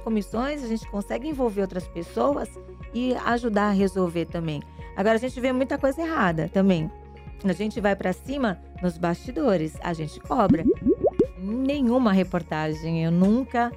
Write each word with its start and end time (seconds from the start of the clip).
comissões 0.00 0.64
a 0.64 0.66
gente 0.66 0.88
consegue 0.90 1.28
envolver 1.28 1.62
outras 1.62 1.86
pessoas 1.86 2.48
e 2.92 3.14
ajudar 3.14 3.68
a 3.68 3.72
resolver 3.72 4.26
também. 4.26 4.62
Agora 4.96 5.14
a 5.14 5.18
gente 5.20 5.40
vê 5.40 5.52
muita 5.52 5.78
coisa 5.78 6.02
errada 6.02 6.50
também. 6.52 6.90
A 7.44 7.52
gente 7.52 7.80
vai 7.80 7.96
para 7.96 8.12
cima 8.12 8.60
nos 8.82 8.98
bastidores, 8.98 9.74
a 9.80 9.92
gente 9.92 10.20
cobra. 10.20 10.64
Nenhuma 11.38 12.12
reportagem, 12.12 13.04
eu 13.04 13.10
nunca 13.10 13.72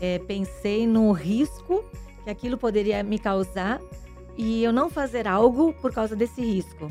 é, 0.00 0.18
pensei 0.18 0.86
no 0.86 1.12
risco 1.12 1.84
que 2.24 2.30
aquilo 2.30 2.58
poderia 2.58 3.02
me 3.02 3.18
causar 3.18 3.80
e 4.36 4.64
eu 4.64 4.72
não 4.72 4.90
fazer 4.90 5.28
algo 5.28 5.72
por 5.74 5.92
causa 5.92 6.16
desse 6.16 6.40
risco. 6.40 6.90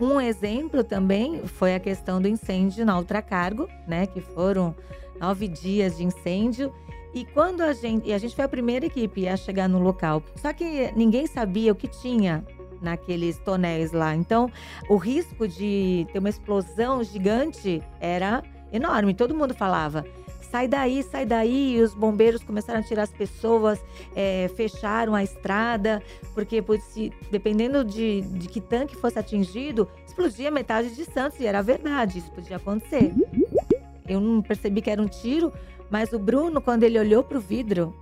Um 0.00 0.20
exemplo 0.20 0.82
também 0.82 1.46
foi 1.46 1.74
a 1.74 1.80
questão 1.80 2.20
do 2.22 2.26
incêndio 2.26 2.86
na 2.86 2.98
Ultracargo, 2.98 3.68
né? 3.86 4.06
Que 4.06 4.20
foram 4.20 4.74
nove 5.20 5.46
dias 5.46 5.98
de 5.98 6.04
incêndio. 6.04 6.72
E 7.12 7.24
quando 7.24 7.62
a 7.62 7.72
gente. 7.72 8.08
E 8.08 8.12
a 8.12 8.18
gente 8.18 8.34
foi 8.34 8.44
a 8.44 8.48
primeira 8.48 8.86
equipe 8.86 9.26
a 9.28 9.36
chegar 9.36 9.68
no 9.68 9.80
local. 9.80 10.22
Só 10.36 10.52
que 10.52 10.92
ninguém 10.94 11.26
sabia 11.26 11.72
o 11.72 11.74
que 11.74 11.88
tinha 11.88 12.44
naqueles 12.80 13.38
tonéis 13.38 13.92
lá. 13.92 14.14
Então, 14.14 14.50
o 14.88 14.96
risco 14.96 15.46
de 15.46 16.06
ter 16.12 16.18
uma 16.18 16.28
explosão 16.28 17.02
gigante 17.02 17.82
era 18.00 18.42
enorme. 18.72 19.14
Todo 19.14 19.34
mundo 19.34 19.54
falava: 19.54 20.04
sai 20.50 20.66
daí, 20.66 21.02
sai 21.02 21.24
daí. 21.26 21.76
E 21.76 21.82
os 21.82 21.94
bombeiros 21.94 22.42
começaram 22.42 22.80
a 22.80 22.82
tirar 22.82 23.02
as 23.02 23.12
pessoas, 23.12 23.80
é, 24.14 24.50
fecharam 24.56 25.14
a 25.14 25.22
estrada, 25.22 26.02
porque 26.34 26.62
se, 26.92 27.12
dependendo 27.30 27.84
de, 27.84 28.22
de 28.22 28.48
que 28.48 28.60
tanque 28.60 28.96
fosse 28.96 29.18
atingido, 29.18 29.88
explodia 30.06 30.50
metade 30.50 30.94
de 30.94 31.04
Santos. 31.04 31.38
E 31.40 31.46
era 31.46 31.62
verdade, 31.62 32.18
isso 32.18 32.30
podia 32.30 32.56
acontecer. 32.56 33.12
Eu 34.08 34.20
não 34.20 34.42
percebi 34.42 34.82
que 34.82 34.90
era 34.90 35.00
um 35.00 35.06
tiro, 35.06 35.52
mas 35.90 36.12
o 36.12 36.18
Bruno, 36.18 36.60
quando 36.60 36.84
ele 36.84 36.98
olhou 36.98 37.22
para 37.24 37.36
o 37.36 37.40
vidro, 37.40 37.94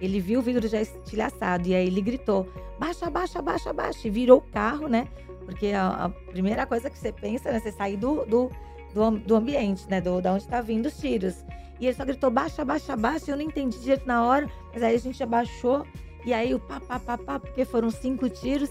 ele 0.00 0.20
viu 0.20 0.40
o 0.40 0.42
vidro 0.42 0.66
já 0.66 0.80
estilhaçado. 0.80 1.68
E 1.68 1.74
aí 1.74 1.86
ele 1.86 2.00
gritou: 2.00 2.48
baixa, 2.78 3.08
baixa, 3.08 3.40
baixa, 3.40 3.72
baixa. 3.72 4.06
E 4.06 4.10
virou 4.10 4.38
o 4.38 4.42
carro, 4.42 4.88
né? 4.88 5.08
Porque 5.44 5.68
a, 5.68 6.06
a 6.06 6.08
primeira 6.08 6.66
coisa 6.66 6.90
que 6.90 6.98
você 6.98 7.12
pensa, 7.12 7.52
né? 7.52 7.60
Você 7.60 7.70
sair 7.70 7.96
do, 7.96 8.24
do, 8.26 8.50
do, 8.92 9.10
do 9.18 9.36
ambiente, 9.36 9.88
né? 9.88 10.00
Do, 10.00 10.20
da 10.20 10.32
onde 10.32 10.46
tá 10.46 10.60
vindo 10.60 10.86
os 10.86 10.98
tiros. 10.98 11.44
E 11.78 11.86
ele 11.86 11.94
só 11.94 12.04
gritou, 12.04 12.30
baixa, 12.30 12.64
baixa, 12.64 12.96
baixa. 12.96 13.30
Eu 13.30 13.36
não 13.36 13.44
entendi 13.44 13.78
direito 13.78 14.06
na 14.06 14.24
hora, 14.24 14.50
mas 14.72 14.82
aí 14.82 14.94
a 14.94 14.98
gente 14.98 15.22
abaixou. 15.22 15.86
E 16.24 16.32
aí 16.32 16.54
o 16.54 16.58
pá, 16.58 16.80
pá, 16.80 16.98
pá, 16.98 17.16
pá, 17.16 17.38
porque 17.38 17.64
foram 17.64 17.90
cinco 17.90 18.28
tiros. 18.28 18.70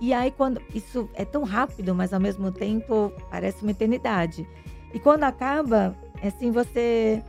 E 0.00 0.12
aí 0.12 0.30
quando. 0.30 0.60
Isso 0.74 1.08
é 1.14 1.24
tão 1.24 1.44
rápido, 1.44 1.94
mas 1.94 2.12
ao 2.12 2.20
mesmo 2.20 2.50
tempo 2.50 3.12
parece 3.30 3.62
uma 3.62 3.72
eternidade. 3.72 4.48
E 4.92 4.98
quando 4.98 5.24
acaba, 5.24 5.94
é 6.22 6.28
assim, 6.28 6.50
você. 6.50 7.22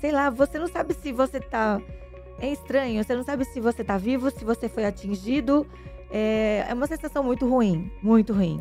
Sei 0.00 0.12
lá, 0.12 0.30
você 0.30 0.58
não 0.58 0.66
sabe 0.66 0.94
se 0.94 1.12
você 1.12 1.40
tá. 1.40 1.80
É 2.38 2.50
estranho, 2.50 3.02
você 3.02 3.14
não 3.14 3.22
sabe 3.22 3.44
se 3.44 3.60
você 3.60 3.84
tá 3.84 3.96
vivo, 3.96 4.30
se 4.30 4.44
você 4.44 4.68
foi 4.68 4.84
atingido. 4.84 5.66
É, 6.10 6.66
é 6.68 6.74
uma 6.74 6.86
sensação 6.86 7.22
muito 7.22 7.48
ruim, 7.48 7.90
muito 8.02 8.32
ruim. 8.32 8.60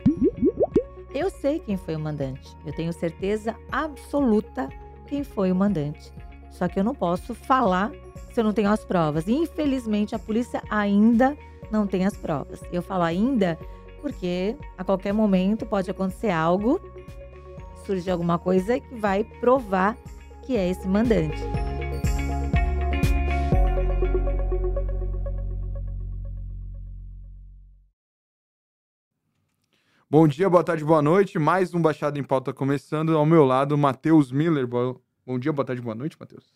Eu 1.13 1.29
sei 1.29 1.59
quem 1.59 1.75
foi 1.77 1.95
o 1.95 1.99
mandante. 1.99 2.55
Eu 2.65 2.73
tenho 2.73 2.93
certeza 2.93 3.55
absoluta 3.71 4.69
quem 5.07 5.23
foi 5.23 5.51
o 5.51 5.55
mandante. 5.55 6.11
Só 6.49 6.67
que 6.67 6.79
eu 6.79 6.83
não 6.83 6.95
posso 6.95 7.33
falar 7.33 7.91
se 8.31 8.39
eu 8.39 8.43
não 8.43 8.53
tenho 8.53 8.69
as 8.69 8.85
provas. 8.85 9.27
E, 9.27 9.33
infelizmente, 9.33 10.15
a 10.15 10.19
polícia 10.19 10.61
ainda 10.69 11.35
não 11.69 11.85
tem 11.85 12.05
as 12.05 12.15
provas. 12.15 12.61
Eu 12.71 12.81
falo 12.81 13.03
ainda 13.03 13.57
porque 14.01 14.55
a 14.77 14.83
qualquer 14.83 15.13
momento 15.13 15.65
pode 15.65 15.91
acontecer 15.91 16.31
algo, 16.31 16.79
surgir 17.85 18.11
alguma 18.11 18.39
coisa 18.39 18.79
que 18.79 18.95
vai 18.95 19.23
provar 19.23 19.97
que 20.45 20.55
é 20.55 20.69
esse 20.69 20.87
mandante. 20.87 21.37
Bom 30.09 30.27
dia, 30.27 30.49
boa 30.49 30.63
tarde, 30.63 30.83
boa 30.83 31.01
noite. 31.01 31.39
Mais 31.39 31.73
um 31.73 31.81
Baixado 31.81 32.19
em 32.19 32.23
Pauta 32.23 32.51
começando. 32.51 33.15
Ao 33.15 33.25
meu 33.25 33.45
lado, 33.45 33.77
Matheus 33.77 34.29
Miller. 34.29 34.67
Bom 34.67 35.39
dia, 35.39 35.53
boa 35.53 35.65
tarde, 35.65 35.81
boa 35.81 35.95
noite, 35.95 36.17
Matheus. 36.19 36.53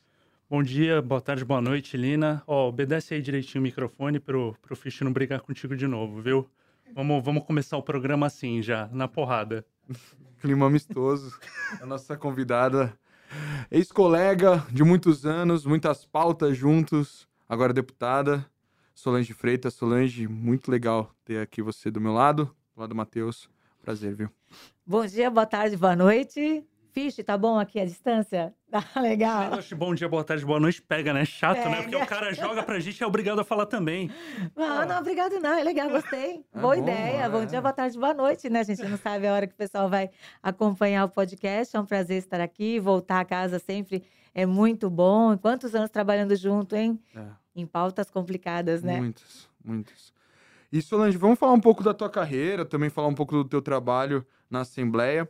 Bom 0.49 0.61
dia, 0.61 1.01
boa 1.01 1.21
tarde, 1.21 1.45
boa 1.45 1.61
noite, 1.61 1.95
Lina. 1.95 2.43
Ó, 2.45 2.67
obedece 2.67 3.13
aí 3.13 3.21
direitinho 3.21 3.61
o 3.61 3.63
microfone 3.63 4.19
pro, 4.19 4.55
pro 4.61 4.75
Fish 4.75 4.99
não 5.01 5.13
brigar 5.13 5.39
contigo 5.39 5.75
de 5.75 5.87
novo, 5.87 6.21
viu? 6.21 6.49
Vamos, 6.93 7.23
vamos 7.23 7.45
começar 7.45 7.77
o 7.77 7.81
programa 7.81 8.27
assim 8.27 8.61
já, 8.61 8.89
na 8.91 9.07
porrada. 9.07 9.65
Clima 10.41 10.67
amistoso. 10.67 11.39
A 11.81 11.85
nossa 11.85 12.17
convidada, 12.17 12.93
ex-colega 13.71 14.65
de 14.71 14.83
muitos 14.83 15.25
anos, 15.25 15.65
muitas 15.65 16.05
pautas 16.05 16.57
juntos, 16.57 17.27
agora 17.47 17.73
deputada, 17.73 18.45
Solange 18.93 19.33
Freitas. 19.33 19.73
Solange, 19.73 20.27
muito 20.27 20.71
legal 20.71 21.13
ter 21.25 21.39
aqui 21.41 21.61
você 21.61 21.91
do 21.91 21.99
meu 21.99 22.13
lado 22.13 22.55
lá 22.75 22.87
do 22.87 22.95
Matheus. 22.95 23.49
Prazer, 23.81 24.15
viu? 24.15 24.29
Bom 24.85 25.05
dia, 25.05 25.29
boa 25.29 25.45
tarde, 25.45 25.75
boa 25.77 25.95
noite. 25.95 26.65
Fiche, 26.95 27.21
tá 27.25 27.37
bom 27.37 27.59
aqui 27.59 27.77
a 27.77 27.83
distância? 27.83 28.53
Tá 28.71 28.81
legal. 29.01 29.51
bom 29.75 29.93
dia, 29.93 30.07
boa 30.07 30.23
tarde, 30.23 30.45
boa 30.45 30.61
noite, 30.61 30.81
pega, 30.81 31.11
né? 31.11 31.25
Chato, 31.25 31.57
pega. 31.57 31.69
né? 31.69 31.81
Porque 31.81 31.95
o 31.97 32.07
cara 32.07 32.33
joga 32.33 32.63
pra 32.63 32.79
gente 32.79 32.97
e 32.97 33.03
é 33.03 33.05
obrigado 33.05 33.37
a 33.37 33.43
falar 33.43 33.65
também. 33.65 34.09
Não, 34.55 34.63
ah. 34.79 34.85
não, 34.85 34.99
obrigado 34.99 35.37
não, 35.41 35.51
é 35.51 35.61
legal, 35.61 35.89
gostei. 35.89 36.45
É 36.53 36.57
boa 36.57 36.73
bom, 36.73 36.81
ideia, 36.81 37.23
é. 37.23 37.29
bom 37.29 37.45
dia, 37.45 37.59
boa 37.59 37.73
tarde, 37.73 37.99
boa 37.99 38.13
noite, 38.13 38.49
né? 38.49 38.61
A 38.61 38.63
gente 38.63 38.81
não 38.83 38.97
sabe 38.97 39.27
a 39.27 39.33
hora 39.33 39.45
que 39.45 39.53
o 39.53 39.57
pessoal 39.57 39.89
vai 39.89 40.09
acompanhar 40.41 41.03
o 41.03 41.09
podcast, 41.09 41.75
é 41.75 41.79
um 41.81 41.85
prazer 41.85 42.17
estar 42.19 42.39
aqui, 42.39 42.79
voltar 42.79 43.19
a 43.19 43.25
casa 43.25 43.59
sempre 43.59 44.05
é 44.33 44.45
muito 44.45 44.89
bom. 44.89 45.37
Quantos 45.37 45.75
anos 45.75 45.89
trabalhando 45.89 46.33
junto, 46.37 46.77
hein? 46.77 46.97
É. 47.13 47.25
Em 47.57 47.65
pautas 47.65 48.09
complicadas, 48.09 48.81
né? 48.81 49.01
Muitos, 49.01 49.49
muitos. 49.61 50.13
E 50.71 50.81
Solange, 50.81 51.17
vamos 51.17 51.37
falar 51.37 51.51
um 51.51 51.59
pouco 51.59 51.83
da 51.83 51.93
tua 51.93 52.09
carreira, 52.09 52.63
também 52.63 52.89
falar 52.89 53.09
um 53.09 53.15
pouco 53.15 53.35
do 53.35 53.43
teu 53.43 53.61
trabalho 53.61 54.25
na 54.49 54.61
Assembleia 54.61 55.29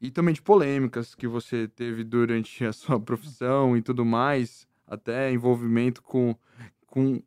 e 0.00 0.10
também 0.10 0.34
de 0.34 0.42
polêmicas 0.42 1.14
que 1.14 1.26
você 1.26 1.66
teve 1.68 2.04
durante 2.04 2.64
a 2.64 2.72
sua 2.72 2.98
profissão 3.00 3.76
e 3.76 3.82
tudo 3.82 4.04
mais, 4.04 4.66
até 4.86 5.32
envolvimento 5.32 6.02
com, 6.02 6.34
com 6.86 7.20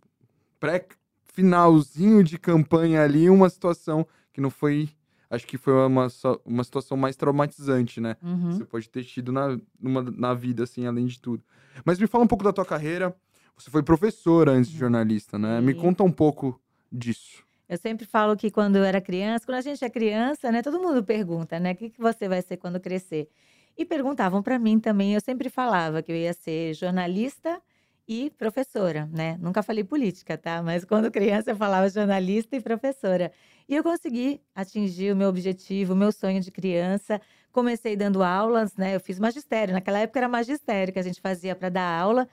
pré-finalzinho 0.59 2.23
de 2.23 2.37
campanha 2.37 3.03
ali, 3.03 3.29
uma 3.29 3.49
situação 3.49 4.05
que 4.31 4.41
não 4.41 4.49
foi. 4.49 4.89
Acho 5.29 5.47
que 5.47 5.57
foi 5.57 5.73
uma, 5.73 6.07
uma 6.45 6.63
situação 6.63 6.97
mais 6.97 7.15
traumatizante, 7.15 8.01
né? 8.01 8.17
Uhum. 8.21 8.51
Você 8.51 8.65
pode 8.65 8.89
ter 8.89 9.03
tido 9.05 9.31
na, 9.31 9.57
numa, 9.79 10.01
na 10.01 10.33
vida, 10.33 10.63
assim, 10.63 10.85
além 10.85 11.05
de 11.05 11.21
tudo. 11.21 11.41
Mas 11.85 11.97
me 11.99 12.07
fala 12.07 12.25
um 12.25 12.27
pouco 12.27 12.43
da 12.43 12.51
tua 12.51 12.65
carreira. 12.65 13.15
Você 13.57 13.69
foi 13.69 13.81
professora 13.81 14.51
antes 14.51 14.69
de 14.69 14.77
jornalista, 14.77 15.39
né? 15.39 15.61
Me 15.61 15.73
conta 15.73 16.03
um 16.03 16.11
pouco 16.11 16.59
disso. 16.91 17.45
Eu 17.71 17.77
sempre 17.77 18.05
falo 18.05 18.35
que 18.35 18.51
quando 18.51 18.75
eu 18.75 18.83
era 18.83 18.99
criança, 18.99 19.45
quando 19.45 19.59
a 19.59 19.61
gente 19.61 19.81
é 19.85 19.89
criança, 19.89 20.51
né, 20.51 20.61
todo 20.61 20.77
mundo 20.77 21.01
pergunta, 21.05 21.57
né, 21.57 21.71
o 21.71 21.75
que, 21.77 21.89
que 21.89 22.01
você 22.01 22.27
vai 22.27 22.41
ser 22.41 22.57
quando 22.57 22.81
crescer? 22.81 23.29
E 23.77 23.85
perguntavam 23.85 24.43
para 24.43 24.59
mim 24.59 24.77
também, 24.77 25.13
eu 25.13 25.21
sempre 25.21 25.49
falava 25.49 26.03
que 26.03 26.11
eu 26.11 26.15
ia 26.17 26.33
ser 26.33 26.73
jornalista 26.73 27.61
e 28.05 28.29
professora, 28.31 29.07
né? 29.13 29.37
Nunca 29.39 29.63
falei 29.63 29.85
política, 29.85 30.37
tá? 30.37 30.61
Mas 30.61 30.83
quando 30.83 31.09
criança 31.09 31.51
eu 31.51 31.55
falava 31.55 31.87
jornalista 31.87 32.57
e 32.57 32.61
professora. 32.61 33.31
E 33.69 33.73
eu 33.73 33.83
consegui 33.83 34.41
atingir 34.53 35.13
o 35.13 35.15
meu 35.15 35.29
objetivo, 35.29 35.93
o 35.93 35.95
meu 35.95 36.11
sonho 36.11 36.41
de 36.41 36.51
criança. 36.51 37.21
Comecei 37.53 37.95
dando 37.95 38.21
aulas, 38.21 38.75
né? 38.75 38.95
Eu 38.95 38.99
fiz 38.99 39.17
magistério. 39.17 39.73
Naquela 39.73 39.99
época 39.99 40.19
era 40.19 40.27
magistério 40.27 40.91
que 40.91 40.99
a 40.99 41.03
gente 41.03 41.21
fazia 41.21 41.55
para 41.55 41.69
dar 41.69 42.01
aula. 42.01 42.27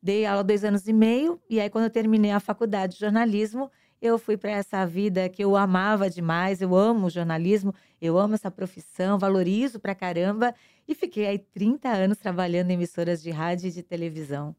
Dei 0.00 0.24
aula 0.24 0.44
dois 0.44 0.62
anos 0.64 0.86
e 0.86 0.92
meio. 0.92 1.40
E 1.50 1.58
aí, 1.60 1.68
quando 1.68 1.84
eu 1.84 1.90
terminei 1.90 2.30
a 2.30 2.38
faculdade 2.38 2.94
de 2.94 3.00
jornalismo, 3.00 3.70
eu 4.06 4.18
fui 4.18 4.36
para 4.36 4.50
essa 4.50 4.84
vida 4.84 5.30
que 5.30 5.42
eu 5.42 5.56
amava 5.56 6.10
demais, 6.10 6.60
eu 6.60 6.76
amo 6.76 7.08
jornalismo, 7.08 7.74
eu 8.02 8.18
amo 8.18 8.34
essa 8.34 8.50
profissão, 8.50 9.18
valorizo 9.18 9.80
pra 9.80 9.94
caramba 9.94 10.54
e 10.86 10.94
fiquei 10.94 11.26
aí 11.26 11.38
30 11.38 11.88
anos 11.88 12.18
trabalhando 12.18 12.70
em 12.70 12.74
emissoras 12.74 13.22
de 13.22 13.30
rádio 13.30 13.68
e 13.68 13.72
de 13.72 13.82
televisão. 13.82 14.54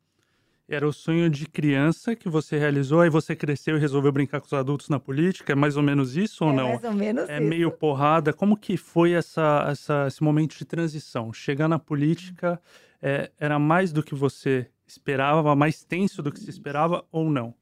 Era 0.68 0.88
o 0.88 0.92
sonho 0.92 1.30
de 1.30 1.46
criança 1.46 2.16
que 2.16 2.28
você 2.28 2.58
realizou, 2.58 3.02
aí 3.02 3.10
você 3.10 3.36
cresceu 3.36 3.78
e 3.78 3.80
resolveu 3.80 4.12
brincar 4.12 4.40
com 4.40 4.48
os 4.48 4.54
adultos 4.54 4.90
na 4.90 5.00
política? 5.00 5.52
É 5.54 5.56
mais 5.56 5.78
ou 5.78 5.84
menos 5.84 6.18
isso 6.18 6.44
ou 6.44 6.50
é 6.50 6.56
não? 6.56 6.70
Mais 6.70 6.84
ou 6.84 6.94
menos 6.94 7.30
É 7.30 7.38
isso. 7.38 7.48
meio 7.48 7.70
porrada. 7.70 8.34
Como 8.34 8.58
que 8.58 8.76
foi 8.76 9.12
essa, 9.12 9.68
essa, 9.70 10.06
esse 10.08 10.24
momento 10.24 10.58
de 10.58 10.66
transição? 10.66 11.32
Chegar 11.32 11.68
na 11.68 11.78
política 11.78 12.60
é, 13.00 13.30
era 13.40 13.60
mais 13.60 13.94
do 13.94 14.02
que 14.02 14.16
você 14.16 14.68
esperava, 14.88 15.56
mais 15.56 15.84
tenso 15.84 16.24
do 16.24 16.32
que 16.32 16.40
se 16.40 16.50
esperava 16.50 17.06
ou 17.12 17.30
não? 17.30 17.54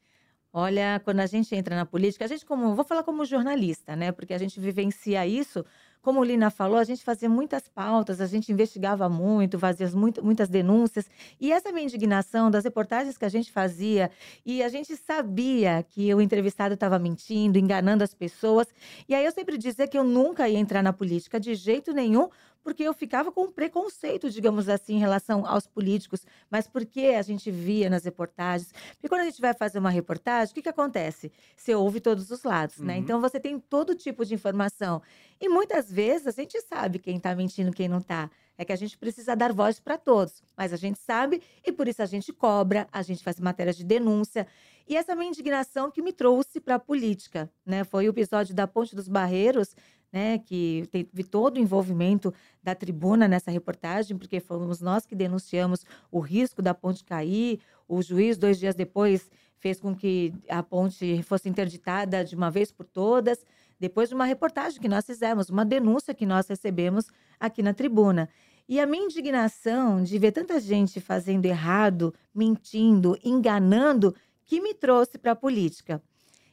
Olha, 0.56 1.02
quando 1.04 1.20
a 1.20 1.26
gente 1.26 1.56
entra 1.56 1.76
na 1.76 1.84
política, 1.84 2.26
a 2.26 2.28
gente 2.28 2.46
como, 2.46 2.76
vou 2.76 2.86
falar 2.86 3.04
como 3.04 3.26
jornalista, 3.26 3.96
né? 3.96 4.12
Porque 4.12 4.36
a 4.36 4.38
gente 4.38 4.60
vivencia 4.60 5.26
isso 5.26 5.66
como 6.04 6.20
o 6.20 6.24
Lina 6.24 6.52
falou, 6.52 6.78
a 6.78 6.84
gente 6.84 7.02
fazia 7.02 7.30
muitas 7.30 7.70
pautas, 7.70 8.20
a 8.20 8.28
gente 8.28 8.52
investigava 8.52 9.08
muito, 9.08 9.58
fazia 9.58 9.90
muito, 9.92 10.24
muitas 10.24 10.50
denúncias. 10.50 11.10
E 11.40 11.50
essa 11.50 11.72
minha 11.72 11.86
indignação 11.86 12.52
das 12.52 12.66
reportagens 12.66 13.18
que 13.18 13.24
a 13.24 13.30
gente 13.30 13.50
fazia, 13.50 14.12
e 14.46 14.62
a 14.62 14.68
gente 14.68 14.98
sabia 14.98 15.82
que 15.82 16.14
o 16.14 16.20
entrevistado 16.20 16.74
estava 16.74 17.00
mentindo, 17.00 17.58
enganando 17.58 18.04
as 18.04 18.14
pessoas. 18.14 18.68
E 19.08 19.16
aí 19.16 19.24
eu 19.24 19.32
sempre 19.32 19.58
dizia 19.58 19.88
que 19.88 19.98
eu 19.98 20.04
nunca 20.04 20.48
ia 20.50 20.60
entrar 20.60 20.84
na 20.84 20.92
política 20.92 21.40
de 21.40 21.56
jeito 21.56 21.94
nenhum, 21.94 22.28
porque 22.64 22.84
eu 22.84 22.94
ficava 22.94 23.32
com 23.32 23.52
preconceito, 23.52 24.30
digamos 24.30 24.70
assim, 24.70 24.96
em 24.96 25.00
relação 25.00 25.46
aos 25.46 25.68
políticos, 25.68 26.26
mas 26.50 26.68
porque 26.68 27.16
a 27.18 27.22
gente 27.22 27.52
via 27.52 27.90
nas 27.90 28.06
reportagens. 28.06 28.72
Porque 28.94 29.10
quando 29.10 29.22
a 29.22 29.26
gente 29.26 29.42
vai 29.42 29.54
fazer 29.54 29.80
uma 29.80 29.90
reportagem, 29.90 30.52
o 30.52 30.56
que, 30.56 30.62
que 30.62 30.70
acontece? 30.70 31.32
Você 31.56 31.76
ouve 31.76 32.00
todos 32.00 32.32
os 32.32 32.44
lados, 32.44 32.78
né? 32.78 32.82
uhum. 32.82 32.88
né? 32.88 32.98
Então 32.98 33.22
você 33.22 33.40
tem 33.40 33.60
todo 33.60 33.94
tipo 33.96 34.26
de 34.26 34.34
informação. 34.34 35.02
E 35.40 35.50
muitas 35.50 35.92
vezes 35.92 36.28
a 36.28 36.32
gente 36.32 36.60
sabe 36.62 37.00
quem 37.00 37.18
está 37.18 37.36
mentindo, 37.36 37.72
quem 37.72 37.88
não 37.88 37.98
está. 37.98 38.30
É 38.58 38.64
que 38.64 38.72
a 38.72 38.76
gente 38.76 38.98
precisa 38.98 39.36
dar 39.36 39.52
voz 39.52 39.80
para 39.80 39.98
todos, 39.98 40.44
mas 40.56 40.72
a 40.72 40.78
gente 40.78 41.00
sabe 41.00 41.42
e 41.66 41.72
por 41.72 41.88
isso 41.88 42.04
a 42.04 42.06
gente 42.06 42.32
cobra, 42.32 42.88
a 42.92 43.02
gente 43.02 43.24
faz 43.24 43.40
matérias 43.40 43.76
de 43.76 43.84
denúncia. 43.84 44.48
E 44.88 44.96
essa 44.96 45.16
minha 45.16 45.30
indignação 45.30 45.90
que 45.90 46.02
me 46.02 46.14
trouxe 46.14 46.60
para 46.60 46.76
a 46.76 46.80
política, 46.80 47.50
né? 47.66 47.84
Foi 47.84 48.08
o 48.08 48.12
episódio 48.12 48.54
da 48.54 48.68
Ponte 48.68 48.96
dos 48.96 49.08
Barreiros, 49.08 49.76
né, 50.14 50.38
que 50.38 50.88
teve 50.92 51.24
todo 51.24 51.58
o 51.58 51.60
envolvimento 51.60 52.32
da 52.62 52.76
tribuna 52.76 53.28
nessa 53.28 53.50
reportagem, 53.50 54.16
porque 54.16 54.40
fomos 54.40 54.80
nós 54.80 55.08
que 55.08 55.16
denunciamos 55.16 55.84
o 56.12 56.20
risco 56.20 56.62
da 56.62 56.76
ponte 56.76 57.04
cair. 57.04 57.60
O 57.88 58.00
juiz, 58.04 58.38
dois 58.38 58.60
dias 58.60 58.76
depois, 58.76 59.32
fez 59.58 59.80
com 59.80 59.96
que 59.96 60.32
a 60.48 60.62
ponte 60.62 61.24
fosse 61.24 61.50
interditada 61.50 62.24
de 62.24 62.36
uma 62.36 62.52
vez 62.52 62.72
por 62.72 62.86
todas, 62.86 63.44
depois 63.80 64.10
de 64.10 64.16
uma 64.16 64.26
reportagem 64.26 64.80
que 64.80 64.88
nós 64.88 65.04
fizemos, 65.04 65.50
uma 65.50 65.66
denúncia 65.66 66.14
que 66.14 66.28
nós 66.28 66.48
recebemos 66.48 67.08
aqui 67.40 67.64
na 67.64 67.74
tribuna. 67.74 68.30
E 68.70 68.80
a 68.80 68.86
minha 68.86 69.06
indignação 69.06 70.04
de 70.04 70.18
ver 70.20 70.32
tanta 70.32 70.60
gente 70.60 71.02
fazendo 71.02 71.46
errado, 71.46 72.14
mentindo, 72.34 73.18
enganando, 73.24 74.16
que 74.46 74.62
me 74.62 74.74
trouxe 74.74 75.18
para 75.18 75.32
a 75.32 75.36
política. 75.36 76.02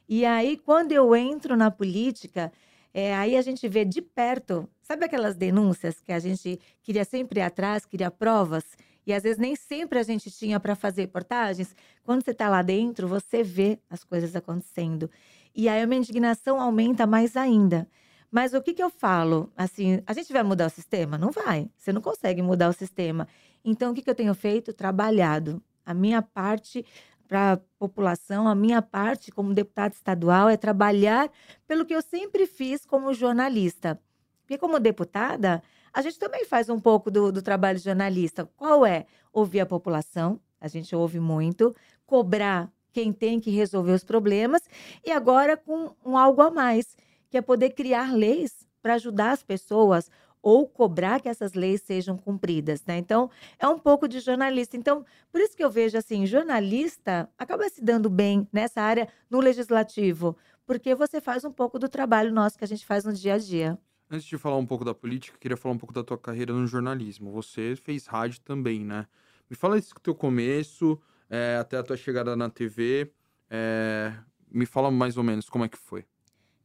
E 0.09 0.25
aí, 0.25 0.57
quando 0.57 0.91
eu 0.91 1.15
entro 1.15 1.55
na 1.55 1.71
política, 1.71 2.51
é, 2.93 3.15
aí 3.15 3.37
a 3.37 3.41
gente 3.41 3.67
vê 3.67 3.85
de 3.85 4.01
perto, 4.01 4.67
sabe 4.81 5.05
aquelas 5.05 5.35
denúncias 5.35 6.01
que 6.01 6.11
a 6.11 6.19
gente 6.19 6.59
queria 6.83 7.05
sempre 7.05 7.39
ir 7.39 7.43
atrás, 7.43 7.85
queria 7.85 8.11
provas? 8.11 8.65
E 9.05 9.13
às 9.13 9.23
vezes 9.23 9.37
nem 9.37 9.55
sempre 9.55 9.97
a 9.97 10.03
gente 10.03 10.29
tinha 10.29 10.59
para 10.59 10.75
fazer 10.75 11.01
reportagens. 11.01 11.75
Quando 12.03 12.23
você 12.23 12.31
está 12.31 12.47
lá 12.49 12.61
dentro, 12.61 13.07
você 13.07 13.43
vê 13.43 13.79
as 13.89 14.03
coisas 14.03 14.35
acontecendo. 14.35 15.09
E 15.55 15.67
aí 15.67 15.81
a 15.81 15.87
minha 15.87 15.99
indignação 15.99 16.59
aumenta 16.59 17.07
mais 17.07 17.35
ainda. 17.35 17.87
Mas 18.29 18.53
o 18.53 18.61
que, 18.61 18.73
que 18.73 18.81
eu 18.81 18.89
falo? 18.89 19.51
Assim, 19.57 20.01
a 20.05 20.13
gente 20.13 20.31
vai 20.31 20.43
mudar 20.43 20.67
o 20.67 20.69
sistema? 20.69 21.17
Não 21.17 21.31
vai. 21.31 21.69
Você 21.77 21.91
não 21.91 22.01
consegue 22.01 22.41
mudar 22.41 22.69
o 22.69 22.73
sistema. 22.73 23.27
Então, 23.63 23.91
o 23.91 23.93
que, 23.93 24.01
que 24.01 24.09
eu 24.09 24.15
tenho 24.15 24.33
feito? 24.33 24.71
Trabalhado. 24.71 25.61
A 25.85 25.93
minha 25.93 26.21
parte 26.21 26.85
para 27.31 27.53
a 27.53 27.57
população, 27.79 28.45
a 28.45 28.53
minha 28.53 28.81
parte 28.81 29.31
como 29.31 29.53
deputada 29.53 29.95
estadual 29.95 30.49
é 30.49 30.57
trabalhar 30.57 31.31
pelo 31.65 31.85
que 31.85 31.95
eu 31.95 32.01
sempre 32.01 32.45
fiz 32.45 32.85
como 32.85 33.13
jornalista. 33.13 33.97
Porque 34.41 34.57
como 34.57 34.77
deputada, 34.81 35.63
a 35.93 36.01
gente 36.01 36.19
também 36.19 36.43
faz 36.43 36.67
um 36.67 36.77
pouco 36.77 37.09
do, 37.09 37.31
do 37.31 37.41
trabalho 37.41 37.79
jornalista. 37.79 38.49
Qual 38.57 38.85
é? 38.85 39.05
Ouvir 39.31 39.61
a 39.61 39.65
população, 39.65 40.41
a 40.59 40.67
gente 40.67 40.93
ouve 40.93 41.21
muito, 41.21 41.73
cobrar 42.05 42.69
quem 42.91 43.13
tem 43.13 43.39
que 43.39 43.49
resolver 43.49 43.93
os 43.93 44.03
problemas 44.03 44.63
e 45.01 45.09
agora 45.09 45.55
com 45.55 45.95
um 46.05 46.17
algo 46.17 46.41
a 46.41 46.51
mais, 46.51 46.97
que 47.29 47.37
é 47.37 47.41
poder 47.41 47.69
criar 47.69 48.13
leis 48.13 48.67
para 48.81 48.95
ajudar 48.95 49.31
as 49.31 49.41
pessoas 49.41 50.11
ou 50.41 50.67
cobrar 50.67 51.21
que 51.21 51.29
essas 51.29 51.53
leis 51.53 51.81
sejam 51.81 52.17
cumpridas, 52.17 52.83
né? 52.85 52.97
Então, 52.97 53.29
é 53.59 53.67
um 53.67 53.77
pouco 53.77 54.07
de 54.07 54.19
jornalista. 54.19 54.75
Então, 54.75 55.05
por 55.31 55.39
isso 55.39 55.55
que 55.55 55.63
eu 55.63 55.69
vejo 55.69 55.97
assim, 55.97 56.25
jornalista 56.25 57.29
acaba 57.37 57.67
se 57.69 57.83
dando 57.83 58.09
bem 58.09 58.47
nessa 58.51 58.81
área 58.81 59.07
no 59.29 59.39
legislativo, 59.39 60.35
porque 60.65 60.95
você 60.95 61.21
faz 61.21 61.43
um 61.43 61.51
pouco 61.51 61.77
do 61.77 61.87
trabalho 61.87 62.33
nosso 62.33 62.57
que 62.57 62.63
a 62.63 62.67
gente 62.67 62.85
faz 62.85 63.03
no 63.03 63.13
dia 63.13 63.35
a 63.35 63.37
dia. 63.37 63.77
Antes 64.09 64.25
de 64.25 64.37
falar 64.37 64.57
um 64.57 64.65
pouco 64.65 64.83
da 64.83 64.93
política, 64.93 65.37
queria 65.39 65.55
falar 65.55 65.75
um 65.75 65.77
pouco 65.77 65.93
da 65.93 66.03
tua 66.03 66.17
carreira 66.17 66.51
no 66.51 66.67
jornalismo. 66.67 67.31
Você 67.31 67.75
fez 67.75 68.07
rádio 68.07 68.41
também, 68.41 68.83
né? 68.83 69.05
Me 69.49 69.55
fala 69.55 69.79
do 69.79 69.99
teu 70.01 70.13
começo, 70.13 70.99
é, 71.29 71.57
até 71.57 71.77
a 71.77 71.83
tua 71.83 71.95
chegada 71.95 72.35
na 72.35 72.49
TV. 72.49 73.11
É, 73.49 74.13
me 74.51 74.65
fala 74.65 74.91
mais 74.91 75.17
ou 75.17 75.23
menos 75.23 75.49
como 75.49 75.63
é 75.63 75.69
que 75.69 75.77
foi. 75.77 76.05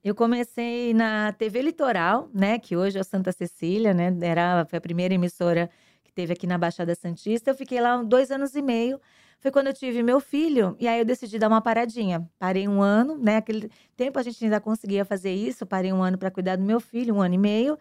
Eu 0.07 0.15
comecei 0.15 0.95
na 0.95 1.33
TV 1.33 1.63
Litoral, 1.63 2.31
né, 2.33 2.61
que 2.61 2.77
hoje 2.77 2.97
é 2.97 3.03
Santa 3.03 3.33
Cecília, 3.33 3.93
né, 3.93 4.17
era 4.23 4.65
foi 4.67 4.77
a 4.77 4.81
primeira 4.81 5.13
emissora 5.13 5.69
que 6.05 6.13
teve 6.13 6.33
aqui 6.33 6.47
na 6.47 6.57
Baixada 6.57 6.95
Santista. 6.95 7.51
Eu 7.51 7.57
fiquei 7.57 7.81
lá 7.81 8.01
dois 8.01 8.31
anos 8.31 8.55
e 8.55 8.63
meio. 8.63 9.01
Foi 9.41 9.51
quando 9.51 9.67
eu 9.67 9.75
tive 9.75 10.05
meu 10.05 10.21
filho 10.21 10.77
e 10.79 10.87
aí 10.87 11.01
eu 11.01 11.05
decidi 11.05 11.41
dar 11.41 11.49
uma 11.49 11.61
paradinha. 11.61 12.25
Parei 12.39 12.69
um 12.69 12.81
ano, 12.81 13.19
né? 13.19 13.39
Aquele 13.39 13.69
tempo 13.97 14.17
a 14.17 14.23
gente 14.23 14.45
ainda 14.45 14.61
conseguia 14.61 15.05
fazer 15.05 15.35
isso. 15.35 15.67
Parei 15.67 15.93
um 15.93 16.01
ano 16.01 16.17
para 16.17 16.31
cuidar 16.31 16.55
do 16.55 16.63
meu 16.63 16.79
filho, 16.79 17.17
um 17.17 17.21
ano 17.21 17.35
e 17.35 17.39
meio. 17.39 17.77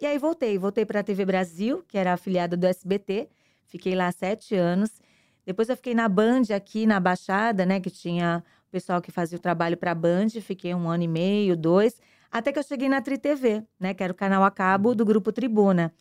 E 0.00 0.06
aí 0.06 0.18
voltei, 0.18 0.58
voltei 0.58 0.84
para 0.84 0.98
a 0.98 1.04
TV 1.04 1.24
Brasil, 1.24 1.84
que 1.86 1.96
era 1.96 2.12
afiliada 2.12 2.56
do 2.56 2.66
SBT. 2.66 3.28
Fiquei 3.68 3.94
lá 3.94 4.10
sete 4.10 4.56
anos. 4.56 5.00
Depois 5.46 5.68
eu 5.68 5.76
fiquei 5.76 5.94
na 5.94 6.08
Band 6.08 6.42
aqui 6.52 6.86
na 6.86 6.98
Baixada, 6.98 7.64
né? 7.64 7.78
Que 7.78 7.88
tinha 7.88 8.42
o 8.57 8.57
pessoal 8.68 9.00
que 9.00 9.10
fazia 9.10 9.38
o 9.38 9.40
trabalho 9.40 9.76
para 9.76 9.92
a 9.92 9.94
Band, 9.94 10.28
fiquei 10.40 10.74
um 10.74 10.88
ano 10.88 11.04
e 11.04 11.08
meio, 11.08 11.56
dois, 11.56 12.00
até 12.30 12.52
que 12.52 12.58
eu 12.58 12.62
cheguei 12.62 12.88
na 12.88 13.00
Tri 13.00 13.18
TV, 13.18 13.62
né, 13.80 13.94
que 13.94 14.02
era 14.02 14.12
o 14.12 14.16
canal 14.16 14.44
a 14.44 14.50
cabo 14.50 14.94
do 14.94 15.04
Grupo 15.04 15.32
Tribuna. 15.32 15.92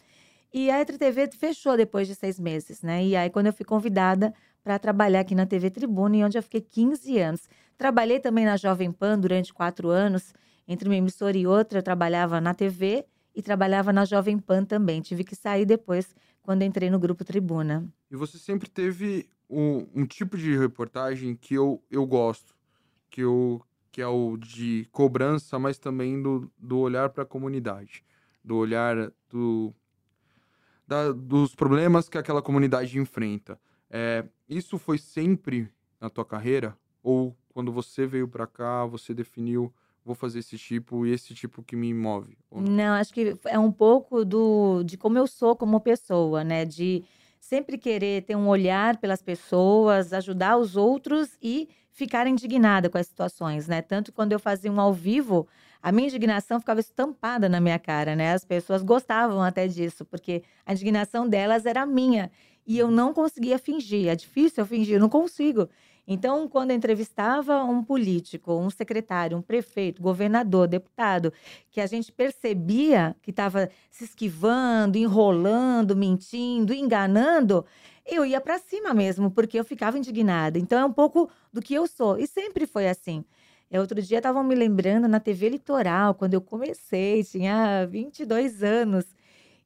E 0.53 0.71
a 0.71 0.83
Tri 0.83 0.97
TV 0.97 1.29
fechou 1.31 1.75
depois 1.75 2.07
de 2.07 2.15
seis 2.15 2.39
meses, 2.39 2.81
né? 2.81 3.05
E 3.05 3.15
aí, 3.15 3.29
quando 3.29 3.47
eu 3.47 3.53
fui 3.53 3.65
convidada 3.65 4.33
para 4.67 4.77
trabalhar 4.77 5.21
aqui 5.21 5.33
na 5.33 5.45
TV 5.45 5.69
Tribuna, 5.69 6.25
onde 6.25 6.37
eu 6.37 6.43
fiquei 6.43 6.59
15 6.59 7.17
anos. 7.19 7.47
Trabalhei 7.77 8.19
também 8.19 8.43
na 8.43 8.57
Jovem 8.57 8.91
Pan 8.91 9.17
durante 9.17 9.53
quatro 9.53 9.87
anos. 9.87 10.33
Entre 10.67 10.89
uma 10.89 10.95
emissora 10.97 11.37
e 11.37 11.47
outra, 11.47 11.79
eu 11.79 11.83
trabalhava 11.83 12.41
na 12.41 12.53
TV 12.53 13.05
e 13.33 13.41
trabalhava 13.41 13.93
na 13.93 14.03
Jovem 14.03 14.37
Pan 14.37 14.65
também. 14.65 14.99
Tive 14.99 15.23
que 15.23 15.37
sair 15.37 15.65
depois, 15.65 16.13
quando 16.43 16.63
entrei 16.63 16.89
no 16.89 16.99
Grupo 16.99 17.23
Tribuna. 17.23 17.87
E 18.11 18.17
você 18.17 18.37
sempre 18.37 18.69
teve 18.69 19.29
um, 19.49 19.87
um 19.95 20.05
tipo 20.05 20.37
de 20.37 20.57
reportagem 20.57 21.33
que 21.33 21.53
eu, 21.53 21.81
eu 21.89 22.05
gosto 22.05 22.56
que, 23.17 23.25
o, 23.25 23.59
que 23.91 23.99
é 23.99 24.07
o 24.07 24.37
de 24.37 24.87
cobrança, 24.91 25.57
mas 25.57 25.79
também 25.79 26.21
do, 26.21 26.51
do 26.55 26.77
olhar 26.77 27.09
para 27.09 27.23
a 27.23 27.25
comunidade, 27.25 28.03
do 28.43 28.55
olhar 28.55 29.11
do, 29.27 29.73
da, 30.85 31.11
dos 31.11 31.55
problemas 31.55 32.07
que 32.07 32.15
aquela 32.15 32.43
comunidade 32.43 32.99
enfrenta. 32.99 33.59
É, 33.89 34.23
isso 34.47 34.77
foi 34.77 34.99
sempre 34.99 35.67
na 35.99 36.11
tua 36.11 36.23
carreira? 36.23 36.77
Ou 37.01 37.35
quando 37.49 37.71
você 37.71 38.05
veio 38.05 38.27
para 38.27 38.45
cá, 38.45 38.85
você 38.85 39.15
definiu 39.15 39.73
vou 40.05 40.13
fazer 40.13 40.39
esse 40.39 40.57
tipo 40.59 41.05
e 41.05 41.11
esse 41.11 41.33
tipo 41.33 41.63
que 41.63 41.75
me 41.75 41.91
move? 41.91 42.37
Não? 42.51 42.61
não? 42.61 42.93
acho 42.93 43.11
que 43.11 43.35
é 43.45 43.57
um 43.57 43.71
pouco 43.71 44.23
do 44.23 44.83
de 44.83 44.95
como 44.95 45.17
eu 45.17 45.25
sou 45.25 45.55
como 45.55 45.81
pessoa, 45.81 46.43
né? 46.43 46.63
De 46.65 47.03
sempre 47.42 47.80
querer 47.80 48.23
ter 48.23 48.35
um 48.35 48.47
olhar 48.47 48.97
pelas 48.97 49.23
pessoas, 49.23 50.13
ajudar 50.13 50.56
os 50.56 50.77
outros 50.77 51.35
e 51.42 51.68
ficar 51.97 52.27
indignada 52.27 52.92
com 52.92 52.97
as 52.99 53.07
situações, 53.07 53.68
né? 53.68 53.81
Tanto 53.81 54.13
quando 54.13 54.31
eu 54.31 54.39
fazia 54.39 54.71
um 54.71 54.80
ao 54.80 54.94
vivo, 54.94 55.47
a 55.81 55.92
minha 55.92 56.07
indignação 56.07 56.59
ficava 56.59 56.80
estampada 56.80 57.49
na 57.49 57.59
minha 57.59 57.80
cara, 57.80 58.16
né? 58.16 58.33
As 58.33 58.45
pessoas 58.45 58.83
gostavam 58.83 59.42
até 59.42 59.68
disso, 59.68 60.06
porque 60.06 60.44
a 60.63 60.73
indignação 60.73 61.27
delas 61.27 61.66
era 61.66 61.87
minha 61.87 62.31
e 62.68 62.77
eu 62.77 62.92
não 62.92 63.16
conseguia 63.16 63.57
fingir. 63.57 64.09
É 64.09 64.16
difícil 64.16 64.61
eu 64.61 64.68
fingir, 64.68 64.94
eu 64.94 64.99
não 64.99 65.09
consigo. 65.09 65.68
Então, 66.07 66.47
quando 66.47 66.69
eu 66.69 66.77
entrevistava 66.77 67.63
um 67.63 67.83
político, 67.83 68.54
um 68.54 68.69
secretário, 68.69 69.35
um 69.35 69.42
prefeito, 69.42 70.01
governador, 70.01 70.68
deputado, 70.68 71.33
que 71.71 71.81
a 71.81 71.87
gente 71.87 72.11
percebia 72.11 73.16
que 73.23 73.31
estava 73.31 73.69
se 73.89 74.06
esquivando, 74.06 74.99
enrolando, 74.99 75.95
mentindo, 75.95 76.73
enganando, 76.73 77.66
eu 78.07 78.26
ia 78.26 78.42
para 78.42 78.57
cima 78.57 78.94
mesmo, 78.94 79.30
porque 79.30 79.59
eu 79.59 79.66
ficava 79.66 79.97
indignada. 79.97 80.57
Então 80.57 80.80
é 80.80 80.85
um 80.85 80.94
pouco 80.94 81.30
do 81.52 81.61
que 81.61 81.73
eu 81.73 81.87
sou. 81.87 82.18
E 82.18 82.26
sempre 82.26 82.66
foi 82.66 82.87
assim. 82.87 83.23
É, 83.69 83.80
outro 83.80 84.02
dia 84.02 84.18
estavam 84.18 84.44
me 84.44 84.56
lembrando 84.56 85.07
na 85.07 85.19
TV 85.19 85.49
Litoral, 85.49 86.14
quando 86.16 86.33
eu 86.33 86.42
comecei, 86.42 87.23
tinha 87.23 87.85
22 87.85 88.64
anos. 88.64 89.06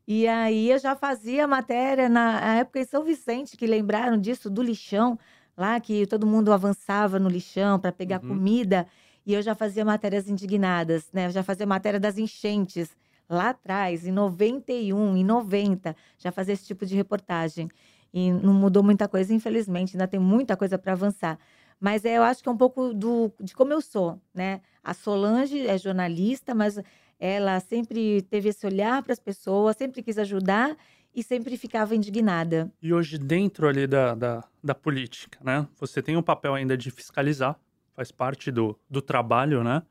E 0.08 0.28
aí 0.28 0.72
eu 0.72 0.80
já 0.80 0.96
fazia 0.96 1.48
matéria 1.48 2.10
na 2.10 2.58
época 2.58 2.80
em 2.80 2.86
São 2.86 3.04
Vicente, 3.04 3.56
que 3.56 3.68
lembraram 3.68 4.18
disso, 4.18 4.50
do 4.50 4.64
lixão, 4.64 5.18
lá 5.56 5.80
que 5.80 6.08
todo 6.08 6.26
mundo 6.26 6.52
avançava 6.52 7.20
no 7.20 7.30
lixão 7.30 7.80
para 7.80 7.92
pegar 7.92 8.22
uhum. 8.24 8.30
comida. 8.30 8.88
E 9.26 9.34
eu 9.34 9.42
já 9.42 9.54
fazia 9.54 9.86
matérias 9.86 10.28
indignadas, 10.28 11.08
né? 11.14 11.28
Eu 11.28 11.32
já 11.32 11.44
fazia 11.44 11.66
matéria 11.68 12.00
das 12.00 12.18
enchentes 12.18 12.90
lá 13.30 13.50
atrás, 13.50 14.06
em 14.06 14.12
91, 14.12 15.16
em 15.16 15.24
90, 15.24 15.96
já 16.18 16.32
fazia 16.32 16.54
esse 16.54 16.66
tipo 16.66 16.86
de 16.86 16.96
reportagem 16.96 17.70
e 18.14 18.32
não 18.32 18.54
mudou 18.54 18.84
muita 18.84 19.08
coisa, 19.08 19.34
infelizmente, 19.34 19.96
ainda 19.96 20.08
tem 20.08 20.20
muita 20.20 20.58
coisa 20.58 20.78
para 20.78 20.94
avançar. 20.94 21.40
Mas 21.80 22.06
é, 22.06 22.18
eu 22.18 22.24
acho 22.24 22.44
que 22.44 22.50
é 22.50 22.52
um 22.52 22.58
pouco 22.58 22.94
do, 22.94 23.32
de 23.40 23.56
como 23.56 23.74
eu 23.74 23.82
sou, 23.82 24.22
né? 24.34 24.62
A 24.84 24.94
Solange 24.94 25.66
é 25.66 25.78
jornalista, 25.78 26.54
mas 26.54 26.80
ela 27.20 27.60
sempre 27.60 28.22
teve 28.24 28.50
esse 28.50 28.66
olhar 28.66 29.02
para 29.02 29.14
as 29.14 29.20
pessoas, 29.20 29.78
sempre 29.78 30.04
quis 30.04 30.18
ajudar 30.18 30.76
e 31.14 31.24
sempre 31.24 31.58
ficava 31.58 31.96
indignada. 31.96 32.72
E 32.82 32.94
hoje, 32.94 33.18
dentro 33.18 33.68
ali 33.68 33.88
da, 33.88 34.16
da, 34.16 34.44
da 34.64 34.76
política, 34.76 35.40
né? 35.44 35.68
Você 35.80 36.02
tem 36.02 36.16
o 36.16 36.20
um 36.20 36.24
papel 36.24 36.54
ainda 36.54 36.78
de 36.78 36.90
fiscalizar, 36.92 37.60
faz 37.96 38.12
parte 38.12 38.52
do, 38.52 38.78
do 38.90 39.02
trabalho, 39.02 39.64
né? 39.64 39.82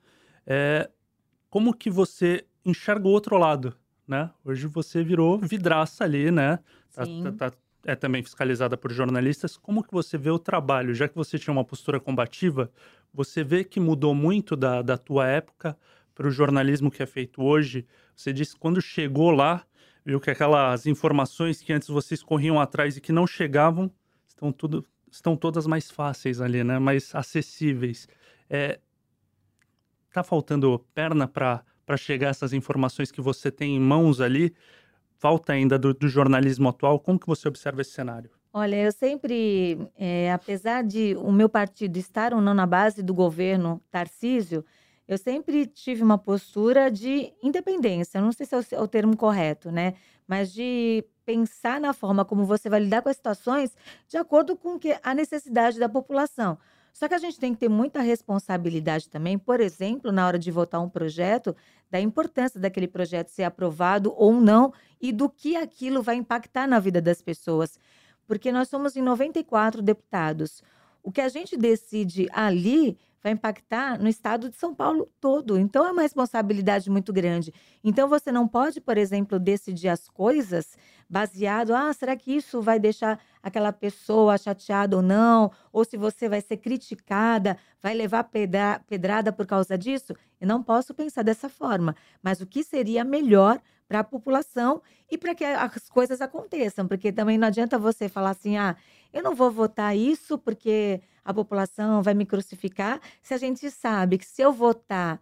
É, 0.47 0.89
como 1.49 1.75
que 1.75 1.91
você 1.91 2.45
enxerga 2.65 3.07
o 3.07 3.11
outro 3.11 3.37
lado, 3.37 3.77
né? 4.07 4.31
Hoje 4.45 4.67
você 4.67 5.03
virou 5.03 5.39
vidraça 5.39 6.05
ali, 6.05 6.31
né? 6.31 6.59
Tá, 6.95 7.05
tá, 7.05 7.33
tá, 7.51 7.57
é 7.85 7.95
também 7.95 8.23
fiscalizada 8.23 8.77
por 8.77 8.93
jornalistas. 8.93 9.57
Como 9.57 9.83
que 9.83 9.93
você 9.93 10.19
vê 10.19 10.31
o 10.31 10.39
trabalho? 10.39 10.95
Já 10.95 11.09
que 11.09 11.15
você 11.15 11.39
tinha 11.39 11.53
uma 11.53 11.65
postura 11.65 11.99
combativa, 11.99 12.71
você 13.13 13.43
vê 13.43 13.65
que 13.65 13.81
mudou 13.81 14.15
muito 14.15 14.57
da, 14.57 14.83
da 14.83 14.99
tua 14.99 15.27
época 15.27 15.77
para 16.15 16.27
o 16.27 16.31
jornalismo 16.31 16.91
que 16.91 17.03
é 17.03 17.07
feito 17.07 17.43
hoje? 17.43 17.87
Você 18.15 18.33
disse 18.33 18.55
que 18.55 18.61
quando 18.61 18.81
chegou 18.81 19.31
lá, 19.31 19.65
viu 20.05 20.21
que 20.21 20.31
aquelas 20.31 20.87
informações 20.87 21.63
que 21.63 21.73
antes 21.73 21.89
vocês 21.89 22.23
corriam 22.23 22.61
atrás 22.61 22.97
e 22.97 23.01
que 23.01 23.13
não 23.13 23.27
chegavam, 23.27 23.91
estão 24.27 24.53
tudo 24.53 24.85
estão 25.11 25.37
todas 25.37 25.67
mais 25.67 25.91
fáceis 25.91 26.41
ali, 26.41 26.63
né? 26.63 26.79
Mais 26.79 27.13
acessíveis. 27.15 28.07
É, 28.49 28.79
tá 30.13 30.23
faltando 30.23 30.79
perna 30.95 31.27
para 31.27 31.65
chegar 31.97 32.29
essas 32.29 32.53
informações 32.53 33.11
que 33.11 33.21
você 33.21 33.51
tem 33.51 33.77
em 33.77 33.81
mãos 33.81 34.21
ali? 34.21 34.55
Falta 35.21 35.53
ainda 35.53 35.79
do, 35.79 35.93
do 35.93 36.09
jornalismo 36.09 36.71
atual? 36.71 36.99
Como 36.99 37.19
que 37.19 37.27
você 37.27 37.47
observa 37.47 37.83
esse 37.83 37.91
cenário? 37.91 38.31
Olha, 38.51 38.75
eu 38.75 38.91
sempre, 38.91 39.79
é, 39.95 40.33
apesar 40.33 40.83
de 40.83 41.15
o 41.21 41.31
meu 41.31 41.47
partido 41.47 41.99
estar 41.99 42.33
ou 42.33 42.41
não 42.41 42.55
na 42.55 42.67
base 42.67 43.03
do 43.03 43.13
governo 43.13 43.83
Tarcísio, 43.91 44.65
eu 45.07 45.19
sempre 45.19 45.67
tive 45.67 46.03
uma 46.03 46.17
postura 46.17 46.91
de 46.91 47.35
independência, 47.43 48.19
não 48.19 48.33
sei 48.33 48.47
se 48.47 48.75
é 48.75 48.81
o, 48.81 48.89
termo 48.89 49.15
correto, 49.15 49.71
né? 49.71 49.93
Mas 50.27 50.55
de 50.55 51.05
pensar 51.27 51.79
na 51.79 51.93
forma 51.93 52.25
como 52.25 52.47
você 52.47 52.71
vai 52.71 52.81
lidar 52.81 53.03
com 53.03 53.11
as 53.11 53.17
situações 53.17 53.77
de 54.09 54.17
acordo 54.17 54.57
com 54.57 54.79
que 54.79 54.97
a 55.03 55.15
necessidade 55.15 55.79
da 55.79 55.89
população. 55.89 56.57
Só 56.93 57.09
que 57.09 57.15
a 57.15 57.19
gente 57.19 57.39
tem 57.39 57.55
que 57.55 57.61
ter 57.61 57.69
muita 57.69 58.01
responsabilidade 58.01 59.09
também, 59.09 59.39
por 59.39 59.61
exemplo, 59.61 60.13
na 60.13 60.27
hora 60.27 60.39
de 60.39 60.51
votar 60.51 60.81
um 60.81 60.89
projeto, 60.89 61.55
da 61.91 62.01
importância 62.01 62.61
daquele 62.61 62.87
projeto 62.87 63.29
ser 63.29 63.45
aprovado 63.45 64.13
ou 64.17 64.41
não 64.41 64.73
e 65.01 65.13
do 65.13 65.29
que 65.29 65.57
aquilo 65.57 66.03
vai 66.03 66.17
impactar 66.17 66.67
na 66.67 66.79
vida 66.79 67.01
das 67.01 67.21
pessoas. 67.21 67.79
Porque 68.27 68.53
nós 68.53 68.69
somos 68.69 68.97
em 68.97 69.03
94 69.03 69.83
deputados. 69.83 70.63
O 71.03 71.11
que 71.11 71.21
a 71.21 71.29
gente 71.29 71.57
decide 71.57 72.29
ali 72.33 72.97
vai 73.23 73.33
impactar 73.33 73.99
no 73.99 74.09
estado 74.09 74.49
de 74.49 74.57
São 74.57 74.75
Paulo 74.75 75.09
todo. 75.21 75.59
Então 75.59 75.87
é 75.87 75.93
uma 75.93 76.03
responsabilidade 76.03 76.89
muito 76.91 77.13
grande. 77.13 77.53
Então 77.85 78.09
você 78.09 78.33
não 78.33 78.49
pode, 78.49 78.81
por 78.81 78.97
exemplo, 78.97 79.39
decidir 79.39 79.89
as 79.89 80.09
coisas 80.09 80.77
baseado, 81.11 81.75
ah, 81.75 81.93
será 81.93 82.15
que 82.15 82.31
isso 82.33 82.63
vai 82.63 82.79
deixar 82.79 83.19
aquela 83.43 83.73
pessoa 83.73 84.39
chateada 84.39 84.97
ou 84.97 85.03
não? 85.03 85.51
Ou 85.73 85.85
se 85.85 85.97
você 85.97 86.29
vai 86.29 86.41
ser 86.41 86.59
criticada, 86.59 87.59
vai 87.83 87.95
levar 87.95 88.25
pedra, 88.25 88.81
pedrada 88.87 89.33
por 89.33 89.45
causa 89.45 89.77
disso? 89.77 90.15
Eu 90.41 90.47
não 90.47 90.63
posso 90.63 90.95
pensar 90.95 91.23
dessa 91.23 91.49
forma. 91.49 91.97
Mas 92.23 92.41
o 92.41 92.47
que 92.47 92.63
seria 92.63 93.03
melhor 93.03 93.61
para 93.89 94.01
a 94.01 94.05
população 94.05 94.81
e 95.11 95.19
para 95.19 95.35
que 95.35 95.45
as 95.45 95.89
coisas 95.89 96.21
aconteçam, 96.21 96.87
porque 96.87 97.11
também 97.11 97.37
não 97.37 97.49
adianta 97.49 97.77
você 97.77 98.09
falar 98.09 98.31
assim, 98.31 98.57
ah, 98.57 98.77
eu 99.13 99.21
não 99.21 99.35
vou 99.35 99.51
votar 99.51 99.97
isso 99.97 100.39
porque 100.39 101.03
a 101.25 101.35
população 101.35 102.01
vai 102.01 102.15
me 102.15 102.25
crucificar, 102.25 103.01
se 103.21 103.35
a 103.35 103.37
gente 103.37 103.69
sabe 103.69 104.17
que 104.17 104.25
se 104.25 104.41
eu 104.43 104.53
votar, 104.53 105.21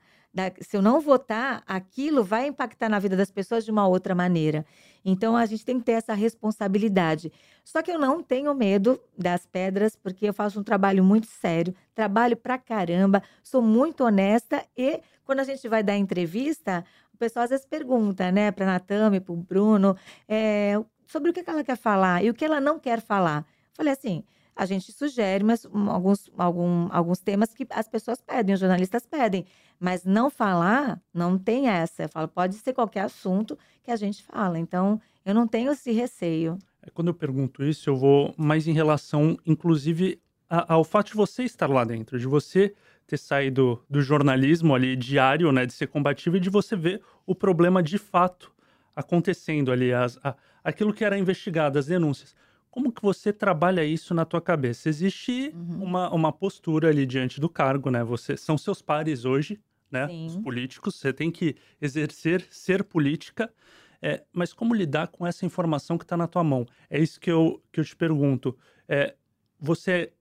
se 0.60 0.76
eu 0.76 0.82
não 0.82 1.00
votar, 1.00 1.62
aquilo 1.66 2.22
vai 2.22 2.46
impactar 2.46 2.88
na 2.88 2.98
vida 2.98 3.16
das 3.16 3.30
pessoas 3.30 3.64
de 3.64 3.70
uma 3.70 3.86
outra 3.86 4.14
maneira. 4.14 4.64
Então 5.04 5.36
a 5.36 5.46
gente 5.46 5.64
tem 5.64 5.78
que 5.78 5.86
ter 5.86 5.92
essa 5.92 6.14
responsabilidade. 6.14 7.32
Só 7.64 7.82
que 7.82 7.90
eu 7.90 7.98
não 7.98 8.22
tenho 8.22 8.54
medo 8.54 9.00
das 9.16 9.46
pedras, 9.46 9.96
porque 9.96 10.28
eu 10.28 10.34
faço 10.34 10.60
um 10.60 10.62
trabalho 10.62 11.02
muito 11.02 11.26
sério, 11.26 11.74
trabalho 11.94 12.36
pra 12.36 12.58
caramba, 12.58 13.22
sou 13.42 13.62
muito 13.62 14.04
honesta 14.04 14.64
e 14.76 15.00
quando 15.24 15.40
a 15.40 15.44
gente 15.44 15.68
vai 15.68 15.82
dar 15.82 15.96
entrevista, 15.96 16.84
o 17.12 17.18
pessoal 17.18 17.44
às 17.44 17.50
vezes 17.50 17.66
pergunta, 17.66 18.30
né, 18.32 18.50
para 18.50 18.64
Natame, 18.64 19.20
para 19.20 19.32
o 19.32 19.36
Bruno, 19.36 19.96
é, 20.26 20.74
sobre 21.06 21.30
o 21.30 21.32
que 21.32 21.42
ela 21.46 21.64
quer 21.64 21.76
falar 21.76 22.24
e 22.24 22.30
o 22.30 22.34
que 22.34 22.44
ela 22.44 22.60
não 22.60 22.78
quer 22.78 23.00
falar. 23.00 23.44
Falei 23.74 23.92
assim, 23.92 24.24
a 24.58 24.66
gente 24.66 24.90
sugere 24.90 25.44
mas, 25.44 25.64
alguns, 25.64 26.28
algum, 26.36 26.88
alguns 26.90 27.20
temas 27.20 27.54
que 27.54 27.64
as 27.70 27.88
pessoas 27.88 28.20
pedem, 28.20 28.54
os 28.54 28.60
jornalistas 28.60 29.06
pedem. 29.06 29.46
Mas 29.78 30.04
não 30.04 30.28
falar, 30.28 31.00
não 31.14 31.38
tem 31.38 31.68
essa. 31.68 32.02
Eu 32.02 32.08
falo, 32.08 32.26
pode 32.26 32.56
ser 32.56 32.72
qualquer 32.72 33.02
assunto 33.02 33.56
que 33.84 33.92
a 33.92 33.96
gente 33.96 34.20
fala. 34.24 34.58
Então, 34.58 35.00
eu 35.24 35.32
não 35.32 35.46
tenho 35.46 35.70
esse 35.70 35.92
receio. 35.92 36.58
É, 36.82 36.90
quando 36.90 37.06
eu 37.06 37.14
pergunto 37.14 37.62
isso, 37.62 37.88
eu 37.88 37.96
vou 37.96 38.34
mais 38.36 38.66
em 38.66 38.72
relação, 38.72 39.38
inclusive, 39.46 40.20
ao 40.48 40.82
fato 40.82 41.08
de 41.08 41.14
você 41.14 41.44
estar 41.44 41.70
lá 41.70 41.84
dentro, 41.84 42.18
de 42.18 42.26
você 42.26 42.74
ter 43.06 43.16
saído 43.16 43.80
do 43.88 44.02
jornalismo 44.02 44.74
ali 44.74 44.96
diário, 44.96 45.52
né, 45.52 45.66
de 45.66 45.72
ser 45.72 45.86
combativo 45.86 46.36
e 46.36 46.40
de 46.40 46.50
você 46.50 46.74
ver 46.74 47.00
o 47.24 47.34
problema 47.34 47.80
de 47.80 47.96
fato 47.96 48.52
acontecendo 48.96 49.70
ali, 49.70 49.92
as, 49.92 50.18
a, 50.24 50.34
aquilo 50.64 50.92
que 50.92 51.04
era 51.04 51.16
investigado, 51.16 51.78
as 51.78 51.86
denúncias. 51.86 52.34
Como 52.78 52.92
que 52.92 53.02
você 53.02 53.32
trabalha 53.32 53.84
isso 53.84 54.14
na 54.14 54.24
tua 54.24 54.40
cabeça? 54.40 54.88
Existe 54.88 55.52
uhum. 55.52 55.82
uma, 55.82 56.14
uma 56.14 56.32
postura 56.32 56.90
ali 56.90 57.04
diante 57.04 57.40
do 57.40 57.48
cargo, 57.48 57.90
né? 57.90 58.04
Você 58.04 58.36
são 58.36 58.56
seus 58.56 58.80
pares 58.80 59.24
hoje, 59.24 59.60
né? 59.90 60.06
Sim. 60.06 60.26
Os 60.26 60.36
políticos, 60.36 60.94
você 60.94 61.12
tem 61.12 61.28
que 61.28 61.56
exercer, 61.82 62.46
ser 62.52 62.84
política. 62.84 63.52
É, 64.00 64.22
mas 64.32 64.52
como 64.52 64.72
lidar 64.72 65.08
com 65.08 65.26
essa 65.26 65.44
informação 65.44 65.98
que 65.98 66.04
está 66.04 66.16
na 66.16 66.28
tua 66.28 66.44
mão? 66.44 66.64
É 66.88 67.00
isso 67.00 67.18
que 67.18 67.28
eu, 67.28 67.60
que 67.72 67.80
eu 67.80 67.84
te 67.84 67.96
pergunto. 67.96 68.56
É, 68.88 69.16
você, 69.58 70.12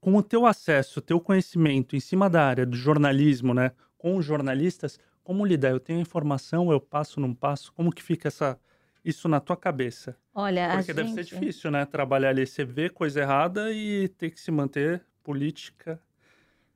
com 0.00 0.16
o 0.16 0.22
teu 0.22 0.46
acesso, 0.46 0.98
o 0.98 1.02
teu 1.02 1.20
conhecimento 1.20 1.94
em 1.94 2.00
cima 2.00 2.28
da 2.28 2.44
área 2.44 2.66
do 2.66 2.76
jornalismo, 2.76 3.54
né? 3.54 3.70
Com 3.96 4.16
os 4.16 4.24
jornalistas, 4.24 4.98
como 5.22 5.46
lidar? 5.46 5.70
Eu 5.70 5.78
tenho 5.78 6.00
a 6.00 6.02
informação, 6.02 6.72
eu 6.72 6.80
passo, 6.80 7.20
não 7.20 7.32
passo? 7.32 7.72
Como 7.72 7.92
que 7.92 8.02
fica 8.02 8.26
essa, 8.26 8.58
isso 9.04 9.28
na 9.28 9.40
tua 9.40 9.56
cabeça? 9.56 10.16
Olha, 10.34 10.70
Porque 10.76 10.94
deve 10.94 11.10
ser 11.10 11.24
difícil, 11.24 11.70
né? 11.70 11.84
Trabalhar 11.84 12.30
ali, 12.30 12.46
você 12.46 12.64
vê 12.64 12.88
coisa 12.88 13.20
errada 13.20 13.72
e 13.72 14.08
ter 14.08 14.30
que 14.30 14.40
se 14.40 14.50
manter 14.50 15.04
política. 15.22 16.00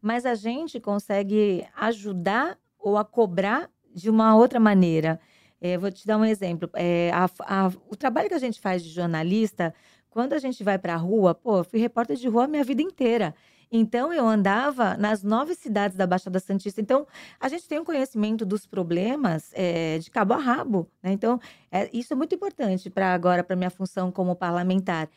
Mas 0.00 0.26
a 0.26 0.34
gente 0.34 0.78
consegue 0.80 1.66
ajudar 1.76 2.58
ou 2.78 2.98
a 2.98 3.04
cobrar 3.04 3.70
de 3.94 4.10
uma 4.10 4.36
outra 4.36 4.60
maneira. 4.60 5.20
É, 5.60 5.78
vou 5.78 5.90
te 5.90 6.06
dar 6.06 6.18
um 6.18 6.24
exemplo. 6.24 6.68
É, 6.74 7.10
a, 7.12 7.24
a, 7.40 7.72
o 7.88 7.96
trabalho 7.96 8.28
que 8.28 8.34
a 8.34 8.38
gente 8.38 8.60
faz 8.60 8.82
de 8.82 8.90
jornalista, 8.90 9.74
quando 10.10 10.34
a 10.34 10.38
gente 10.38 10.62
vai 10.62 10.78
para 10.78 10.94
a 10.94 10.98
rua, 10.98 11.34
pô, 11.34 11.58
eu 11.58 11.64
fui 11.64 11.80
repórter 11.80 12.16
de 12.16 12.28
rua 12.28 12.44
a 12.44 12.48
minha 12.48 12.62
vida 12.62 12.82
inteira. 12.82 13.34
Então, 13.70 14.12
eu 14.12 14.26
andava 14.26 14.96
nas 14.96 15.22
nove 15.22 15.54
cidades 15.54 15.96
da 15.96 16.06
Baixada 16.06 16.38
Santista. 16.38 16.80
Então, 16.80 17.06
a 17.40 17.48
gente 17.48 17.66
tem 17.66 17.78
um 17.78 17.84
conhecimento 17.84 18.44
dos 18.44 18.66
problemas 18.66 19.50
é, 19.52 19.98
de 19.98 20.10
cabo 20.10 20.34
a 20.34 20.38
rabo. 20.38 20.88
Né? 21.02 21.12
Então, 21.12 21.40
é, 21.70 21.88
isso 21.92 22.12
é 22.12 22.16
muito 22.16 22.34
importante 22.34 22.88
para 22.90 23.12
agora, 23.12 23.42
para 23.42 23.56
minha 23.56 23.70
função 23.70 24.10
como 24.10 24.36
parlamentar. 24.36 25.08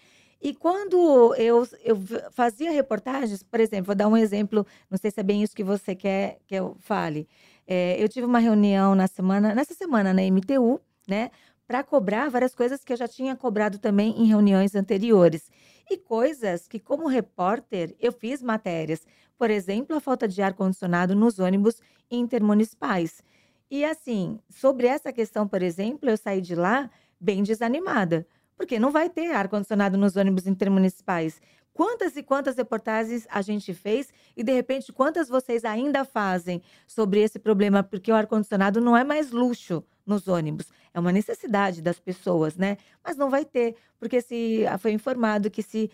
E 0.42 0.54
quando 0.54 1.34
eu, 1.36 1.68
eu 1.84 1.98
fazia 2.32 2.72
reportagens, 2.72 3.42
por 3.42 3.60
exemplo, 3.60 3.88
vou 3.88 3.96
dar 3.96 4.08
um 4.08 4.16
exemplo, 4.16 4.66
não 4.90 4.98
sei 4.98 5.10
se 5.10 5.20
é 5.20 5.24
bem 5.24 5.42
isso 5.42 5.56
que 5.56 5.64
você 5.64 5.96
quer 5.96 6.40
que 6.46 6.56
eu 6.56 6.78
fale. 6.80 7.28
É, 7.66 8.02
eu 8.02 8.08
tive 8.08 8.26
uma 8.26 8.40
reunião 8.40 8.94
na 8.94 9.08
semana, 9.08 9.56
nessa 9.56 9.74
semana 9.74 10.14
na 10.14 10.22
MTU, 10.22 10.80
né, 11.08 11.32
para 11.68 11.84
cobrar 11.84 12.30
várias 12.30 12.54
coisas 12.56 12.84
que 12.84 12.94
eu 12.94 12.98
já 12.98 13.08
tinha 13.08 13.36
cobrado 13.36 13.80
também 13.80 14.12
em 14.22 14.26
reuniões 14.26 14.76
anteriores 14.76 15.50
e 15.90 15.98
coisas 15.98 16.68
que, 16.68 16.80
como 16.80 17.08
repórter, 17.08 17.96
eu 18.00 18.12
fiz 18.12 18.42
matérias. 18.42 19.06
Por 19.38 19.50
exemplo, 19.50 19.96
a 19.96 20.00
falta 20.00 20.28
de 20.28 20.42
ar-condicionado 20.42 21.16
nos 21.16 21.40
ônibus 21.40 21.82
intermunicipais. 22.10 23.24
E 23.70 23.84
assim, 23.84 24.40
sobre 24.50 24.88
essa 24.88 25.12
questão, 25.12 25.48
por 25.48 25.62
exemplo, 25.62 26.10
eu 26.10 26.18
saí 26.18 26.42
de 26.42 26.56
lá 26.56 26.90
bem 27.20 27.44
desanimada, 27.44 28.26
porque 28.56 28.80
não 28.80 28.92
vai 28.92 29.10
ter 29.10 29.32
ar-condicionado 29.32 29.98
nos 29.98 30.16
ônibus 30.16 30.48
intermunicipais. 30.48 31.42
Quantas 31.74 32.16
e 32.16 32.24
quantas 32.24 32.56
reportagens 32.56 33.28
a 33.30 33.42
gente 33.42 33.74
fez 33.74 34.12
e, 34.36 34.44
de 34.44 34.52
repente, 34.52 34.92
quantas 34.92 35.30
vocês 35.30 35.64
ainda 35.64 36.04
fazem 36.04 36.62
sobre 36.88 37.22
esse 37.22 37.38
problema? 37.38 37.84
Porque 37.84 38.12
o 38.12 38.16
ar-condicionado 38.16 38.82
não 38.82 38.98
é 38.98 39.04
mais 39.04 39.32
luxo 39.32 39.84
nos 40.08 40.28
ônibus, 40.28 40.68
é 40.94 41.00
uma 41.00 41.12
necessidade 41.12 41.82
das 41.82 42.00
pessoas, 42.00 42.56
né? 42.56 42.78
Mas 43.04 43.18
não 43.18 43.30
vai 43.30 43.46
ter, 43.46 43.76
porque 44.00 44.22
se 44.22 44.66
ah, 44.66 44.78
foi 44.78 44.92
informado 44.92 45.52
que 45.52 45.62
se 45.62 45.92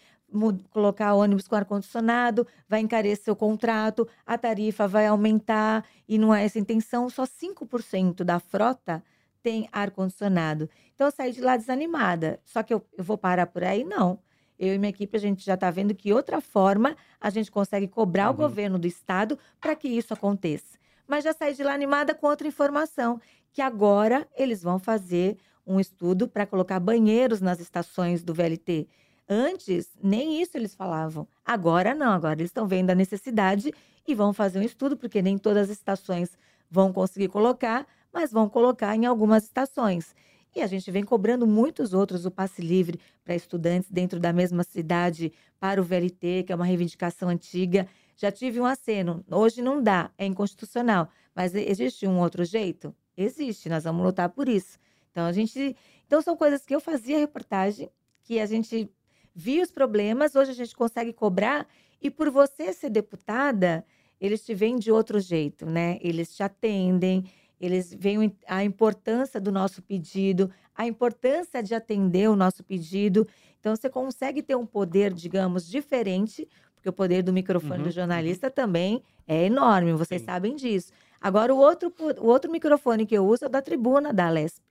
colocar 0.71 1.13
ônibus 1.13 1.47
com 1.47 1.55
ar-condicionado, 1.55 2.47
vai 2.67 2.79
encarecer 2.79 3.31
o 3.31 3.35
contrato, 3.35 4.07
a 4.25 4.37
tarifa 4.37 4.87
vai 4.87 5.05
aumentar 5.05 5.85
e 6.07 6.17
não 6.17 6.33
é 6.33 6.43
essa 6.45 6.57
a 6.57 6.61
intenção, 6.61 7.09
só 7.09 7.23
5% 7.23 8.23
da 8.23 8.39
frota 8.39 9.03
tem 9.43 9.67
ar-condicionado. 9.71 10.69
Então 10.95 11.07
eu 11.07 11.11
saí 11.11 11.31
de 11.33 11.41
lá 11.41 11.57
desanimada. 11.57 12.39
Só 12.45 12.63
que 12.63 12.73
eu, 12.73 12.83
eu 12.97 13.03
vou 13.03 13.17
parar 13.17 13.45
por 13.45 13.63
aí? 13.63 13.83
Não 13.83 14.19
eu 14.57 14.73
e 14.73 14.77
minha 14.77 14.89
equipe, 14.89 15.15
a 15.17 15.19
gente 15.19 15.43
já 15.43 15.55
está 15.55 15.69
vendo 15.69 15.95
que 15.95 16.13
outra 16.13 16.39
forma 16.39 16.95
a 17.19 17.29
gente 17.29 17.51
consegue 17.51 17.87
cobrar 17.87 18.27
uhum. 18.27 18.33
o 18.33 18.37
governo 18.37 18.79
do 18.79 18.87
estado 18.87 19.37
para 19.59 19.75
que 19.75 19.87
isso 19.87 20.13
aconteça. 20.13 20.77
Mas 21.07 21.23
já 21.23 21.33
saí 21.33 21.53
de 21.53 21.63
lá 21.63 21.73
animada 21.73 22.15
com 22.15 22.27
outra 22.27 22.47
informação, 22.47 23.19
que 23.53 23.61
agora 23.61 24.27
eles 24.35 24.63
vão 24.63 24.79
fazer 24.79 25.37
um 25.65 25.79
estudo 25.79 26.27
para 26.27 26.45
colocar 26.45 26.79
banheiros 26.79 27.39
nas 27.39 27.59
estações 27.59 28.23
do 28.23 28.33
VLT. 28.33 28.87
Antes, 29.29 29.89
nem 30.01 30.41
isso 30.41 30.57
eles 30.57 30.75
falavam. 30.75 31.27
Agora 31.45 31.95
não, 31.95 32.11
agora 32.11 32.39
eles 32.39 32.49
estão 32.49 32.67
vendo 32.67 32.89
a 32.89 32.95
necessidade 32.95 33.71
e 34.05 34.13
vão 34.13 34.33
fazer 34.33 34.59
um 34.59 34.63
estudo, 34.63 34.97
porque 34.97 35.21
nem 35.21 35.37
todas 35.37 35.69
as 35.69 35.77
estações 35.77 36.37
vão 36.69 36.91
conseguir 36.91 37.29
colocar, 37.29 37.87
mas 38.11 38.31
vão 38.31 38.49
colocar 38.49 38.95
em 38.95 39.05
algumas 39.05 39.43
estações. 39.43 40.13
E 40.55 40.61
a 40.61 40.67
gente 40.67 40.91
vem 40.91 41.03
cobrando 41.03 41.47
muitos 41.47 41.93
outros 41.93 42.25
o 42.25 42.31
passe 42.31 42.61
livre 42.61 42.99
para 43.23 43.35
estudantes 43.35 43.89
dentro 43.89 44.19
da 44.19 44.33
mesma 44.33 44.63
cidade, 44.63 45.31
para 45.59 45.79
o 45.79 45.83
VLT, 45.83 46.43
que 46.45 46.51
é 46.51 46.55
uma 46.55 46.65
reivindicação 46.65 47.29
antiga. 47.29 47.87
Já 48.15 48.31
tive 48.31 48.59
um 48.59 48.65
aceno, 48.65 49.23
hoje 49.31 49.61
não 49.61 49.81
dá, 49.81 50.11
é 50.17 50.25
inconstitucional, 50.25 51.09
mas 51.35 51.55
existe 51.55 52.05
um 52.05 52.19
outro 52.19 52.43
jeito? 52.43 52.93
Existe, 53.15 53.69
nós 53.69 53.83
vamos 53.83 54.03
lutar 54.03 54.29
por 54.29 54.47
isso. 54.49 54.77
Então 55.11 55.25
a 55.25 55.31
gente, 55.31 55.75
então 56.05 56.21
são 56.21 56.35
coisas 56.35 56.65
que 56.65 56.73
eu 56.73 56.79
fazia 56.79 57.17
reportagem, 57.17 57.89
que 58.23 58.39
a 58.39 58.45
gente 58.45 58.89
via 59.35 59.63
os 59.63 59.71
problemas, 59.71 60.35
hoje 60.35 60.51
a 60.51 60.55
gente 60.55 60.75
consegue 60.75 61.13
cobrar 61.13 61.67
e 62.01 62.09
por 62.09 62.29
você 62.29 62.73
ser 62.73 62.89
deputada, 62.89 63.85
eles 64.19 64.43
te 64.45 64.53
veem 64.53 64.77
de 64.77 64.91
outro 64.91 65.19
jeito, 65.19 65.65
né? 65.65 65.97
Eles 66.01 66.35
te 66.35 66.43
atendem, 66.43 67.25
eles 67.59 67.93
veem 67.93 68.35
a 68.47 68.63
importância 68.63 69.39
do 69.39 69.51
nosso 69.51 69.81
pedido, 69.81 70.51
a 70.75 70.85
importância 70.85 71.63
de 71.63 71.73
atender 71.73 72.29
o 72.29 72.35
nosso 72.35 72.63
pedido. 72.63 73.27
Então, 73.59 73.75
você 73.75 73.89
consegue 73.89 74.41
ter 74.41 74.55
um 74.55 74.65
poder, 74.65 75.13
digamos, 75.13 75.65
diferente, 75.69 76.47
porque 76.75 76.89
o 76.89 76.93
poder 76.93 77.23
do 77.23 77.31
microfone 77.31 77.77
uhum. 77.77 77.83
do 77.83 77.91
jornalista 77.91 78.51
também 78.51 79.01
é 79.25 79.45
enorme, 79.45 79.93
vocês 79.93 80.21
Sim. 80.21 80.25
sabem 80.25 80.55
disso. 80.55 80.91
Agora, 81.23 81.55
o 81.55 81.57
outro, 81.57 81.89
o 82.19 82.27
outro 82.27 82.51
microfone 82.51 83.05
que 83.05 83.15
eu 83.15 83.25
uso 83.25 83.45
é 83.45 83.47
o 83.47 83.49
da 83.49 83.61
tribuna 83.61 84.11
da 84.11 84.29
Lesp, 84.29 84.61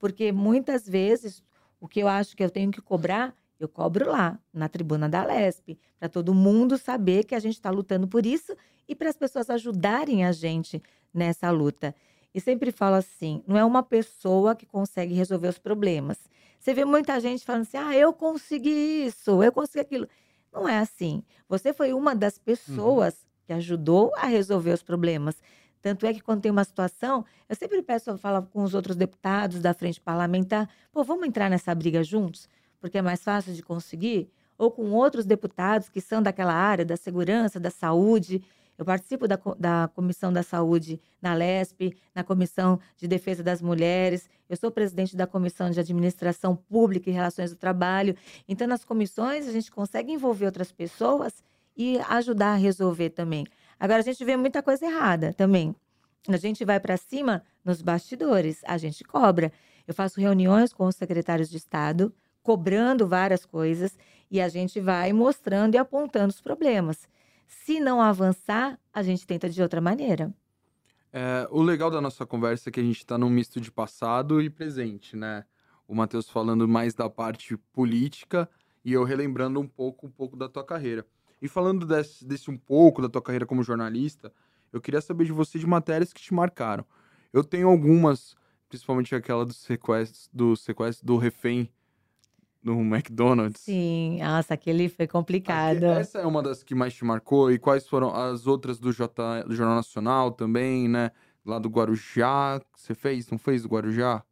porque 0.00 0.32
muitas 0.32 0.84
vezes 0.84 1.44
o 1.80 1.86
que 1.86 2.00
eu 2.00 2.08
acho 2.08 2.36
que 2.36 2.42
eu 2.42 2.50
tenho 2.50 2.72
que 2.72 2.82
cobrar, 2.82 3.32
eu 3.60 3.68
cobro 3.68 4.10
lá, 4.10 4.36
na 4.52 4.68
tribuna 4.68 5.08
da 5.08 5.24
Lesp, 5.24 5.78
para 6.00 6.08
todo 6.08 6.34
mundo 6.34 6.76
saber 6.76 7.22
que 7.22 7.36
a 7.36 7.38
gente 7.38 7.54
está 7.54 7.70
lutando 7.70 8.08
por 8.08 8.26
isso 8.26 8.52
e 8.88 8.96
para 8.96 9.10
as 9.10 9.16
pessoas 9.16 9.48
ajudarem 9.48 10.24
a 10.24 10.32
gente 10.32 10.82
nessa 11.14 11.48
luta. 11.52 11.94
E 12.34 12.40
sempre 12.40 12.72
falo 12.72 12.96
assim: 12.96 13.40
não 13.46 13.56
é 13.56 13.64
uma 13.64 13.84
pessoa 13.84 14.56
que 14.56 14.66
consegue 14.66 15.14
resolver 15.14 15.46
os 15.46 15.58
problemas. 15.58 16.18
Você 16.58 16.74
vê 16.74 16.84
muita 16.84 17.20
gente 17.20 17.44
falando 17.44 17.62
assim: 17.62 17.76
ah, 17.76 17.96
eu 17.96 18.12
consegui 18.12 19.06
isso, 19.06 19.40
eu 19.40 19.52
consegui 19.52 19.78
aquilo. 19.78 20.08
Não 20.52 20.68
é 20.68 20.78
assim. 20.78 21.22
Você 21.48 21.72
foi 21.72 21.92
uma 21.92 22.12
das 22.12 22.38
uhum. 22.38 22.42
pessoas 22.44 23.14
uhum. 23.14 23.28
que 23.46 23.52
ajudou 23.52 24.12
a 24.16 24.26
resolver 24.26 24.72
os 24.72 24.82
problemas. 24.82 25.40
Tanto 25.82 26.06
é 26.06 26.14
que 26.14 26.20
quando 26.20 26.40
tem 26.40 26.50
uma 26.50 26.64
situação, 26.64 27.24
eu 27.48 27.56
sempre 27.56 27.82
peço, 27.82 28.16
falo 28.16 28.46
com 28.46 28.62
os 28.62 28.72
outros 28.72 28.96
deputados 28.96 29.60
da 29.60 29.74
frente 29.74 30.00
parlamentar, 30.00 30.68
pô, 30.92 31.02
vamos 31.02 31.26
entrar 31.26 31.50
nessa 31.50 31.74
briga 31.74 32.04
juntos, 32.04 32.48
porque 32.80 32.98
é 32.98 33.02
mais 33.02 33.22
fácil 33.22 33.52
de 33.52 33.62
conseguir, 33.62 34.30
ou 34.56 34.70
com 34.70 34.90
outros 34.92 35.26
deputados 35.26 35.88
que 35.88 36.00
são 36.00 36.22
daquela 36.22 36.54
área 36.54 36.84
da 36.84 36.96
segurança, 36.96 37.58
da 37.58 37.70
saúde. 37.70 38.42
Eu 38.78 38.84
participo 38.84 39.26
da, 39.26 39.38
da 39.58 39.90
Comissão 39.92 40.32
da 40.32 40.42
Saúde 40.42 41.00
na 41.20 41.34
LESP, 41.34 41.96
na 42.14 42.22
Comissão 42.22 42.78
de 42.96 43.08
Defesa 43.08 43.42
das 43.42 43.60
Mulheres, 43.60 44.30
eu 44.52 44.56
sou 44.58 44.70
presidente 44.70 45.16
da 45.16 45.26
Comissão 45.26 45.70
de 45.70 45.80
Administração 45.80 46.54
Pública 46.54 47.08
e 47.08 47.12
Relações 47.12 47.50
do 47.50 47.56
Trabalho. 47.56 48.14
Então, 48.46 48.66
nas 48.66 48.84
comissões, 48.84 49.48
a 49.48 49.50
gente 49.50 49.70
consegue 49.70 50.12
envolver 50.12 50.44
outras 50.44 50.70
pessoas 50.70 51.42
e 51.74 51.98
ajudar 52.00 52.52
a 52.52 52.56
resolver 52.56 53.08
também. 53.08 53.46
Agora, 53.82 53.98
a 53.98 54.04
gente 54.04 54.24
vê 54.24 54.36
muita 54.36 54.62
coisa 54.62 54.86
errada 54.86 55.32
também. 55.32 55.74
A 56.28 56.36
gente 56.36 56.64
vai 56.64 56.78
para 56.78 56.96
cima 56.96 57.42
nos 57.64 57.82
bastidores, 57.82 58.60
a 58.64 58.78
gente 58.78 59.02
cobra. 59.02 59.52
Eu 59.88 59.92
faço 59.92 60.20
reuniões 60.20 60.72
com 60.72 60.86
os 60.86 60.94
secretários 60.94 61.50
de 61.50 61.56
Estado, 61.56 62.14
cobrando 62.44 63.08
várias 63.08 63.44
coisas, 63.44 63.98
e 64.30 64.40
a 64.40 64.48
gente 64.48 64.78
vai 64.78 65.12
mostrando 65.12 65.74
e 65.74 65.78
apontando 65.78 66.28
os 66.28 66.40
problemas. 66.40 67.08
Se 67.48 67.80
não 67.80 68.00
avançar, 68.00 68.78
a 68.94 69.02
gente 69.02 69.26
tenta 69.26 69.50
de 69.50 69.60
outra 69.60 69.80
maneira. 69.80 70.32
É, 71.12 71.48
o 71.50 71.60
legal 71.60 71.90
da 71.90 72.00
nossa 72.00 72.24
conversa 72.24 72.68
é 72.68 72.72
que 72.72 72.78
a 72.78 72.84
gente 72.84 72.98
está 72.98 73.18
num 73.18 73.28
misto 73.28 73.60
de 73.60 73.72
passado 73.72 74.40
e 74.40 74.48
presente, 74.48 75.16
né? 75.16 75.44
O 75.88 75.94
Matheus 75.96 76.30
falando 76.30 76.68
mais 76.68 76.94
da 76.94 77.10
parte 77.10 77.56
política 77.72 78.48
e 78.84 78.92
eu 78.92 79.02
relembrando 79.02 79.58
um 79.58 79.66
pouco, 79.66 80.06
um 80.06 80.10
pouco 80.10 80.36
da 80.36 80.48
tua 80.48 80.62
carreira. 80.62 81.04
E 81.42 81.48
falando 81.48 81.84
desse, 81.84 82.24
desse 82.24 82.48
um 82.48 82.56
pouco 82.56 83.02
da 83.02 83.08
tua 83.08 83.20
carreira 83.20 83.44
como 83.44 83.64
jornalista, 83.64 84.32
eu 84.72 84.80
queria 84.80 85.00
saber 85.00 85.24
de 85.24 85.32
você 85.32 85.58
de 85.58 85.66
matérias 85.66 86.12
que 86.12 86.22
te 86.22 86.32
marcaram. 86.32 86.86
Eu 87.32 87.42
tenho 87.42 87.68
algumas, 87.68 88.36
principalmente 88.68 89.12
aquela 89.12 89.44
do 89.44 89.52
sequestro, 89.52 90.30
do 90.32 90.56
sequestro 90.56 91.04
do 91.04 91.16
refém 91.16 91.68
no 92.62 92.80
McDonald's. 92.80 93.60
Sim, 93.60 94.20
nossa, 94.22 94.54
aquele 94.54 94.88
foi 94.88 95.08
complicado. 95.08 95.82
essa 95.84 96.20
é 96.20 96.26
uma 96.26 96.44
das 96.44 96.62
que 96.62 96.76
mais 96.76 96.94
te 96.94 97.04
marcou. 97.04 97.50
E 97.50 97.58
quais 97.58 97.88
foram 97.88 98.14
as 98.14 98.46
outras 98.46 98.78
do, 98.78 98.92
J, 98.92 99.42
do 99.42 99.56
Jornal 99.56 99.74
Nacional 99.74 100.30
também, 100.30 100.86
né? 100.88 101.10
Lá 101.44 101.58
do 101.58 101.68
Guarujá. 101.68 102.62
Você 102.76 102.94
fez? 102.94 103.28
Não 103.28 103.38
fez 103.38 103.62
do 103.64 103.68
Guarujá? 103.68 104.22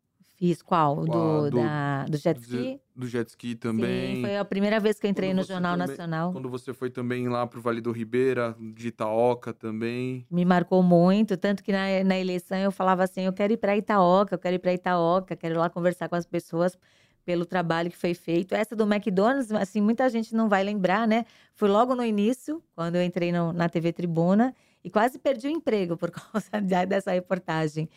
Fiz 0.41 0.63
qual? 0.63 1.05
Do, 1.05 1.51
do, 1.51 1.61
da, 1.61 2.07
do 2.07 2.17
jet 2.17 2.41
ski? 2.41 2.81
Do, 2.97 3.07
jet 3.07 3.29
ski 3.29 3.55
também. 3.55 4.17
Sim, 4.17 4.21
foi 4.23 4.39
a 4.39 4.45
primeira 4.45 4.81
vez 4.81 4.99
que 4.99 5.07
eu 5.07 5.11
entrei 5.11 5.29
quando 5.29 5.37
no 5.37 5.45
Jornal 5.45 5.73
também, 5.77 5.89
Nacional. 5.89 6.33
Quando 6.33 6.49
você 6.49 6.73
foi 6.73 6.89
também 6.89 7.29
lá 7.29 7.47
pro 7.47 7.61
Vale 7.61 7.83
do 7.83 7.93
Ribeira, 7.93 8.57
de 8.59 8.89
Itaoca 8.89 9.53
também. 9.53 10.27
Me 10.31 10.47
marcou 10.47 10.83
muito, 10.83 11.37
tanto 11.37 11.63
que 11.63 11.71
na, 11.71 12.03
na 12.07 12.19
eleição 12.19 12.57
eu 12.57 12.73
falava 12.73 13.05
assim, 13.05 13.21
eu 13.21 13.35
quero 13.35 13.53
ir 13.53 13.59
para 13.59 13.77
Itaoca, 13.77 14.35
eu 14.35 14.39
quero 14.39 14.57
ir 14.57 14.59
para 14.61 14.73
Itaoca, 14.73 15.37
quero 15.37 15.57
ir 15.57 15.59
lá 15.59 15.69
conversar 15.69 16.09
com 16.09 16.17
as 16.17 16.25
pessoas 16.25 16.79
pelo 17.23 17.45
trabalho 17.45 17.91
que 17.91 17.99
foi 17.99 18.15
feito. 18.15 18.55
Essa 18.55 18.75
do 18.75 18.91
McDonald's, 18.91 19.53
assim, 19.53 19.83
muita 19.83 20.09
gente 20.09 20.35
não 20.35 20.49
vai 20.49 20.65
lembrar, 20.65 21.07
né? 21.07 21.27
Foi 21.55 21.69
logo 21.69 21.95
no 21.95 22.03
início, 22.03 22.63
quando 22.75 22.97
eu 22.97 23.03
entrei 23.03 23.31
no, 23.31 23.53
na 23.53 23.69
TV 23.69 23.93
Tribuna, 23.93 24.55
e 24.83 24.91
quase 24.91 25.19
perdi 25.19 25.49
o 25.49 25.51
emprego 25.51 25.97
por 25.97 26.11
causa 26.13 26.51
dessa 26.87 27.13
reportagem. 27.13 27.89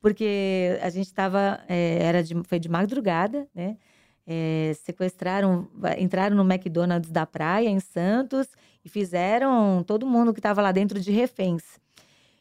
Porque 0.00 0.78
a 0.80 0.90
gente 0.90 1.06
estava, 1.06 1.60
é, 1.68 1.98
era 2.00 2.22
de, 2.22 2.34
foi 2.44 2.58
de 2.58 2.68
madrugada, 2.68 3.46
né? 3.54 3.76
É, 4.30 4.74
sequestraram, 4.84 5.66
entraram 5.98 6.36
no 6.36 6.42
McDonald's 6.42 7.10
da 7.10 7.24
praia, 7.24 7.68
em 7.68 7.80
Santos, 7.80 8.46
e 8.84 8.88
fizeram 8.88 9.82
todo 9.86 10.06
mundo 10.06 10.34
que 10.34 10.38
estava 10.38 10.60
lá 10.60 10.70
dentro 10.70 11.00
de 11.00 11.10
reféns. 11.10 11.62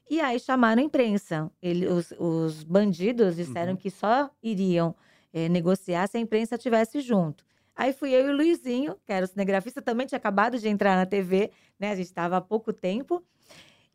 E 0.09 0.19
aí 0.19 0.39
chamaram 0.39 0.81
a 0.81 0.85
imprensa. 0.85 1.49
Ele, 1.61 1.87
os, 1.87 2.13
os 2.19 2.63
bandidos 2.63 3.37
disseram 3.37 3.71
uhum. 3.71 3.77
que 3.77 3.89
só 3.89 4.29
iriam 4.43 4.93
é, 5.33 5.47
negociar 5.49 6.07
se 6.07 6.17
a 6.17 6.19
imprensa 6.19 6.55
estivesse 6.55 6.99
junto. 6.99 7.45
Aí 7.75 7.93
fui 7.93 8.09
eu 8.11 8.27
e 8.27 8.31
o 8.31 8.35
Luizinho, 8.35 8.95
que 9.05 9.11
era 9.11 9.25
o 9.25 9.27
cinegrafista, 9.27 9.81
também 9.81 10.07
tinha 10.07 10.17
acabado 10.17 10.57
de 10.57 10.67
entrar 10.67 10.95
na 10.95 11.05
TV, 11.05 11.51
né? 11.79 11.91
A 11.91 11.95
gente 11.95 12.07
estava 12.07 12.37
há 12.37 12.41
pouco 12.41 12.73
tempo. 12.73 13.23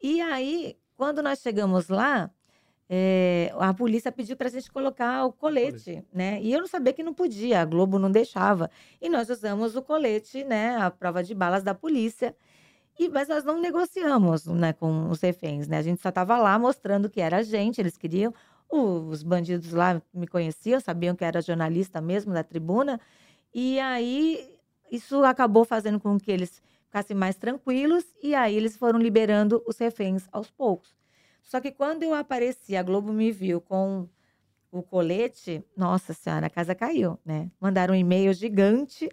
E 0.03 0.21
aí, 0.21 0.77
quando 0.97 1.23
nós 1.23 1.41
chegamos 1.41 1.89
lá, 1.89 2.31
é, 2.89 3.53
a 3.59 3.73
polícia 3.73 4.11
pediu 4.13 4.37
para 4.37 4.49
a 4.49 4.51
gente 4.51 4.71
colocar 4.71 5.25
o 5.25 5.33
colete, 5.33 6.05
né? 6.13 6.41
E 6.43 6.53
eu 6.53 6.61
não 6.61 6.67
sabia 6.67 6.93
que 6.93 7.03
não 7.03 7.15
podia, 7.15 7.63
a 7.63 7.65
Globo 7.65 7.99
não 7.99 8.11
deixava. 8.11 8.71
E 9.01 9.09
nós 9.09 9.31
usamos 9.31 9.77
o 9.77 9.83
colete, 9.83 10.45
né? 10.45 10.77
A 10.77 10.91
prova 10.91 11.23
de 11.23 11.35
balas 11.35 11.63
da 11.63 11.75
polícia. 11.75 12.37
E, 12.99 13.09
mas 13.09 13.29
nós 13.29 13.45
não 13.45 13.61
negociamos 13.61 14.47
né, 14.47 14.73
com 14.75 15.09
os 15.09 15.21
reféns, 15.21 15.67
né? 15.69 15.79
A 15.79 15.83
gente 15.83 16.03
só 16.03 16.11
estava 16.11 16.37
lá 16.37 16.59
mostrando 16.59 17.09
que 17.09 17.21
era 17.21 17.39
a 17.39 17.43
gente, 17.43 17.81
eles 17.81 17.97
queriam 17.97 18.35
os 18.71 19.23
bandidos 19.23 19.73
lá 19.73 20.01
me 20.13 20.27
conheciam, 20.27 20.81
sabiam 20.81 21.15
que 21.15 21.25
era 21.25 21.43
jornalista 21.43 22.01
mesmo 22.01 22.33
da 22.33 22.43
tribuna. 22.43 23.01
E 23.55 23.79
aí 23.81 24.59
isso 24.91 25.23
acabou 25.25 25.65
fazendo 25.65 26.01
com 26.01 26.19
que 26.19 26.31
eles 26.31 26.61
ficassem 26.93 27.17
mais 27.17 27.37
tranquilos 27.37 28.05
e 28.23 28.35
aí 28.35 28.55
eles 28.55 28.77
foram 28.77 28.99
liberando 28.99 29.63
os 29.67 29.79
reféns 29.79 30.29
aos 30.31 30.51
poucos. 30.51 30.95
Só 31.43 31.59
que 31.59 31.73
quando 31.73 32.03
eu 32.03 32.13
apareci, 32.13 32.77
a 32.77 32.83
Globo 32.83 33.15
me 33.15 33.33
viu 33.33 33.63
com 33.63 34.07
o 34.71 34.83
colete, 34.83 35.65
nossa 35.75 36.13
senhora, 36.13 36.47
a 36.47 36.51
casa 36.51 36.75
caiu, 36.75 37.19
né? 37.25 37.51
Mandaram 37.59 37.95
um 37.95 37.97
e-mail 37.97 38.35
gigante 38.35 39.09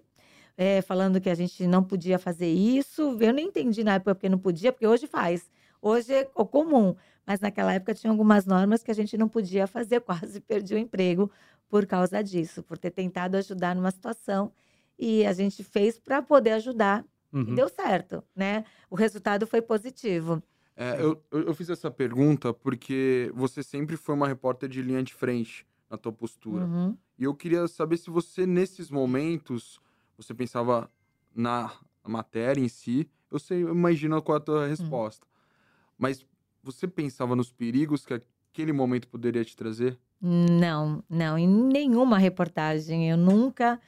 é, 0.57 0.81
falando 0.81 1.21
que 1.21 1.29
a 1.29 1.35
gente 1.35 1.65
não 1.65 1.81
podia 1.81 2.19
fazer 2.19 2.49
isso. 2.49 3.17
Eu 3.19 3.31
nem 3.31 3.47
entendi 3.47 3.81
na 3.81 3.93
época 3.93 4.13
porque 4.13 4.27
não 4.27 4.37
podia, 4.37 4.73
porque 4.73 4.85
hoje 4.85 5.07
faz. 5.07 5.49
Hoje 5.81 6.13
é 6.13 6.25
comum. 6.25 6.93
Mas 7.25 7.39
naquela 7.39 7.73
época 7.73 7.93
tinha 7.93 8.11
algumas 8.11 8.45
normas 8.45 8.83
que 8.83 8.91
a 8.91 8.95
gente 8.95 9.17
não 9.17 9.29
podia 9.29 9.65
fazer, 9.67 10.01
quase 10.03 10.41
perdi 10.41 10.75
o 10.75 10.77
emprego 10.77 11.31
por 11.69 11.85
causa 11.85 12.21
disso, 12.21 12.61
por 12.61 12.77
ter 12.77 12.91
tentado 12.91 13.37
ajudar 13.37 13.73
numa 13.73 13.91
situação 13.91 14.51
e 14.97 15.25
a 15.25 15.31
gente 15.31 15.63
fez 15.63 15.97
para 15.97 16.21
poder 16.21 16.51
ajudar 16.51 17.05
uhum. 17.31 17.41
e 17.49 17.55
deu 17.55 17.69
certo, 17.69 18.23
né? 18.35 18.63
O 18.89 18.95
resultado 18.95 19.45
foi 19.47 19.61
positivo. 19.61 20.41
É, 20.75 21.01
eu, 21.01 21.21
eu 21.31 21.53
fiz 21.53 21.69
essa 21.69 21.91
pergunta 21.91 22.53
porque 22.53 23.31
você 23.35 23.61
sempre 23.61 23.97
foi 23.97 24.15
uma 24.15 24.27
repórter 24.27 24.69
de 24.69 24.81
linha 24.81 25.03
de 25.03 25.13
frente 25.13 25.67
na 25.89 25.97
tua 25.97 26.11
postura. 26.11 26.65
Uhum. 26.65 26.97
E 27.17 27.25
eu 27.25 27.35
queria 27.35 27.67
saber 27.67 27.97
se 27.97 28.09
você, 28.09 28.45
nesses 28.45 28.89
momentos, 28.89 29.79
você 30.15 30.33
pensava 30.33 30.89
na 31.35 31.71
matéria 32.07 32.61
em 32.61 32.69
si. 32.69 33.09
Eu 33.29 33.39
sei, 33.39 33.63
eu 33.63 33.69
imagino 33.69 34.21
qual 34.21 34.37
é 34.37 34.39
a 34.39 34.43
tua 34.43 34.67
resposta. 34.67 35.25
Uhum. 35.25 35.93
Mas 35.97 36.25
você 36.63 36.87
pensava 36.87 37.35
nos 37.35 37.51
perigos 37.51 38.05
que, 38.05 38.21
aquele 38.51 38.71
momento 38.71 39.07
poderia 39.07 39.43
te 39.43 39.55
trazer? 39.55 39.97
Não, 40.21 41.03
não, 41.09 41.37
em 41.37 41.47
nenhuma 41.47 42.17
reportagem. 42.17 43.09
Eu 43.09 43.17
nunca 43.17 43.79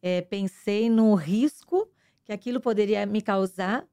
é, 0.00 0.20
pensei 0.20 0.88
no 0.88 1.14
risco 1.14 1.89
que 2.30 2.34
aquilo 2.34 2.60
poderia 2.60 3.04
me 3.06 3.20
causar 3.20 3.84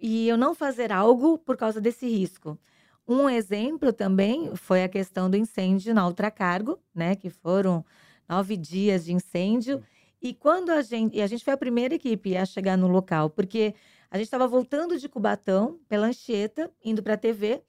e 0.00 0.26
eu 0.26 0.38
não 0.38 0.54
fazer 0.54 0.90
algo 0.90 1.36
por 1.36 1.58
causa 1.58 1.78
desse 1.78 2.08
risco. 2.08 2.58
Um 3.06 3.28
exemplo 3.28 3.92
também 3.92 4.56
foi 4.56 4.82
a 4.82 4.88
questão 4.88 5.28
do 5.28 5.36
incêndio 5.36 5.94
na 5.94 6.06
Ultracargo, 6.06 6.78
né? 6.94 7.14
Que 7.14 7.28
foram 7.28 7.84
nove 8.26 8.56
dias 8.56 9.04
de 9.04 9.12
incêndio. 9.12 9.82
E 10.22 10.32
quando 10.32 10.70
a 10.70 10.80
gente. 10.80 11.18
E 11.18 11.20
a 11.20 11.26
gente 11.26 11.44
foi 11.44 11.52
a 11.52 11.56
primeira 11.56 11.94
equipe 11.94 12.34
a 12.34 12.46
chegar 12.46 12.78
no 12.78 12.88
local, 12.88 13.28
porque 13.28 13.74
a 14.10 14.16
gente 14.16 14.26
estava 14.26 14.48
voltando 14.48 14.98
de 14.98 15.06
Cubatão, 15.06 15.78
pela 15.86 16.06
Anchieta, 16.06 16.70
indo 16.82 17.02
para 17.02 17.14
a 17.14 17.18
TV. 17.18 17.62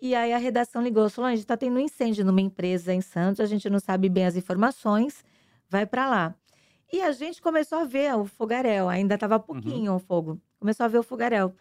E 0.00 0.14
aí 0.14 0.32
a 0.32 0.38
redação 0.38 0.80
ligou, 0.80 1.10
falou: 1.10 1.28
a 1.28 1.32
gente 1.32 1.40
está 1.40 1.56
tendo 1.56 1.76
um 1.76 1.80
incêndio 1.80 2.24
numa 2.24 2.40
empresa 2.40 2.94
em 2.94 3.02
Santos, 3.02 3.40
a 3.40 3.46
gente 3.46 3.68
não 3.68 3.78
sabe 3.78 4.08
bem 4.08 4.24
as 4.24 4.36
informações, 4.36 5.22
vai 5.68 5.84
para 5.84 6.08
lá. 6.08 6.34
E 6.92 7.02
a 7.02 7.10
gente 7.12 7.42
começou 7.42 7.78
a 7.78 7.84
ver 7.84 8.14
o 8.14 8.24
fogaréu, 8.24 8.88
ainda 8.88 9.14
estava 9.14 9.38
pouquinho 9.40 9.92
uhum. 9.92 9.96
o 9.96 10.00
fogo. 10.00 10.40
Começou 10.58 10.84
a 10.84 10.88
ver 10.88 10.98
o 10.98 11.02
fogaréu. 11.02 11.54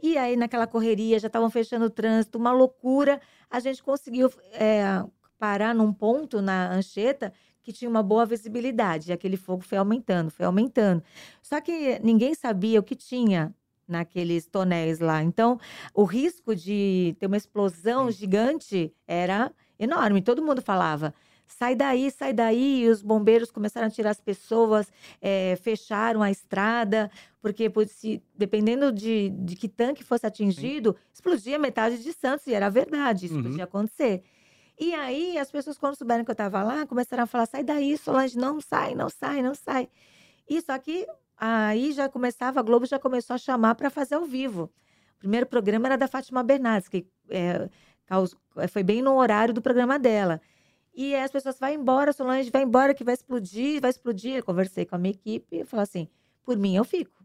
E 0.00 0.16
aí, 0.16 0.36
naquela 0.36 0.66
correria, 0.66 1.18
já 1.18 1.26
estavam 1.26 1.50
fechando 1.50 1.86
o 1.86 1.90
trânsito, 1.90 2.38
uma 2.38 2.52
loucura. 2.52 3.20
A 3.50 3.58
gente 3.58 3.82
conseguiu 3.82 4.30
é, 4.52 5.04
parar 5.38 5.74
num 5.74 5.92
ponto 5.92 6.40
na 6.40 6.72
Anchieta 6.72 7.32
que 7.62 7.72
tinha 7.72 7.90
uma 7.90 8.02
boa 8.02 8.24
visibilidade. 8.24 9.10
E 9.10 9.12
aquele 9.12 9.36
fogo 9.36 9.62
foi 9.62 9.76
aumentando, 9.76 10.30
foi 10.30 10.46
aumentando. 10.46 11.02
Só 11.42 11.60
que 11.60 11.98
ninguém 12.02 12.34
sabia 12.34 12.78
o 12.78 12.82
que 12.82 12.94
tinha 12.94 13.52
naqueles 13.88 14.46
tonéis 14.46 15.00
lá. 15.00 15.22
Então, 15.22 15.58
o 15.92 16.04
risco 16.04 16.54
de 16.54 17.16
ter 17.18 17.26
uma 17.26 17.36
explosão 17.36 18.06
Sim. 18.06 18.18
gigante 18.18 18.94
era 19.06 19.50
enorme. 19.78 20.22
Todo 20.22 20.42
mundo 20.42 20.62
falava 20.62 21.12
sai 21.48 21.74
daí, 21.74 22.10
sai 22.10 22.32
daí. 22.32 22.84
E 22.84 22.88
os 22.88 23.02
bombeiros 23.02 23.50
começaram 23.50 23.86
a 23.86 23.90
tirar 23.90 24.10
as 24.10 24.20
pessoas, 24.20 24.90
é, 25.20 25.56
fecharam 25.62 26.22
a 26.22 26.30
estrada, 26.30 27.10
porque 27.40 27.70
se, 27.88 28.22
dependendo 28.36 28.92
de, 28.92 29.30
de 29.30 29.56
que 29.56 29.68
tanque 29.68 30.04
fosse 30.04 30.26
atingido, 30.26 30.92
Sim. 30.92 31.04
explodia 31.14 31.58
metade 31.58 32.02
de 32.02 32.12
Santos, 32.12 32.46
e 32.46 32.54
era 32.54 32.68
verdade, 32.68 33.26
isso 33.26 33.36
uhum. 33.36 33.42
podia 33.42 33.64
acontecer. 33.64 34.22
E 34.78 34.94
aí, 34.94 35.36
as 35.36 35.50
pessoas, 35.50 35.76
quando 35.76 35.96
souberam 35.96 36.24
que 36.24 36.30
eu 36.30 36.34
estava 36.34 36.62
lá, 36.62 36.86
começaram 36.86 37.24
a 37.24 37.26
falar: 37.26 37.46
sai 37.46 37.64
daí, 37.64 37.98
Solange, 37.98 38.38
não 38.38 38.60
sai, 38.60 38.94
não 38.94 39.10
sai, 39.10 39.42
não 39.42 39.54
sai. 39.54 39.88
E 40.48 40.60
só 40.62 40.78
que 40.78 41.06
aí 41.36 41.92
já 41.92 42.08
começava, 42.08 42.60
a 42.60 42.62
Globo 42.62 42.86
já 42.86 42.98
começou 42.98 43.34
a 43.34 43.38
chamar 43.38 43.74
para 43.74 43.90
fazer 43.90 44.14
ao 44.14 44.24
vivo. 44.24 44.70
O 45.16 45.18
primeiro 45.18 45.46
programa 45.46 45.88
era 45.88 45.98
da 45.98 46.06
Fátima 46.06 46.44
Bernardes, 46.44 46.88
que 46.88 47.06
é, 47.28 47.68
foi 48.68 48.84
bem 48.84 49.02
no 49.02 49.16
horário 49.16 49.52
do 49.52 49.60
programa 49.60 49.98
dela. 49.98 50.40
E 51.00 51.14
as 51.14 51.30
pessoas, 51.30 51.60
vai 51.60 51.74
embora, 51.74 52.12
Solange, 52.12 52.50
vai 52.50 52.64
embora 52.64 52.92
que 52.92 53.04
vai 53.04 53.14
explodir, 53.14 53.80
vai 53.80 53.88
explodir. 53.88 54.34
Eu 54.34 54.42
conversei 54.42 54.84
com 54.84 54.96
a 54.96 54.98
minha 54.98 55.12
equipe 55.12 55.58
e 55.58 55.64
falei 55.64 55.84
assim, 55.84 56.08
por 56.42 56.56
mim 56.56 56.74
eu 56.74 56.82
fico. 56.82 57.24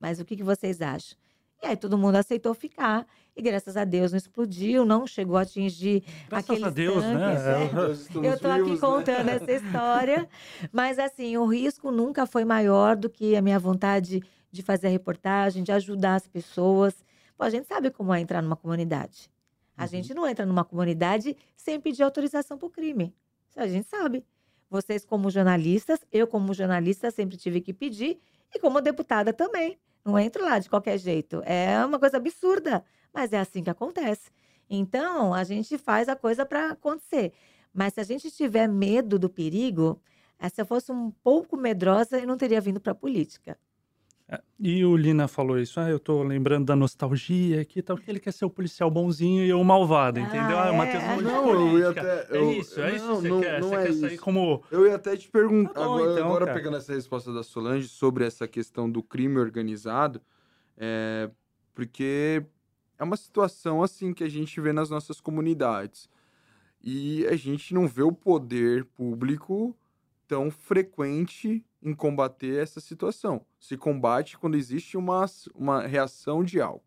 Mas 0.00 0.18
o 0.18 0.24
que, 0.24 0.34
que 0.34 0.42
vocês 0.42 0.82
acham? 0.82 1.16
E 1.62 1.66
aí 1.66 1.76
todo 1.76 1.96
mundo 1.96 2.16
aceitou 2.16 2.52
ficar. 2.52 3.06
E 3.36 3.40
graças 3.40 3.76
a 3.76 3.84
Deus 3.84 4.10
não 4.10 4.18
explodiu, 4.18 4.84
não 4.84 5.06
chegou 5.06 5.36
a 5.36 5.42
atingir 5.42 6.02
graças 6.28 6.50
aqueles 6.50 6.66
a 6.66 6.70
Deus, 6.70 7.04
tanques, 7.04 7.44
né? 7.44 8.24
É. 8.24 8.32
Eu 8.32 8.40
tô 8.40 8.50
aqui 8.50 8.72
né? 8.72 8.78
contando 8.80 9.28
essa 9.28 9.52
história. 9.52 10.28
Mas 10.72 10.98
assim, 10.98 11.36
o 11.36 11.46
risco 11.46 11.92
nunca 11.92 12.26
foi 12.26 12.44
maior 12.44 12.96
do 12.96 13.08
que 13.08 13.36
a 13.36 13.40
minha 13.40 13.56
vontade 13.56 14.20
de 14.50 14.62
fazer 14.62 14.88
a 14.88 14.90
reportagem, 14.90 15.62
de 15.62 15.70
ajudar 15.70 16.16
as 16.16 16.26
pessoas. 16.26 16.92
Pô, 17.38 17.44
a 17.44 17.50
gente 17.50 17.68
sabe 17.68 17.88
como 17.88 18.12
é 18.12 18.20
entrar 18.20 18.42
numa 18.42 18.56
comunidade. 18.56 19.30
A 19.82 19.84
uhum. 19.84 19.90
gente 19.90 20.14
não 20.14 20.28
entra 20.28 20.46
numa 20.46 20.64
comunidade 20.64 21.36
sem 21.56 21.80
pedir 21.80 22.04
autorização 22.04 22.56
para 22.56 22.66
o 22.66 22.70
crime. 22.70 23.12
Isso 23.50 23.60
a 23.60 23.66
gente 23.66 23.88
sabe. 23.88 24.24
Vocês, 24.70 25.04
como 25.04 25.28
jornalistas, 25.28 26.00
eu, 26.12 26.26
como 26.26 26.54
jornalista, 26.54 27.10
sempre 27.10 27.36
tive 27.36 27.60
que 27.60 27.72
pedir, 27.72 28.20
e 28.54 28.58
como 28.60 28.80
deputada 28.80 29.32
também. 29.32 29.76
Não 30.04 30.18
entro 30.18 30.44
lá 30.44 30.58
de 30.58 30.70
qualquer 30.70 30.98
jeito. 30.98 31.42
É 31.44 31.84
uma 31.84 31.98
coisa 31.98 32.16
absurda, 32.16 32.84
mas 33.12 33.32
é 33.32 33.40
assim 33.40 33.62
que 33.62 33.70
acontece. 33.70 34.30
Então, 34.70 35.34
a 35.34 35.44
gente 35.44 35.76
faz 35.76 36.08
a 36.08 36.16
coisa 36.16 36.46
para 36.46 36.70
acontecer. 36.70 37.32
Mas 37.74 37.94
se 37.94 38.00
a 38.00 38.04
gente 38.04 38.30
tiver 38.30 38.68
medo 38.68 39.18
do 39.18 39.28
perigo, 39.28 40.00
eh, 40.38 40.48
se 40.48 40.60
eu 40.60 40.66
fosse 40.66 40.92
um 40.92 41.10
pouco 41.10 41.56
medrosa, 41.56 42.18
eu 42.18 42.26
não 42.26 42.36
teria 42.36 42.60
vindo 42.60 42.80
para 42.80 42.92
a 42.92 42.94
política. 42.94 43.58
É, 44.32 44.40
e 44.58 44.82
o 44.82 44.96
Lina 44.96 45.28
falou 45.28 45.58
isso, 45.58 45.78
ah, 45.78 45.90
eu 45.90 46.00
tô 46.00 46.22
lembrando 46.22 46.64
da 46.64 46.74
nostalgia 46.74 47.60
aqui, 47.60 47.82
tal, 47.82 47.98
que 47.98 48.10
ele 48.10 48.18
quer 48.18 48.32
ser 48.32 48.46
o 48.46 48.50
policial 48.50 48.90
bonzinho 48.90 49.44
e 49.44 49.52
o 49.52 49.62
malvado, 49.62 50.18
ah, 50.18 50.22
entendeu? 50.22 50.58
Ah, 50.58 50.68
é 50.68 50.70
uma 50.70 50.86
questão 50.86 51.20
não, 51.20 51.50
eu 51.50 51.78
ia 51.78 51.90
até, 51.90 52.26
eu, 52.30 52.48
é 52.48 52.52
isso, 52.54 52.80
é 52.80 52.96
isso 52.96 53.06
que 53.08 53.14
você 53.14 53.28
não, 53.28 53.40
quer, 53.42 53.60
não 53.60 53.68
você 53.68 53.74
é 53.74 53.82
quer 53.82 53.90
isso. 53.90 54.00
sair 54.00 54.18
como... 54.18 54.62
Eu 54.70 54.86
ia 54.86 54.94
até 54.94 55.14
te 55.18 55.28
perguntar, 55.28 55.74
tá 55.74 55.84
agora, 55.84 56.12
então, 56.12 56.26
agora 56.26 56.54
pegando 56.54 56.78
essa 56.78 56.94
resposta 56.94 57.30
da 57.30 57.42
Solange 57.42 57.88
sobre 57.88 58.24
essa 58.24 58.48
questão 58.48 58.90
do 58.90 59.02
crime 59.02 59.38
organizado, 59.38 60.18
é, 60.78 61.28
porque 61.74 62.42
é 62.98 63.04
uma 63.04 63.18
situação 63.18 63.82
assim 63.82 64.14
que 64.14 64.24
a 64.24 64.30
gente 64.30 64.58
vê 64.62 64.72
nas 64.72 64.88
nossas 64.88 65.20
comunidades, 65.20 66.08
e 66.82 67.26
a 67.26 67.36
gente 67.36 67.74
não 67.74 67.86
vê 67.86 68.02
o 68.02 68.12
poder 68.12 68.86
público 68.86 69.76
tão 70.26 70.50
frequente 70.50 71.64
em 71.82 71.94
combater 71.94 72.62
essa 72.62 72.80
situação. 72.80 73.44
Se 73.58 73.76
combate 73.76 74.38
quando 74.38 74.56
existe 74.56 74.96
uma, 74.96 75.26
uma 75.54 75.86
reação 75.86 76.44
de 76.44 76.60
algo. 76.60 76.84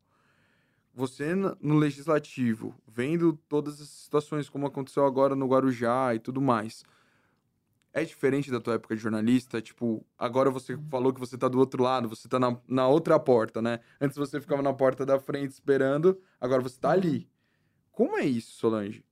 Você, 0.93 1.36
no 1.36 1.76
legislativo, 1.76 2.74
vendo 2.88 3.38
todas 3.50 3.82
as 3.82 3.89
situações 3.89 4.48
como 4.48 4.65
aconteceu 4.65 5.06
agora 5.06 5.36
no 5.36 5.48
Guarujá 5.48 6.15
e 6.15 6.19
tudo 6.19 6.39
mais, 6.39 6.86
é 7.91 8.04
diferente 8.04 8.50
da 8.50 8.62
tua 8.62 8.76
época 8.76 8.95
de 8.95 9.02
jornalista? 9.02 9.62
Tipo, 9.62 10.06
agora 10.17 10.50
você 10.50 10.78
falou 10.89 11.13
que 11.13 11.19
você 11.19 11.38
tá 11.38 11.48
do 11.48 11.60
outro 11.60 11.84
lado, 11.84 12.08
você 12.08 12.28
tá 12.30 12.39
na, 12.39 12.58
na 12.67 12.88
outra 12.88 13.19
porta, 13.19 13.62
né? 13.62 13.80
Antes 14.00 14.17
você 14.17 14.39
ficava 14.39 14.62
na 14.62 14.74
porta 14.74 15.06
da 15.06 15.19
frente 15.19 15.52
esperando, 15.52 16.21
agora 16.39 16.62
você 16.62 16.80
tá 16.80 16.91
ali. 16.91 17.30
Como 17.91 18.17
é 18.17 18.26
isso, 18.26 18.54
Solange? 18.54 19.04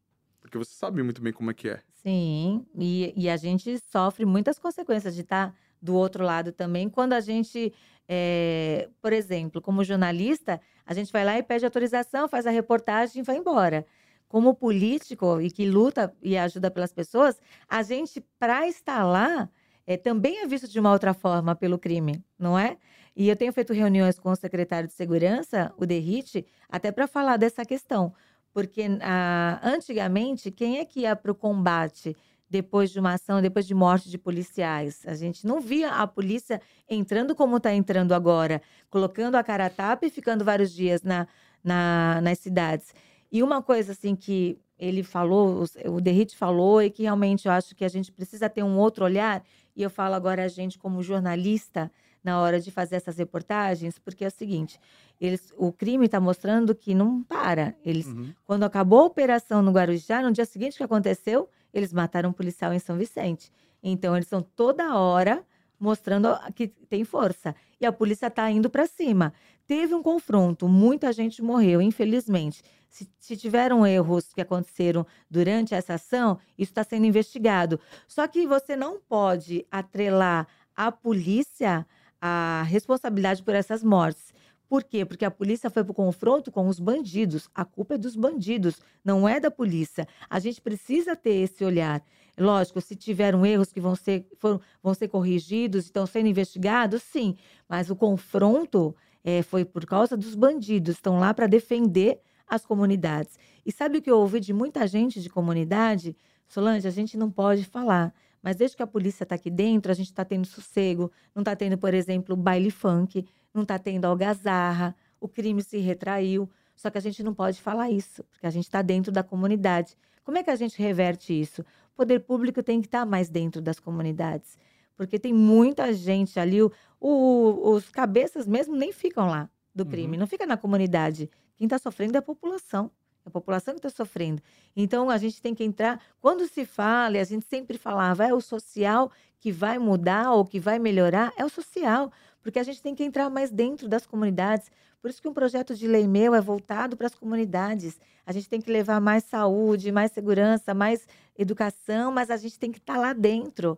Porque 0.42 0.58
você 0.58 0.74
sabe 0.74 1.02
muito 1.02 1.22
bem 1.22 1.32
como 1.32 1.52
é 1.52 1.54
que 1.54 1.70
é. 1.70 1.82
Sim, 2.04 2.66
e, 2.78 3.14
e 3.16 3.30
a 3.30 3.38
gente 3.38 3.80
sofre 3.90 4.26
muitas 4.26 4.60
consequências 4.60 5.16
de 5.16 5.22
estar 5.22 5.52
tá 5.52 5.56
do 5.82 5.96
outro 5.96 6.24
lado 6.24 6.52
também. 6.52 6.90
Quando 6.90 7.14
a 7.14 7.22
gente, 7.22 7.74
é, 8.08 8.90
por 9.02 9.14
exemplo, 9.14 9.62
como 9.62 9.84
jornalista, 9.86 10.60
a 10.86 10.94
gente 10.94 11.12
vai 11.14 11.24
lá 11.24 11.38
e 11.38 11.44
pede 11.44 11.64
autorização, 11.64 12.28
faz 12.28 12.46
a 12.46 12.52
reportagem 12.52 13.22
e 13.22 13.24
vai 13.24 13.38
embora. 13.38 13.86
Como 14.28 14.54
político 14.54 15.40
e 15.40 15.50
que 15.50 15.70
luta 15.70 16.14
e 16.22 16.38
ajuda 16.38 16.70
pelas 16.70 16.92
pessoas, 16.92 17.40
a 17.70 17.82
gente, 17.84 18.20
para 18.38 18.68
estar 18.68 19.06
lá, 19.06 19.50
é, 19.88 19.96
também 19.96 20.40
é 20.40 20.48
visto 20.48 20.68
de 20.68 20.80
uma 20.80 20.92
outra 20.92 21.14
forma 21.14 21.56
pelo 21.56 21.78
crime, 21.80 22.24
não 22.38 22.58
é? 22.60 22.78
E 23.16 23.30
eu 23.30 23.36
tenho 23.36 23.54
feito 23.54 23.74
reuniões 23.74 24.20
com 24.20 24.32
o 24.32 24.36
secretário 24.36 24.88
de 24.88 24.94
Segurança, 24.94 25.72
o 25.78 25.86
Derrite, 25.86 26.46
até 26.68 26.92
para 26.92 27.08
falar 27.08 27.38
dessa 27.38 27.64
questão. 27.64 28.14
Porque 28.54 28.84
ah, 29.02 29.60
antigamente, 29.64 30.52
quem 30.52 30.78
é 30.78 30.86
que 30.86 31.02
ia 31.02 31.16
para 31.16 31.32
o 31.32 31.36
combate 31.36 32.16
depois 32.50 32.92
de 32.92 33.00
uma 33.00 33.14
ação, 33.14 33.42
depois 33.42 33.66
de 33.66 33.74
morte 33.74 34.10
de 34.10 34.18
policiais? 34.18 35.02
A 35.08 35.16
gente 35.16 35.48
não 35.48 35.60
via 35.60 35.90
a 35.90 36.06
polícia 36.06 36.62
entrando 36.88 37.36
como 37.36 37.58
está 37.58 37.74
entrando 37.74 38.14
agora, 38.14 38.62
colocando 38.90 39.36
a 39.36 39.44
cara 39.44 39.66
a 39.66 39.70
tapa 39.70 40.06
e 40.06 40.10
ficando 40.10 40.46
vários 40.46 40.72
dias 40.72 41.02
na, 41.02 41.28
na, 41.64 42.22
nas 42.22 42.38
cidades. 42.40 42.94
E 43.32 43.42
uma 43.42 43.64
coisa 43.64 43.94
assim 43.94 44.16
que 44.16 44.60
ele 44.78 45.02
falou, 45.02 45.64
o 45.86 46.02
Derrite 46.02 46.36
falou, 46.36 46.82
e 46.82 46.90
que 46.90 47.04
realmente 47.04 47.48
eu 47.48 47.52
acho 47.52 47.76
que 47.76 47.86
a 47.86 47.90
gente 47.90 48.12
precisa 48.12 48.50
ter 48.50 48.64
um 48.64 48.78
outro 48.78 49.06
olhar, 49.06 49.44
e 49.76 49.82
eu 49.82 49.90
falo 49.90 50.14
agora 50.14 50.44
a 50.44 50.48
gente 50.48 50.78
como 50.78 51.02
jornalista, 51.02 51.92
na 52.24 52.40
hora 52.40 52.60
de 52.60 52.72
fazer 52.72 52.96
essas 52.96 53.18
reportagens, 53.18 54.00
porque 54.00 54.24
é 54.24 54.28
o 54.28 54.32
seguinte, 54.32 54.80
eles, 55.20 55.54
o 55.58 55.72
crime 55.72 56.06
está 56.06 56.20
mostrando 56.20 56.74
que 56.74 56.96
não 56.96 57.22
para. 57.24 57.76
Eles, 57.84 58.08
uhum. 58.08 58.34
quando 58.46 58.64
acabou 58.64 59.02
a 59.02 59.06
operação 59.06 59.62
no 59.62 59.72
Guarujá, 59.72 60.22
no 60.22 60.32
dia 60.32 60.46
seguinte 60.46 60.78
que 60.78 60.84
aconteceu, 60.84 61.50
eles 61.74 61.92
mataram 61.92 62.30
um 62.30 62.34
policial 62.34 62.74
em 62.74 62.80
São 62.80 62.98
Vicente. 62.98 63.52
Então 63.82 64.16
eles 64.16 64.26
estão 64.26 64.42
toda 64.42 64.96
hora 64.98 65.44
mostrando 65.80 66.30
que 66.56 66.68
tem 66.68 67.04
força. 67.04 67.54
E 67.80 67.86
a 67.86 67.92
polícia 67.92 68.28
está 68.28 68.50
indo 68.50 68.70
para 68.70 68.88
cima. 68.88 69.34
Teve 69.68 69.94
um 69.94 70.02
confronto, 70.02 70.68
muita 70.68 71.12
gente 71.12 71.42
morreu, 71.42 71.82
infelizmente. 71.82 72.64
Se, 72.90 73.10
se, 73.20 73.36
tiveram 73.36 73.86
erros 73.86 74.34
que 74.34 74.40
aconteceram 74.40 75.06
durante 75.30 75.74
essa 75.74 75.96
ação, 75.96 76.38
isso 76.58 76.72
está 76.72 76.84
sendo 76.84 77.06
investigado. 77.06 77.80
Só 78.08 78.28
que 78.28 78.48
você 78.48 78.76
não 78.76 79.00
pode 79.00 79.66
atrelar 79.70 80.48
a 80.76 80.92
polícia 80.92 81.86
a 82.26 82.64
responsabilidade 82.64 83.44
por 83.44 83.54
essas 83.54 83.84
mortes. 83.84 84.34
Por 84.70 84.82
quê? 84.82 85.04
Porque 85.04 85.26
a 85.26 85.30
polícia 85.30 85.70
foi 85.70 85.84
para 85.84 85.92
o 85.92 85.94
confronto 85.94 86.54
com 86.54 86.70
os 86.70 86.80
bandidos. 86.80 87.50
A 87.54 87.66
culpa 87.66 87.96
é 87.96 87.98
dos 87.98 88.16
bandidos, 88.16 88.80
não 89.04 89.28
é 89.28 89.42
da 89.42 89.52
polícia. 89.52 90.08
A 90.30 90.40
gente 90.40 90.62
precisa 90.62 91.18
ter 91.18 91.34
esse 91.34 91.66
olhar. 91.66 92.02
Lógico, 92.40 92.80
se 92.80 92.96
tiveram 92.96 93.46
erros 93.46 93.74
que 93.74 93.82
vão 93.82 93.94
ser, 93.94 94.26
foram, 94.40 94.62
vão 94.82 94.94
ser 94.94 95.10
corrigidos, 95.10 95.84
estão 95.84 96.06
sendo 96.06 96.30
investigados, 96.30 97.04
sim. 97.04 97.36
Mas 97.68 97.90
o 97.90 97.96
confronto 97.96 98.96
é, 99.22 99.44
foi 99.44 99.66
por 99.66 99.86
causa 99.86 100.16
dos 100.16 100.34
bandidos, 100.34 100.96
estão 100.96 101.20
lá 101.20 101.34
para 101.34 101.46
defender 101.46 102.22
as 102.48 102.66
comunidades. 102.66 103.38
E 103.66 103.72
sabe 103.72 103.98
o 103.98 104.02
que 104.02 104.10
eu 104.10 104.18
ouvi 104.18 104.40
de 104.40 104.54
muita 104.54 104.88
gente 104.88 105.22
de 105.22 105.30
comunidade? 105.30 106.16
Solange, 106.48 106.88
a 106.88 106.92
gente 106.92 107.18
não 107.18 107.30
pode 107.30 107.66
falar. 107.66 108.14
Mas 108.44 108.58
desde 108.58 108.76
que 108.76 108.84
a 108.84 108.88
polícia 108.88 109.24
está 109.24 109.36
aqui 109.36 109.50
dentro, 109.50 109.90
a 109.90 109.96
gente 109.96 110.08
está 110.08 110.26
tendo 110.26 110.46
sossego. 110.46 111.10
Não 111.34 111.42
está 111.42 111.56
tendo, 111.56 111.78
por 111.78 111.94
exemplo, 111.94 112.36
baile 112.36 112.70
funk, 112.70 113.26
não 113.54 113.64
está 113.64 113.80
tendo 113.80 114.04
algazarra, 114.04 114.94
o 115.20 115.30
crime 115.30 115.64
se 115.64 115.78
retraiu. 115.78 116.50
Só 116.76 116.90
que 116.90 116.98
a 116.98 117.02
gente 117.02 117.24
não 117.24 117.34
pode 117.34 117.62
falar 117.62 117.90
isso, 117.90 118.24
porque 118.26 118.46
a 118.46 118.50
gente 118.50 118.66
está 118.66 118.82
dentro 118.82 119.12
da 119.12 119.24
comunidade. 119.24 119.96
Como 120.24 120.38
é 120.38 120.44
que 120.44 120.50
a 120.50 120.56
gente 120.56 120.82
reverte 120.82 121.40
isso? 121.40 121.62
O 121.94 121.96
poder 121.96 122.20
público 122.20 122.62
tem 122.62 122.82
que 122.82 122.88
estar 122.88 123.00
tá 123.00 123.06
mais 123.06 123.30
dentro 123.30 123.62
das 123.62 123.80
comunidades, 123.80 124.58
porque 124.98 125.20
tem 125.20 125.32
muita 125.34 125.94
gente 125.94 126.40
ali, 126.40 126.62
o, 126.62 126.72
o, 127.00 127.70
os 127.72 127.90
cabeças 127.90 128.48
mesmo 128.48 128.76
nem 128.76 128.92
ficam 128.92 129.28
lá 129.28 129.50
do 129.74 129.86
crime, 129.86 130.14
uhum. 130.14 130.20
não 130.22 130.28
fica 130.28 130.46
na 130.46 130.58
comunidade. 130.58 131.30
Quem 131.56 131.66
está 131.66 131.78
sofrendo 131.78 132.16
é 132.16 132.20
a 132.20 132.22
população. 132.22 132.92
É 133.26 133.30
a 133.30 133.32
população 133.32 133.74
que 133.74 133.80
está 133.80 133.90
sofrendo. 133.90 134.42
Então, 134.76 135.10
a 135.10 135.18
gente 135.18 135.42
tem 135.42 135.56
que 135.56 135.64
entrar. 135.64 136.02
Quando 136.20 136.48
se 136.48 136.66
fala, 136.66 137.20
a 137.20 137.24
gente 137.24 137.46
sempre 137.46 137.78
falava, 137.78 138.26
é 138.26 138.34
o 138.34 138.42
social 138.42 139.12
que 139.40 139.52
vai 139.52 139.78
mudar 139.78 140.32
ou 140.32 140.46
que 140.46 140.60
vai 140.60 140.80
melhorar, 140.80 141.34
é 141.38 141.46
o 141.46 141.50
social. 141.50 142.12
Porque 142.42 142.60
a 142.60 142.64
gente 142.64 142.82
tem 142.82 142.94
que 142.94 143.04
entrar 143.04 143.30
mais 143.30 143.52
dentro 143.52 143.88
das 143.88 144.06
comunidades. 144.06 144.70
Por 145.02 145.10
isso 145.10 145.22
que 145.22 145.28
um 145.28 145.34
projeto 145.34 145.76
de 145.76 145.88
lei 145.88 146.08
meu 146.08 146.36
é 146.36 146.42
voltado 146.42 146.96
para 146.96 147.08
as 147.08 147.16
comunidades. 147.16 148.00
A 148.26 148.32
gente 148.32 148.50
tem 148.50 148.62
que 148.62 148.72
levar 148.72 149.00
mais 149.00 149.24
saúde, 149.24 149.92
mais 149.92 150.12
segurança, 150.12 150.74
mais 150.74 151.08
educação, 151.38 152.12
mas 152.12 152.30
a 152.30 152.38
gente 152.38 152.60
tem 152.60 152.72
que 152.72 152.80
estar 152.80 152.96
tá 152.96 153.00
lá 153.00 153.14
dentro. 153.14 153.78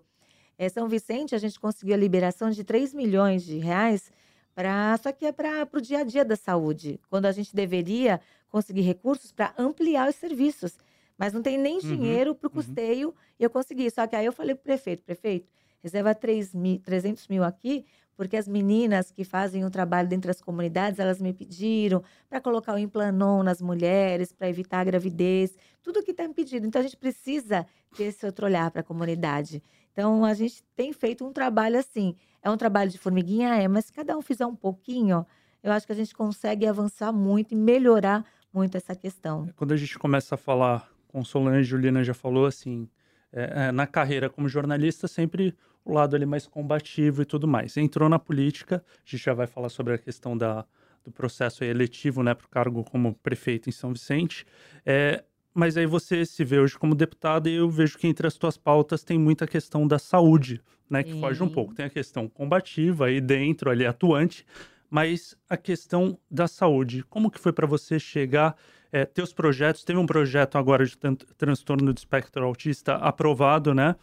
É, 0.57 0.69
São 0.69 0.87
Vicente, 0.87 1.35
a 1.35 1.37
gente 1.37 1.59
conseguiu 1.59 1.95
a 1.95 1.97
liberação 1.97 2.49
de 2.49 2.63
3 2.63 2.93
milhões 2.93 3.43
de 3.43 3.57
reais 3.57 4.11
Pra, 4.55 4.97
só 5.03 5.11
que 5.11 5.25
é 5.25 5.33
para 5.33 5.67
o 5.73 5.81
dia 5.81 5.99
a 5.99 6.03
dia 6.05 6.23
da 6.23 6.37
saúde, 6.37 6.97
quando 7.09 7.25
a 7.25 7.31
gente 7.33 7.53
deveria 7.53 8.21
conseguir 8.49 8.81
recursos 8.81 9.31
para 9.31 9.53
ampliar 9.57 10.09
os 10.09 10.15
serviços. 10.15 10.77
Mas 11.17 11.33
não 11.33 11.41
tem 11.41 11.57
nem 11.57 11.75
uhum, 11.75 11.81
dinheiro 11.81 12.35
para 12.35 12.47
o 12.47 12.49
uhum. 12.49 12.55
custeio 12.55 13.09
uhum. 13.09 13.13
e 13.39 13.43
eu 13.43 13.49
consegui. 13.49 13.89
Só 13.89 14.05
que 14.05 14.15
aí 14.15 14.25
eu 14.25 14.33
falei 14.33 14.55
para 14.55 14.61
o 14.61 14.63
prefeito: 14.63 15.03
prefeito, 15.03 15.49
reserva 15.81 16.13
3 16.13 16.53
mil, 16.53 16.79
300 16.79 17.27
mil 17.27 17.43
aqui, 17.43 17.85
porque 18.15 18.37
as 18.37 18.47
meninas 18.47 19.11
que 19.11 19.23
fazem 19.23 19.65
um 19.65 19.69
trabalho 19.69 20.07
dentro 20.07 20.27
das 20.27 20.41
comunidades, 20.41 20.99
elas 20.99 21.21
me 21.21 21.33
pediram 21.33 22.03
para 22.29 22.41
colocar 22.41 22.73
o 22.73 22.77
implanon 22.77 23.43
nas 23.43 23.61
mulheres, 23.61 24.31
para 24.31 24.49
evitar 24.49 24.79
a 24.79 24.83
gravidez, 24.83 25.57
tudo 25.81 26.03
que 26.03 26.11
está 26.11 26.23
impedido. 26.23 26.65
Então 26.65 26.79
a 26.79 26.83
gente 26.83 26.97
precisa 26.97 27.65
ter 27.95 28.05
esse 28.05 28.25
outro 28.25 28.45
olhar 28.45 28.69
para 28.71 28.81
a 28.81 28.83
comunidade. 28.83 29.61
Então 29.91 30.25
a 30.25 30.33
gente 30.33 30.63
tem 30.75 30.91
feito 30.91 31.25
um 31.25 31.31
trabalho 31.31 31.77
assim. 31.77 32.15
É 32.41 32.49
um 32.49 32.57
trabalho 32.57 32.91
de 32.91 32.97
formiguinha, 32.97 33.55
é, 33.55 33.67
mas 33.67 33.85
se 33.85 33.93
cada 33.93 34.17
um 34.17 34.21
fizer 34.21 34.45
um 34.45 34.55
pouquinho, 34.55 35.25
eu 35.63 35.71
acho 35.71 35.85
que 35.85 35.91
a 35.91 35.95
gente 35.95 36.13
consegue 36.13 36.67
avançar 36.67 37.11
muito 37.11 37.53
e 37.53 37.55
melhorar 37.55 38.25
muito 38.55 38.77
essa 38.77 38.95
questão. 38.95 39.49
Quando 39.55 39.73
a 39.73 39.77
gente 39.77 39.99
começa 39.99 40.35
a 40.35 40.37
falar, 40.37 40.89
com 41.07 41.23
Solange, 41.23 41.69
Juliana 41.69 42.03
já 42.03 42.13
falou 42.13 42.45
assim, 42.45 42.87
é, 43.31 43.67
é, 43.67 43.71
na 43.71 43.85
carreira 43.85 44.29
como 44.29 44.47
jornalista, 44.47 45.07
sempre 45.07 45.53
o 45.83 45.93
lado 45.93 46.15
ali 46.15 46.25
mais 46.25 46.47
combativo 46.47 47.21
e 47.21 47.25
tudo 47.25 47.47
mais. 47.47 47.77
Entrou 47.77 48.09
na 48.09 48.17
política, 48.17 48.83
a 48.97 49.09
gente 49.09 49.23
já 49.23 49.33
vai 49.33 49.45
falar 49.45 49.69
sobre 49.69 49.93
a 49.93 49.97
questão 49.97 50.37
da, 50.37 50.65
do 51.03 51.11
processo 51.11 51.63
eletivo 51.63 52.23
né, 52.23 52.33
para 52.33 52.45
o 52.45 52.49
cargo 52.49 52.83
como 52.83 53.13
prefeito 53.15 53.69
em 53.69 53.71
São 53.71 53.93
Vicente. 53.93 54.45
É, 54.85 55.23
mas 55.53 55.77
aí 55.77 55.85
você 55.85 56.25
se 56.25 56.43
vê 56.43 56.59
hoje 56.59 56.77
como 56.77 56.95
deputado 56.95 57.47
e 57.47 57.55
eu 57.55 57.69
vejo 57.69 57.97
que 57.97 58.07
entre 58.07 58.25
as 58.25 58.35
tuas 58.35 58.57
pautas 58.57 59.03
tem 59.03 59.17
muita 59.17 59.45
questão 59.45 59.87
da 59.87 59.99
saúde, 59.99 60.61
né? 60.89 61.01
Que 61.01 61.13
Sim. 61.13 61.21
foge 61.21 61.41
um 61.41 61.47
pouco. 61.47 61.73
Tem 61.73 61.85
a 61.85 61.89
questão 61.89 62.27
combativa 62.27 63.05
aí 63.05 63.21
dentro, 63.21 63.69
ali 63.69 63.85
atuante, 63.85 64.45
mas 64.89 65.35
a 65.49 65.57
questão 65.57 66.17
da 66.29 66.47
saúde. 66.47 67.03
Como 67.03 67.29
que 67.31 67.39
foi 67.39 67.51
para 67.51 67.67
você 67.67 67.99
chegar, 67.99 68.55
é, 68.91 69.05
teus 69.05 69.33
projetos? 69.33 69.83
Teve 69.83 69.99
um 69.99 70.05
projeto 70.05 70.57
agora 70.57 70.85
de 70.85 70.97
transtorno 71.37 71.91
do 71.93 71.97
espectro 71.97 72.45
autista 72.45 72.95
aprovado, 72.95 73.73
né? 73.73 73.95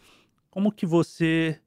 Como 0.49 0.71
que 0.71 0.85
você 0.85 1.59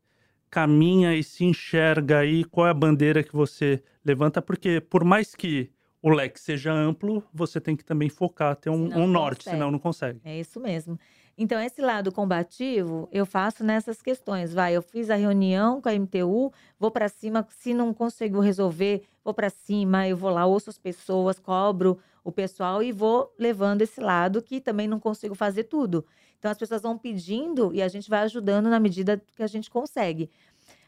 caminha 0.51 1.15
e 1.15 1.23
se 1.23 1.45
enxerga 1.45 2.19
aí? 2.19 2.45
Qual 2.45 2.67
é 2.67 2.71
a 2.71 2.75
bandeira 2.75 3.23
que 3.23 3.35
você 3.35 3.83
levanta? 4.05 4.41
Porque 4.41 4.81
por 4.81 5.05
mais 5.05 5.35
que 5.35 5.71
o 6.01 6.11
leque 6.11 6.39
seja 6.39 6.73
amplo, 6.73 7.23
você 7.35 7.61
tem 7.61 7.75
que 7.75 7.85
também 7.85 8.09
focar, 8.09 8.55
ter 8.55 8.71
um, 8.71 8.97
um 8.97 9.07
norte, 9.09 9.45
senão 9.45 9.73
não 9.73 9.79
consegue. 9.79 10.21
É 10.25 10.39
isso 10.39 10.61
mesmo. 10.61 10.99
Então, 11.39 11.61
esse 11.61 11.83
lado 11.83 12.11
combativo, 12.11 13.09
eu 13.13 13.27
faço 13.27 13.63
nessas 13.63 14.01
questões. 14.01 14.55
Vai, 14.55 14.75
eu 14.75 14.81
fiz 14.81 15.11
a 15.11 15.17
reunião 15.17 15.83
com 15.83 15.89
a 15.89 15.93
MTU, 15.93 16.51
vou 16.79 16.91
para 16.91 17.09
cima, 17.09 17.47
se 17.51 17.75
não 17.75 17.93
consigo 17.93 18.41
resolver, 18.41 19.03
vou 19.23 19.35
para 19.35 19.51
cima, 19.51 20.09
eu 20.09 20.17
vou 20.17 20.31
lá, 20.31 20.47
ouço 20.47 20.71
as 20.71 20.79
pessoas, 20.79 21.39
cobro 21.39 21.99
o 22.25 22.33
pessoal 22.33 22.83
e 22.83 22.91
vou 22.91 23.33
levando 23.39 23.83
esse 23.83 24.01
lado 24.01 24.43
que 24.43 24.61
também 24.61 24.89
não 24.89 24.99
consigo 24.99 25.35
fazer 25.35 25.65
tudo. 25.65 26.07
Então, 26.39 26.51
as 26.51 26.57
pessoas 26.57 26.83
vão 26.83 26.97
pedindo 26.97 27.73
e 27.75 27.83
a 27.83 27.89
gente 27.89 28.09
vai 28.09 28.21
ajudando 28.21 28.71
na 28.71 28.81
medida 28.81 29.23
que 29.37 29.43
a 29.43 29.47
gente 29.47 29.71
consegue. 29.71 30.31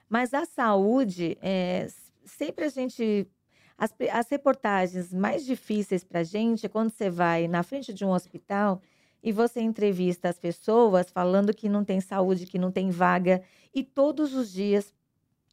Mas 0.09 0.33
a 0.33 0.47
saúde, 0.47 1.37
é, 1.43 1.89
sempre 2.25 2.65
a 2.65 2.69
gente. 2.69 3.27
As, 3.77 3.95
as 4.13 4.29
reportagens 4.29 5.13
mais 5.13 5.45
difíceis 5.45 6.03
para 6.03 6.21
a 6.21 6.25
gente 6.25 6.67
é 6.67 6.69
quando 6.69 6.91
você 6.91 7.09
vai 7.09 7.47
na 7.47 7.63
frente 7.63 7.93
de 7.93 8.05
um 8.05 8.11
hospital 8.11 8.83
e 9.23 9.33
você 9.33 9.61
entrevista 9.61 10.29
as 10.29 10.39
pessoas 10.39 11.11
falando 11.11 11.55
que 11.55 11.69
não 11.69 11.85
tem 11.85 12.01
saúde, 12.01 12.47
que 12.47 12.59
não 12.59 12.71
tem 12.71 12.91
vaga. 12.91 13.43
E 13.75 13.83
todos 13.83 14.35
os 14.35 14.53
dias, 14.53 14.93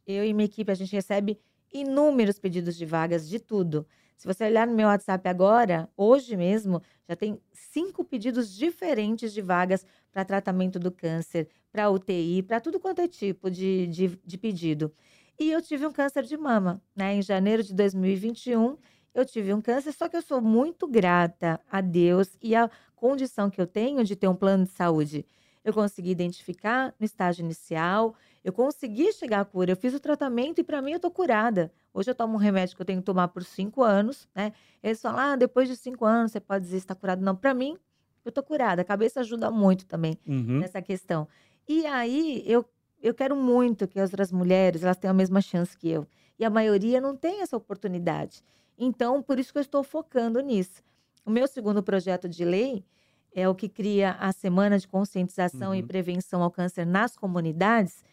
eu 0.05 0.23
e 0.23 0.33
minha 0.33 0.45
equipe, 0.45 0.71
a 0.71 0.75
gente 0.75 0.93
recebe 0.93 1.39
inúmeros 1.73 2.39
pedidos 2.39 2.75
de 2.77 2.85
vagas 2.85 3.27
de 3.27 3.39
tudo. 3.39 3.85
Se 4.17 4.25
você 4.25 4.45
olhar 4.45 4.65
no 4.65 4.73
meu 4.73 4.87
WhatsApp 4.87 5.27
agora, 5.27 5.89
hoje 5.97 6.37
mesmo, 6.37 6.81
já 7.07 7.15
tem 7.15 7.39
cinco 7.51 8.03
pedidos 8.03 8.55
diferentes 8.55 9.33
de 9.33 9.41
vagas 9.41 9.85
para 10.11 10.23
tratamento 10.23 10.79
do 10.79 10.91
câncer, 10.91 11.49
para 11.71 11.89
UTI, 11.89 12.41
para 12.43 12.61
tudo 12.61 12.79
quanto 12.79 13.01
é 13.01 13.07
tipo 13.07 13.51
de, 13.51 13.87
de, 13.87 14.19
de 14.23 14.37
pedido. 14.37 14.93
E 15.37 15.51
eu 15.51 15.61
tive 15.61 15.85
um 15.85 15.91
câncer 15.91 16.23
de 16.23 16.37
mama, 16.37 16.81
né? 16.95 17.15
Em 17.15 17.21
janeiro 17.21 17.61
de 17.61 17.73
2021, 17.73 18.77
eu 19.15 19.25
tive 19.25 19.53
um 19.53 19.61
câncer, 19.61 19.93
só 19.93 20.09
que 20.09 20.17
eu 20.17 20.21
sou 20.21 20.41
muito 20.41 20.85
grata 20.85 21.59
a 21.71 21.79
Deus 21.79 22.37
e 22.41 22.53
a 22.53 22.69
condição 22.95 23.49
que 23.49 23.59
eu 23.59 23.65
tenho 23.65 24.03
de 24.03 24.13
ter 24.13 24.27
um 24.27 24.35
plano 24.35 24.65
de 24.65 24.71
saúde. 24.71 25.25
Eu 25.63 25.73
consegui 25.73 26.11
identificar 26.11 26.93
no 26.99 27.05
estágio 27.05 27.43
inicial, 27.43 28.13
eu 28.43 28.51
consegui 28.51 29.11
chegar 29.13 29.39
à 29.39 29.45
cura, 29.45 29.71
eu 29.71 29.77
fiz 29.77 29.93
o 29.93 29.99
tratamento 29.99 30.59
e 30.59 30.63
para 30.63 30.81
mim 30.81 30.91
eu 30.91 30.99
tô 30.99 31.09
curada. 31.09 31.71
Hoje 31.93 32.11
eu 32.11 32.15
tomo 32.15 32.35
um 32.35 32.37
remédio 32.37 32.75
que 32.75 32.81
eu 32.81 32.85
tenho 32.85 32.99
que 32.99 33.05
tomar 33.05 33.29
por 33.29 33.43
cinco 33.43 33.81
anos, 33.81 34.27
né? 34.35 34.51
Eles 34.83 35.01
falam, 35.01 35.19
ah, 35.19 35.35
depois 35.37 35.69
de 35.69 35.77
cinco 35.77 36.05
anos 36.05 36.33
você 36.33 36.41
pode 36.41 36.65
dizer 36.65 36.77
está 36.77 36.93
curado. 36.93 37.23
Não, 37.23 37.35
para 37.35 37.53
mim, 37.53 37.77
eu 38.23 38.31
tô 38.31 38.43
curada. 38.43 38.81
A 38.81 38.85
cabeça 38.85 39.21
ajuda 39.21 39.49
muito 39.49 39.85
também 39.85 40.19
uhum. 40.27 40.59
nessa 40.59 40.81
questão. 40.81 41.27
E 41.67 41.85
aí, 41.85 42.43
eu, 42.45 42.65
eu 43.01 43.13
quero 43.13 43.35
muito 43.35 43.87
que 43.87 43.99
as 43.99 44.11
outras 44.11 44.31
mulheres 44.31 44.83
elas 44.83 44.97
tenham 44.97 45.11
a 45.11 45.15
mesma 45.15 45.41
chance 45.41 45.75
que 45.75 45.89
eu. 45.89 46.05
E 46.37 46.43
a 46.43 46.49
maioria 46.49 46.99
não 46.99 47.15
tem 47.15 47.41
essa 47.41 47.55
oportunidade. 47.55 48.43
Então, 48.77 49.21
por 49.21 49.39
isso 49.39 49.51
que 49.51 49.57
eu 49.57 49.61
estou 49.61 49.83
focando 49.83 50.39
nisso. 50.39 50.83
O 51.25 51.31
meu 51.31 51.47
segundo 51.47 51.81
projeto 51.81 52.27
de 52.27 52.43
lei 52.45 52.85
é 53.33 53.47
o 53.49 53.55
que 53.55 53.67
cria 53.67 54.11
a 54.19 54.31
Semana 54.31 54.77
de 54.77 54.87
Conscientização 54.87 55.69
uhum. 55.69 55.75
e 55.75 55.83
Prevenção 55.83 56.41
ao 56.41 56.51
Câncer 56.51 56.85
nas 56.85 57.17
comunidades. 57.17 58.03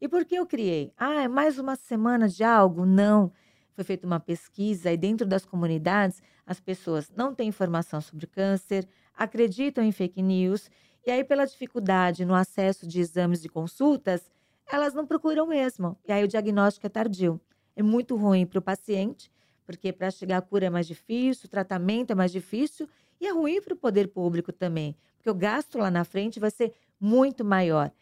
E 0.00 0.08
por 0.08 0.24
que 0.24 0.34
eu 0.34 0.46
criei? 0.46 0.92
Ah, 0.96 1.22
é 1.22 1.28
mais 1.28 1.58
uma 1.58 1.76
semana 1.76 2.28
de 2.28 2.42
algo? 2.42 2.86
Não. 2.86 3.32
Foi 3.74 3.84
feita 3.84 4.06
uma 4.06 4.20
pesquisa 4.20 4.90
e 4.90 4.96
dentro 4.96 5.26
das 5.26 5.44
comunidades 5.44 6.22
as 6.46 6.60
pessoas 6.60 7.10
não 7.14 7.34
têm 7.34 7.48
informação 7.48 8.00
sobre 8.00 8.26
câncer, 8.26 8.88
acreditam 9.14 9.84
em 9.84 9.92
fake 9.92 10.22
news 10.22 10.70
e 11.06 11.10
aí 11.10 11.24
pela 11.24 11.44
dificuldade 11.44 12.24
no 12.24 12.34
acesso 12.34 12.86
de 12.86 13.00
exames 13.00 13.40
de 13.40 13.48
consultas, 13.48 14.30
elas 14.70 14.94
não 14.94 15.06
procuram 15.06 15.46
mesmo. 15.46 15.96
E 16.06 16.12
aí 16.12 16.24
o 16.24 16.28
diagnóstico 16.28 16.86
é 16.86 16.90
tardio. 16.90 17.40
É 17.74 17.82
muito 17.82 18.16
ruim 18.16 18.46
para 18.46 18.58
o 18.58 18.62
paciente 18.62 19.30
porque 19.70 19.92
para 19.92 20.10
chegar 20.10 20.38
à 20.38 20.42
cura 20.42 20.66
é 20.66 20.70
mais 20.70 20.84
difícil, 20.84 21.46
o 21.46 21.48
tratamento 21.48 22.10
é 22.10 22.14
mais 22.16 22.32
difícil 22.32 22.88
e 23.20 23.26
é 23.28 23.32
ruim 23.32 23.62
para 23.62 23.72
o 23.72 23.76
poder 23.76 24.08
público 24.08 24.52
também, 24.52 24.96
porque 25.16 25.30
o 25.30 25.34
gasto 25.34 25.78
lá 25.78 25.88
na 25.88 26.04
frente 26.04 26.40
vai 26.40 26.50
ser 26.50 26.72
muito 26.98 27.44
maior. 27.44 27.92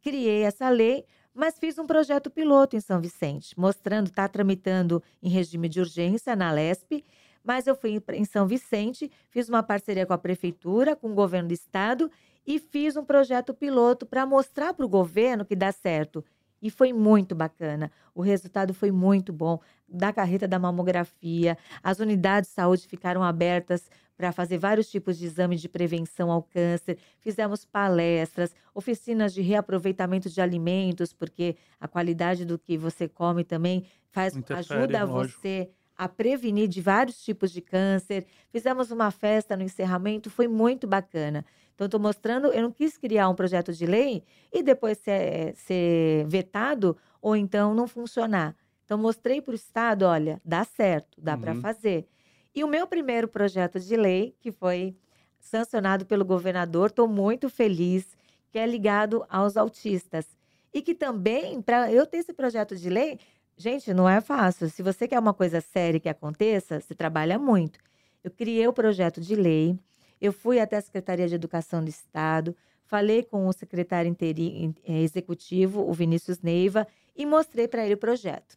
Criei 0.00 0.42
essa 0.42 0.68
lei, 0.68 1.04
mas 1.34 1.58
fiz 1.58 1.78
um 1.78 1.86
projeto 1.86 2.30
piloto 2.30 2.76
em 2.76 2.80
São 2.80 3.00
Vicente, 3.00 3.58
mostrando, 3.58 4.06
está 4.06 4.28
tramitando 4.28 5.02
em 5.20 5.28
regime 5.28 5.68
de 5.68 5.80
urgência 5.80 6.36
na 6.36 6.52
LESP, 6.52 7.04
mas 7.42 7.66
eu 7.66 7.74
fui 7.74 8.00
em 8.12 8.24
São 8.24 8.46
Vicente, 8.46 9.10
fiz 9.28 9.48
uma 9.48 9.64
parceria 9.64 10.06
com 10.06 10.12
a 10.12 10.18
prefeitura, 10.18 10.94
com 10.94 11.10
o 11.10 11.14
governo 11.14 11.48
do 11.48 11.54
estado 11.54 12.08
e 12.46 12.60
fiz 12.60 12.96
um 12.96 13.04
projeto 13.04 13.52
piloto 13.52 14.06
para 14.06 14.24
mostrar 14.24 14.72
para 14.74 14.86
o 14.86 14.88
governo 14.88 15.44
que 15.44 15.56
dá 15.56 15.72
certo 15.72 16.24
e 16.60 16.70
foi 16.70 16.92
muito 16.92 17.34
bacana. 17.34 17.90
O 18.14 18.22
resultado 18.22 18.72
foi 18.72 18.90
muito 18.90 19.32
bom. 19.32 19.60
Da 19.88 20.12
carreta 20.12 20.48
da 20.48 20.58
mamografia, 20.58 21.56
as 21.82 22.00
unidades 22.00 22.50
de 22.50 22.54
saúde 22.56 22.86
ficaram 22.88 23.22
abertas 23.22 23.88
para 24.16 24.32
fazer 24.32 24.58
vários 24.58 24.90
tipos 24.90 25.18
de 25.18 25.26
exames 25.26 25.60
de 25.60 25.68
prevenção 25.68 26.30
ao 26.30 26.42
câncer. 26.42 26.98
Fizemos 27.20 27.64
palestras, 27.64 28.54
oficinas 28.74 29.34
de 29.34 29.42
reaproveitamento 29.42 30.30
de 30.30 30.40
alimentos, 30.40 31.12
porque 31.12 31.56
a 31.78 31.86
qualidade 31.86 32.44
do 32.44 32.58
que 32.58 32.78
você 32.78 33.06
come 33.08 33.44
também 33.44 33.84
faz 34.10 34.34
ajuda 34.50 35.04
lógico. 35.04 35.40
você 35.40 35.70
a 35.96 36.08
prevenir 36.08 36.68
de 36.68 36.80
vários 36.80 37.22
tipos 37.22 37.50
de 37.50 37.60
câncer. 37.60 38.26
Fizemos 38.50 38.90
uma 38.90 39.10
festa 39.10 39.56
no 39.56 39.62
encerramento, 39.62 40.28
foi 40.28 40.46
muito 40.46 40.86
bacana. 40.86 41.44
Então, 41.76 41.84
estou 41.84 42.00
mostrando, 42.00 42.48
eu 42.48 42.62
não 42.62 42.72
quis 42.72 42.96
criar 42.96 43.28
um 43.28 43.34
projeto 43.34 43.70
de 43.70 43.84
lei 43.84 44.24
e 44.50 44.62
depois 44.62 44.96
ser, 44.96 45.54
ser 45.54 46.26
vetado 46.26 46.96
ou 47.20 47.36
então 47.36 47.74
não 47.74 47.86
funcionar. 47.86 48.56
Então, 48.82 48.96
mostrei 48.96 49.42
para 49.42 49.52
o 49.52 49.54
Estado: 49.54 50.06
olha, 50.06 50.40
dá 50.42 50.64
certo, 50.64 51.20
dá 51.20 51.34
uhum. 51.34 51.40
para 51.40 51.54
fazer. 51.56 52.08
E 52.54 52.64
o 52.64 52.66
meu 52.66 52.86
primeiro 52.86 53.28
projeto 53.28 53.78
de 53.78 53.94
lei, 53.94 54.34
que 54.40 54.50
foi 54.50 54.96
sancionado 55.38 56.06
pelo 56.06 56.24
governador, 56.24 56.88
estou 56.88 57.06
muito 57.06 57.50
feliz, 57.50 58.16
que 58.50 58.58
é 58.58 58.66
ligado 58.66 59.26
aos 59.28 59.58
autistas. 59.58 60.26
E 60.72 60.80
que 60.80 60.94
também, 60.94 61.60
para 61.60 61.92
eu 61.92 62.06
ter 62.06 62.18
esse 62.18 62.32
projeto 62.32 62.74
de 62.74 62.88
lei, 62.88 63.18
gente, 63.54 63.92
não 63.92 64.08
é 64.08 64.22
fácil. 64.22 64.70
Se 64.70 64.82
você 64.82 65.06
quer 65.06 65.18
uma 65.18 65.34
coisa 65.34 65.60
séria 65.60 66.00
que 66.00 66.08
aconteça, 66.08 66.80
você 66.80 66.94
trabalha 66.94 67.38
muito. 67.38 67.78
Eu 68.24 68.30
criei 68.30 68.66
o 68.66 68.72
projeto 68.72 69.20
de 69.20 69.34
lei, 69.34 69.78
eu 70.20 70.32
fui 70.32 70.60
até 70.60 70.76
a 70.76 70.80
Secretaria 70.80 71.28
de 71.28 71.34
Educação 71.34 71.82
do 71.82 71.88
Estado, 71.90 72.56
falei 72.84 73.22
com 73.22 73.46
o 73.46 73.52
secretário 73.52 74.16
eh, 74.20 75.02
executivo, 75.02 75.88
o 75.88 75.92
Vinícius 75.92 76.40
Neiva, 76.40 76.86
e 77.14 77.26
mostrei 77.26 77.66
para 77.66 77.84
ele 77.84 77.94
o 77.94 77.98
projeto. 77.98 78.56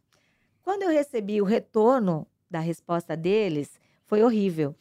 Quando 0.62 0.84
eu 0.84 0.90
recebi 0.90 1.42
o 1.42 1.46
retorno 1.46 2.28
da 2.50 2.60
resposta 2.60 3.16
deles, 3.16 3.80
foi 4.06 4.24
horrível 4.24 4.76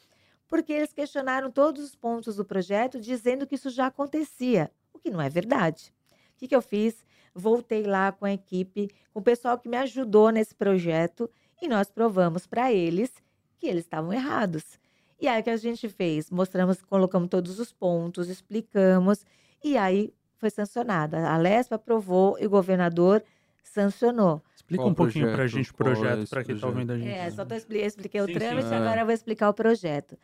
porque 0.49 0.73
eles 0.73 0.93
questionaram 0.93 1.51
todos 1.51 1.85
os 1.85 1.95
pontos 1.95 2.37
do 2.37 2.45
projeto, 2.45 2.99
dizendo 2.99 3.47
que 3.47 3.55
isso 3.55 3.69
já 3.69 3.87
acontecia, 3.87 4.73
o 4.93 4.99
que 4.99 5.11
não 5.11 5.21
é 5.21 5.29
verdade. 5.29 5.93
O 6.35 6.39
que, 6.39 6.49
que 6.49 6.57
eu 6.57 6.63
fiz? 6.63 7.05
Voltei 7.35 7.83
lá 7.83 8.11
com 8.11 8.25
a 8.25 8.33
equipe, 8.33 8.91
com 9.13 9.21
o 9.21 9.23
pessoal 9.23 9.59
que 9.59 9.69
me 9.69 9.77
ajudou 9.77 10.31
nesse 10.31 10.55
projeto, 10.55 11.31
e 11.61 11.69
nós 11.69 11.91
provamos 11.91 12.47
para 12.47 12.73
eles 12.73 13.13
que 13.59 13.67
eles 13.67 13.85
estavam 13.85 14.13
errados. 14.13 14.79
E 15.21 15.27
aí 15.27 15.41
o 15.41 15.45
que 15.45 15.51
a 15.51 15.57
gente 15.57 15.89
fez? 15.89 16.31
Mostramos, 16.31 16.81
colocamos 16.83 17.29
todos 17.29 17.59
os 17.59 17.73
pontos, 17.73 18.29
explicamos, 18.29 19.25
e 19.63 19.77
aí 19.77 20.15
foi 20.37 20.51
sancionada. 20.51 21.29
A 21.29 21.37
Lespa 21.37 21.75
aprovou 21.75 22.37
e 22.39 22.47
o 22.47 22.51
governador 22.51 23.23
sancionou. 23.63 24.41
Explica 24.55 24.83
Qual 24.83 24.91
um 24.91 24.95
pouquinho 24.95 25.33
para 25.33 25.45
a 25.45 25.47
gente 25.47 25.71
o 25.71 25.75
projeto, 25.75 26.29
para 26.29 26.45
quem 26.45 26.55
está 26.55 26.67
ouvindo 26.69 26.93
a 26.93 26.99
gente. 26.99 27.09
É, 27.09 27.31
só 27.31 27.45
tô, 27.45 27.55
expliquei 27.55 28.21
o 28.21 28.27
sim, 28.27 28.35
trâmite, 28.35 28.69
sim. 28.69 28.75
agora 28.75 29.01
eu 29.01 29.05
vou 29.05 29.15
explicar 29.15 29.49
o 29.49 29.55
projeto. 29.55 30.17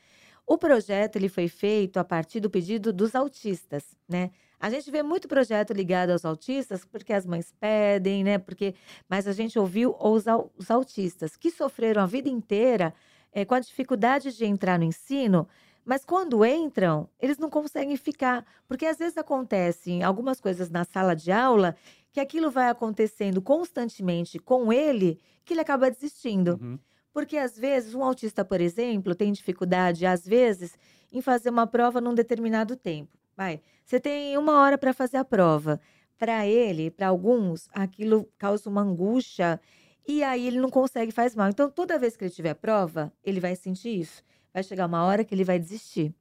O 0.46 0.58
projeto 0.58 1.16
ele 1.16 1.28
foi 1.28 1.48
feito 1.48 1.98
a 1.98 2.04
partir 2.04 2.38
do 2.38 2.50
pedido 2.50 2.92
dos 2.92 3.14
autistas, 3.14 3.96
né? 4.08 4.30
A 4.60 4.70
gente 4.70 4.90
vê 4.90 5.02
muito 5.02 5.26
projeto 5.26 5.72
ligado 5.72 6.10
aos 6.10 6.24
autistas 6.24 6.84
porque 6.84 7.12
as 7.12 7.26
mães 7.26 7.52
pedem, 7.58 8.22
né? 8.22 8.38
Porque, 8.38 8.74
mas 9.08 9.26
a 9.26 9.32
gente 9.32 9.58
ouviu 9.58 9.96
os, 9.98 10.24
os 10.56 10.70
autistas 10.70 11.36
que 11.36 11.50
sofreram 11.50 12.02
a 12.02 12.06
vida 12.06 12.28
inteira 12.28 12.94
é, 13.34 13.44
com 13.44 13.54
a 13.54 13.60
dificuldade 13.60 14.34
de 14.34 14.46
entrar 14.46 14.78
no 14.78 14.84
ensino, 14.84 15.46
mas 15.84 16.04
quando 16.04 16.46
entram, 16.46 17.08
eles 17.20 17.36
não 17.36 17.50
conseguem 17.50 17.96
ficar, 17.96 18.46
porque 18.66 18.86
às 18.86 18.96
vezes 18.96 19.18
acontecem 19.18 20.02
algumas 20.02 20.40
coisas 20.40 20.70
na 20.70 20.84
sala 20.84 21.14
de 21.14 21.30
aula 21.30 21.76
que 22.12 22.20
aquilo 22.20 22.50
vai 22.50 22.70
acontecendo 22.70 23.42
constantemente 23.42 24.38
com 24.38 24.72
ele, 24.72 25.18
que 25.44 25.52
ele 25.52 25.60
acaba 25.60 25.90
desistindo. 25.90 26.58
Uhum. 26.62 26.78
Porque 27.12 27.36
às 27.36 27.58
vezes 27.58 27.94
um 27.94 28.02
autista, 28.02 28.44
por 28.44 28.60
exemplo, 28.60 29.14
tem 29.14 29.32
dificuldade, 29.32 30.06
às 30.06 30.24
vezes, 30.24 30.78
em 31.12 31.20
fazer 31.20 31.50
uma 31.50 31.66
prova 31.66 32.00
num 32.00 32.14
determinado 32.14 32.76
tempo. 32.76 33.18
Vai, 33.36 33.60
você 33.84 33.98
tem 34.00 34.38
uma 34.38 34.60
hora 34.60 34.78
para 34.78 34.92
fazer 34.92 35.16
a 35.16 35.24
prova. 35.24 35.80
Para 36.16 36.46
ele, 36.46 36.90
para 36.90 37.08
alguns, 37.08 37.68
aquilo 37.72 38.28
causa 38.38 38.70
uma 38.70 38.80
angústia 38.80 39.60
e 40.06 40.22
aí 40.22 40.46
ele 40.46 40.60
não 40.60 40.70
consegue 40.70 41.12
faz 41.12 41.34
mal. 41.34 41.48
Então, 41.48 41.70
toda 41.70 41.98
vez 41.98 42.16
que 42.16 42.24
ele 42.24 42.30
tiver 42.30 42.54
prova, 42.54 43.12
ele 43.22 43.40
vai 43.40 43.56
sentir 43.56 44.00
isso. 44.00 44.22
Vai 44.52 44.62
chegar 44.62 44.86
uma 44.86 45.04
hora 45.04 45.24
que 45.24 45.34
ele 45.34 45.44
vai 45.44 45.58
desistir. 45.58 46.14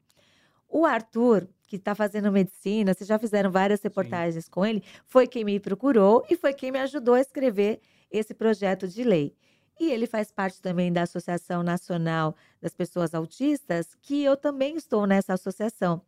O 0.68 0.86
Arthur, 0.86 1.48
que 1.68 1.76
está 1.76 1.94
fazendo 1.94 2.32
medicina, 2.32 2.94
vocês 2.94 3.08
já 3.08 3.20
fizeram 3.20 3.52
várias 3.52 3.82
reportagens 3.82 4.46
Sim. 4.46 4.52
com 4.52 4.66
ele, 4.66 4.84
foi 5.06 5.28
quem 5.28 5.44
me 5.44 5.60
procurou 5.60 6.26
e 6.30 6.36
foi 6.36 6.54
quem 6.54 6.72
me 6.72 6.80
ajudou 6.80 7.16
a 7.16 7.22
escrever 7.22 7.80
esse 8.10 8.34
projeto 8.34 8.88
de 8.88 9.04
lei. 9.04 9.36
E 9.80 9.92
ele 9.92 10.08
faz 10.08 10.32
parte 10.32 10.62
também 10.62 10.92
da 10.92 11.04
Associação 11.04 11.62
Nacional 11.62 12.36
das 12.62 12.74
Pessoas 12.74 13.14
Autistas, 13.14 13.96
que 14.02 14.24
eu 14.24 14.38
também 14.38 14.76
estou 14.76 15.06
nessa 15.06 15.34
associação. 15.34 16.02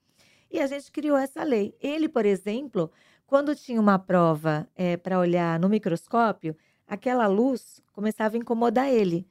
E 0.52 0.60
a 0.60 0.68
gente 0.68 0.92
criou 0.92 1.18
essa 1.18 1.44
lei. 1.44 1.76
Ele, 1.82 2.08
por 2.08 2.26
exemplo, 2.26 2.92
quando 3.26 3.56
tinha 3.56 3.82
uma 3.82 3.98
prova 3.98 4.68
é, 4.76 4.96
para 4.98 5.20
olhar 5.20 5.60
no 5.60 5.68
microscópio, 5.68 6.56
aquela 6.88 7.28
luz 7.28 7.82
começava 7.94 8.36
a 8.36 8.40
incomodar 8.40 8.90
ele. 8.90 9.28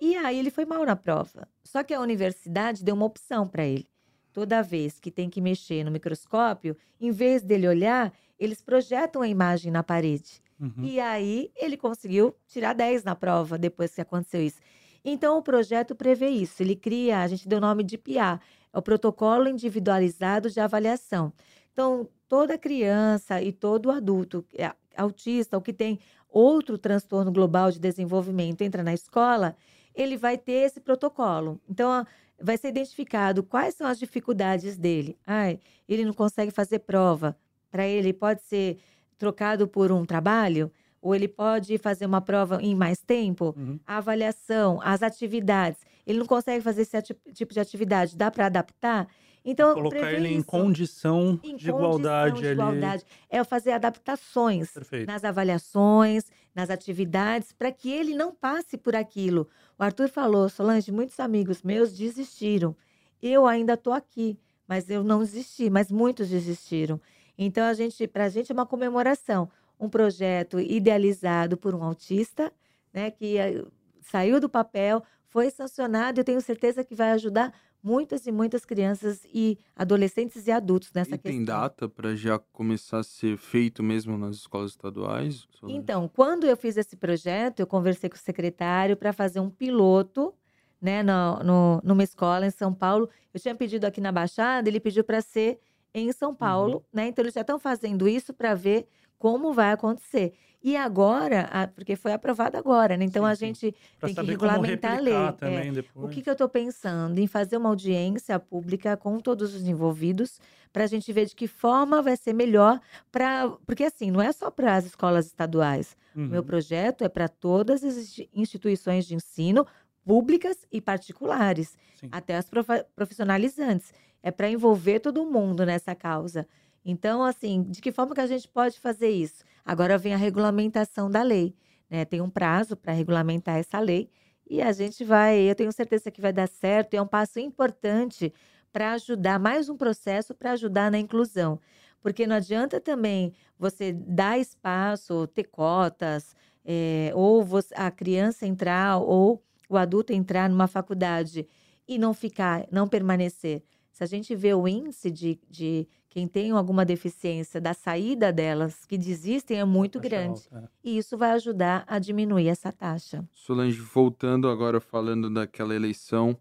E 0.00 0.16
aí 0.16 0.38
ele 0.38 0.50
foi 0.50 0.64
mal 0.64 0.84
na 0.84 0.96
prova. 0.96 1.48
Só 1.62 1.82
que 1.82 1.94
a 1.94 2.00
universidade 2.00 2.84
deu 2.84 2.94
uma 2.94 3.06
opção 3.06 3.46
para 3.46 3.64
ele 3.64 3.88
toda 4.32 4.62
vez 4.62 4.98
que 4.98 5.10
tem 5.10 5.28
que 5.28 5.40
mexer 5.40 5.84
no 5.84 5.90
microscópio, 5.90 6.76
em 7.00 7.10
vez 7.10 7.42
dele 7.42 7.68
olhar, 7.68 8.12
eles 8.38 8.62
projetam 8.62 9.22
a 9.22 9.28
imagem 9.28 9.70
na 9.70 9.82
parede. 9.82 10.42
Uhum. 10.58 10.84
E 10.84 10.98
aí 10.98 11.50
ele 11.54 11.76
conseguiu 11.76 12.34
tirar 12.46 12.72
10 12.72 13.04
na 13.04 13.14
prova 13.14 13.58
depois 13.58 13.94
que 13.94 14.00
aconteceu 14.00 14.42
isso. 14.42 14.60
Então 15.04 15.38
o 15.38 15.42
projeto 15.42 15.94
prevê 15.94 16.28
isso. 16.28 16.62
Ele 16.62 16.74
cria, 16.74 17.20
a 17.20 17.26
gente 17.26 17.48
deu 17.48 17.58
o 17.58 17.60
nome 17.60 17.82
de 17.82 17.98
PIA, 17.98 18.40
é 18.72 18.78
o 18.78 18.82
protocolo 18.82 19.48
individualizado 19.48 20.48
de 20.48 20.60
avaliação. 20.60 21.32
Então, 21.72 22.06
toda 22.28 22.58
criança 22.58 23.40
e 23.40 23.50
todo 23.50 23.90
adulto 23.90 24.44
é 24.54 24.70
autista 24.96 25.56
ou 25.56 25.62
que 25.62 25.72
tem 25.72 25.98
outro 26.32 26.78
transtorno 26.78 27.30
global 27.30 27.70
de 27.70 27.78
desenvolvimento 27.78 28.62
entra 28.62 28.82
na 28.82 28.94
escola, 28.94 29.54
ele 29.94 30.16
vai 30.16 30.38
ter 30.38 30.64
esse 30.64 30.80
protocolo. 30.80 31.60
Então, 31.68 32.06
vai 32.40 32.56
ser 32.56 32.68
identificado 32.68 33.42
quais 33.42 33.74
são 33.74 33.86
as 33.86 33.98
dificuldades 33.98 34.76
dele. 34.76 35.16
Ai, 35.26 35.60
ele 35.88 36.04
não 36.04 36.12
consegue 36.12 36.50
fazer 36.50 36.80
prova. 36.80 37.36
Para 37.70 37.86
ele, 37.86 38.12
pode 38.12 38.42
ser 38.42 38.78
trocado 39.16 39.68
por 39.68 39.92
um 39.92 40.04
trabalho, 40.04 40.70
ou 41.00 41.14
ele 41.14 41.28
pode 41.28 41.78
fazer 41.78 42.06
uma 42.06 42.20
prova 42.20 42.60
em 42.62 42.74
mais 42.74 43.00
tempo. 43.00 43.54
Uhum. 43.56 43.78
A 43.86 43.98
avaliação, 43.98 44.80
as 44.82 45.02
atividades. 45.02 45.80
Ele 46.06 46.18
não 46.18 46.26
consegue 46.26 46.62
fazer 46.62 46.82
esse 46.82 47.00
tipo 47.32 47.52
de 47.52 47.60
atividade, 47.60 48.16
dá 48.16 48.30
para 48.30 48.46
adaptar? 48.46 49.08
Então, 49.44 49.74
colocar 49.74 50.12
ele 50.12 50.28
em 50.28 50.42
condição 50.42 51.40
em 51.42 51.56
de 51.56 51.70
condição 51.70 51.76
igualdade 51.76 52.40
de 52.40 52.46
igualdade. 52.46 53.04
É 53.28 53.42
fazer 53.42 53.72
adaptações 53.72 54.70
Perfeito. 54.70 55.06
nas 55.06 55.24
avaliações, 55.24 56.24
nas 56.54 56.70
atividades, 56.70 57.52
para 57.52 57.72
que 57.72 57.90
ele 57.90 58.14
não 58.14 58.32
passe 58.32 58.76
por 58.76 58.94
aquilo. 58.94 59.48
O 59.78 59.82
Arthur 59.82 60.08
falou, 60.08 60.48
Solange, 60.48 60.92
muitos 60.92 61.18
amigos 61.18 61.62
meus 61.62 61.96
desistiram. 61.96 62.76
Eu 63.20 63.46
ainda 63.46 63.74
estou 63.74 63.92
aqui, 63.92 64.38
mas 64.66 64.88
eu 64.88 65.02
não 65.02 65.20
desisti, 65.20 65.68
mas 65.68 65.90
muitos 65.90 66.28
desistiram. 66.28 67.00
Então, 67.36 67.64
a 67.64 67.74
gente, 67.74 68.06
para 68.06 68.24
a 68.24 68.28
gente 68.28 68.52
é 68.52 68.54
uma 68.54 68.66
comemoração. 68.66 69.48
Um 69.78 69.88
projeto 69.88 70.60
idealizado 70.60 71.56
por 71.56 71.74
um 71.74 71.82
autista, 71.82 72.52
né, 72.92 73.10
que 73.10 73.38
eh, 73.38 73.64
saiu 74.00 74.38
do 74.38 74.48
papel, 74.48 75.02
foi 75.26 75.50
sancionado, 75.50 76.20
eu 76.20 76.24
tenho 76.24 76.40
certeza 76.40 76.84
que 76.84 76.94
vai 76.94 77.10
ajudar 77.12 77.52
muitas 77.82 78.26
e 78.26 78.32
muitas 78.32 78.64
crianças 78.64 79.20
e 79.24 79.58
adolescentes 79.74 80.46
e 80.46 80.50
adultos 80.50 80.92
nessa 80.92 81.16
e 81.16 81.18
questão. 81.18 81.32
Tem 81.32 81.44
data 81.44 81.88
para 81.88 82.14
já 82.14 82.38
começar 82.38 83.00
a 83.00 83.02
ser 83.02 83.36
feito 83.36 83.82
mesmo 83.82 84.16
nas 84.16 84.36
escolas 84.36 84.70
estaduais? 84.70 85.46
Então, 85.64 86.08
quando 86.08 86.46
eu 86.46 86.56
fiz 86.56 86.76
esse 86.76 86.96
projeto, 86.96 87.60
eu 87.60 87.66
conversei 87.66 88.08
com 88.08 88.16
o 88.16 88.18
secretário 88.18 88.96
para 88.96 89.12
fazer 89.12 89.40
um 89.40 89.50
piloto, 89.50 90.32
né, 90.80 91.02
no, 91.02 91.42
no, 91.42 91.80
numa 91.82 92.02
escola 92.02 92.46
em 92.46 92.50
São 92.50 92.72
Paulo. 92.72 93.08
Eu 93.32 93.40
tinha 93.40 93.54
pedido 93.54 93.84
aqui 93.84 94.00
na 94.00 94.12
Baixada, 94.12 94.68
ele 94.68 94.80
pediu 94.80 95.02
para 95.02 95.20
ser 95.20 95.58
em 95.94 96.10
São 96.12 96.34
Paulo, 96.34 96.76
uhum. 96.76 96.82
né? 96.92 97.08
Então 97.08 97.22
eles 97.22 97.34
já 97.34 97.42
estão 97.42 97.58
fazendo 97.58 98.08
isso 98.08 98.32
para 98.32 98.54
ver 98.54 98.86
como 99.18 99.52
vai 99.52 99.72
acontecer. 99.72 100.32
E 100.64 100.76
agora, 100.76 101.70
porque 101.74 101.96
foi 101.96 102.12
aprovado 102.12 102.56
agora, 102.56 102.96
né? 102.96 103.04
Então 103.04 103.24
sim, 103.24 103.30
a 103.30 103.34
gente 103.34 103.74
tem 104.00 104.14
que 104.14 104.22
regulamentar 104.22 104.98
a 104.98 105.00
lei. 105.00 105.12
É. 105.14 105.84
O 105.94 106.08
que, 106.08 106.22
que 106.22 106.28
eu 106.28 106.34
estou 106.34 106.48
pensando? 106.48 107.18
Em 107.18 107.26
fazer 107.26 107.56
uma 107.56 107.68
audiência 107.68 108.38
pública 108.38 108.96
com 108.96 109.18
todos 109.18 109.54
os 109.54 109.66
envolvidos, 109.66 110.38
para 110.72 110.84
a 110.84 110.86
gente 110.86 111.12
ver 111.12 111.26
de 111.26 111.34
que 111.34 111.48
forma 111.48 112.00
vai 112.00 112.16
ser 112.16 112.32
melhor 112.32 112.80
para. 113.10 113.50
Porque 113.66 113.84
assim, 113.84 114.10
não 114.10 114.22
é 114.22 114.30
só 114.30 114.50
para 114.50 114.76
as 114.76 114.86
escolas 114.86 115.26
estaduais. 115.26 115.96
Uhum. 116.14 116.26
O 116.26 116.28
meu 116.28 116.40
uhum. 116.40 116.46
projeto 116.46 117.02
é 117.02 117.08
para 117.08 117.26
todas 117.26 117.82
as 117.82 118.20
instituições 118.32 119.04
de 119.04 119.16
ensino, 119.16 119.66
públicas 120.04 120.66
e 120.70 120.80
particulares, 120.80 121.76
sim. 121.96 122.08
até 122.12 122.36
as 122.36 122.48
profissionalizantes. 122.94 123.92
É 124.22 124.30
para 124.30 124.48
envolver 124.48 125.00
todo 125.00 125.26
mundo 125.26 125.66
nessa 125.66 125.94
causa. 125.94 126.46
Então, 126.84 127.22
assim, 127.22 127.62
de 127.62 127.80
que 127.80 127.92
forma 127.92 128.14
que 128.14 128.20
a 128.20 128.26
gente 128.26 128.48
pode 128.48 128.78
fazer 128.80 129.10
isso? 129.10 129.44
Agora 129.64 129.96
vem 129.98 130.14
a 130.14 130.16
regulamentação 130.16 131.10
da 131.10 131.22
lei. 131.22 131.54
Né? 131.88 132.04
Tem 132.04 132.20
um 132.20 132.30
prazo 132.30 132.76
para 132.76 132.92
regulamentar 132.92 133.58
essa 133.58 133.78
lei 133.78 134.10
e 134.52 134.60
a 134.60 134.72
gente 134.72 135.04
vai, 135.04 135.38
eu 135.38 135.54
tenho 135.54 135.72
certeza 135.72 136.10
que 136.10 136.20
vai 136.20 136.32
dar 136.32 136.46
certo, 136.46 136.92
e 136.92 136.96
é 136.98 137.02
um 137.02 137.06
passo 137.06 137.38
importante 137.38 138.32
para 138.72 138.92
ajudar, 138.92 139.38
mais 139.38 139.68
um 139.68 139.76
processo 139.76 140.34
para 140.34 140.52
ajudar 140.52 140.90
na 140.90 140.98
inclusão. 140.98 141.58
Porque 142.02 142.26
não 142.26 142.36
adianta 142.36 142.80
também 142.80 143.32
você 143.58 143.92
dar 143.92 144.38
espaço, 144.38 145.26
ter 145.28 145.44
cotas, 145.44 146.34
é, 146.64 147.12
ou 147.14 147.42
você, 147.42 147.72
a 147.74 147.90
criança 147.90 148.46
entrar, 148.46 148.98
ou 148.98 149.42
o 149.68 149.76
adulto 149.76 150.12
entrar 150.12 150.50
numa 150.50 150.66
faculdade 150.66 151.46
e 151.86 151.96
não 151.96 152.12
ficar, 152.12 152.66
não 152.70 152.88
permanecer. 152.88 153.62
Se 153.92 154.02
a 154.02 154.06
gente 154.06 154.34
vê 154.34 154.54
o 154.54 154.66
índice 154.66 155.10
de, 155.10 155.38
de 155.48 155.86
quem 156.08 156.26
tem 156.26 156.50
alguma 156.50 156.84
deficiência, 156.84 157.60
da 157.60 157.74
saída 157.74 158.32
delas, 158.32 158.86
que 158.86 158.96
desistem, 158.96 159.60
é 159.60 159.64
muito 159.64 160.00
grande. 160.00 160.40
Alta, 160.50 160.70
é. 160.84 160.90
E 160.90 160.98
isso 160.98 161.16
vai 161.16 161.32
ajudar 161.32 161.84
a 161.86 161.98
diminuir 161.98 162.48
essa 162.48 162.72
taxa. 162.72 163.26
Solange, 163.32 163.78
voltando 163.78 164.48
agora 164.48 164.80
falando 164.80 165.28
daquela 165.28 165.74
eleição, 165.74 166.38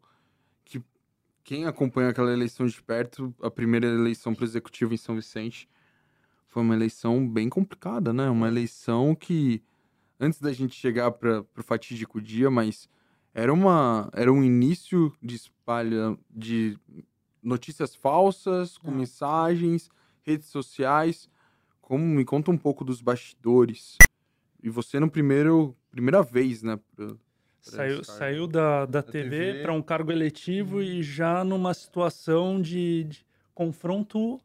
que 0.64 0.82
quem 1.43 1.66
acompanha 1.66 2.10
aquela 2.10 2.32
eleição 2.32 2.66
de 2.66 2.82
perto, 2.82 3.36
a 3.41 3.52
primeira 3.52 3.86
eleição 3.86 4.34
para 4.34 4.43
o 4.43 4.47
executivo 4.47 4.93
em 4.93 4.97
São 4.97 5.16
Vicente, 5.16 5.70
foi 6.47 6.64
uma 6.64 6.76
eleição 6.76 7.28
bem 7.28 7.49
complicada, 7.49 8.14
né? 8.14 8.30
Uma 8.30 8.47
eleição 8.47 9.14
que, 9.14 9.62
antes 10.20 10.39
da 10.39 10.54
gente 10.54 10.76
chegar 10.76 11.12
para 11.12 11.41
o 11.58 11.64
fatídico 11.64 12.22
dia, 12.22 12.49
mas 12.49 12.89
era, 13.34 13.54
uma, 13.54 14.10
era 14.14 14.32
um 14.32 14.43
início 14.43 15.14
de 15.22 15.36
espalha 15.36 16.18
de 16.30 16.78
notícias 17.42 17.96
falsas, 17.96 18.78
com 18.78 18.92
mensagens, 18.92 19.89
redes 20.22 20.48
sociais. 20.48 21.30
Como 21.82 22.04
me 22.04 22.24
conta 22.24 22.52
um 22.52 22.58
pouco 22.58 22.84
dos 22.84 23.02
bastidores. 23.02 24.04
E 24.64 24.70
você 24.70 25.00
no 25.00 25.10
primeiro, 25.10 25.76
primeira 25.89 26.22
vez, 26.22 26.62
né? 26.64 26.80
Pra, 26.96 27.08
pra 27.08 27.16
saiu, 27.60 28.04
saiu 28.04 28.48
da, 28.48 28.86
da, 28.86 29.02
da 29.02 29.04
TV, 29.04 29.30
TV. 29.30 29.62
para 29.62 29.74
um 29.74 29.82
cargo 29.82 30.12
eletivo 30.12 30.78
hum. 30.78 30.82
e 30.82 31.04
já 31.04 31.44
numa 31.44 31.74
situação 31.74 32.62
de, 32.62 33.06
de 33.06 33.26
confronto 33.54 34.39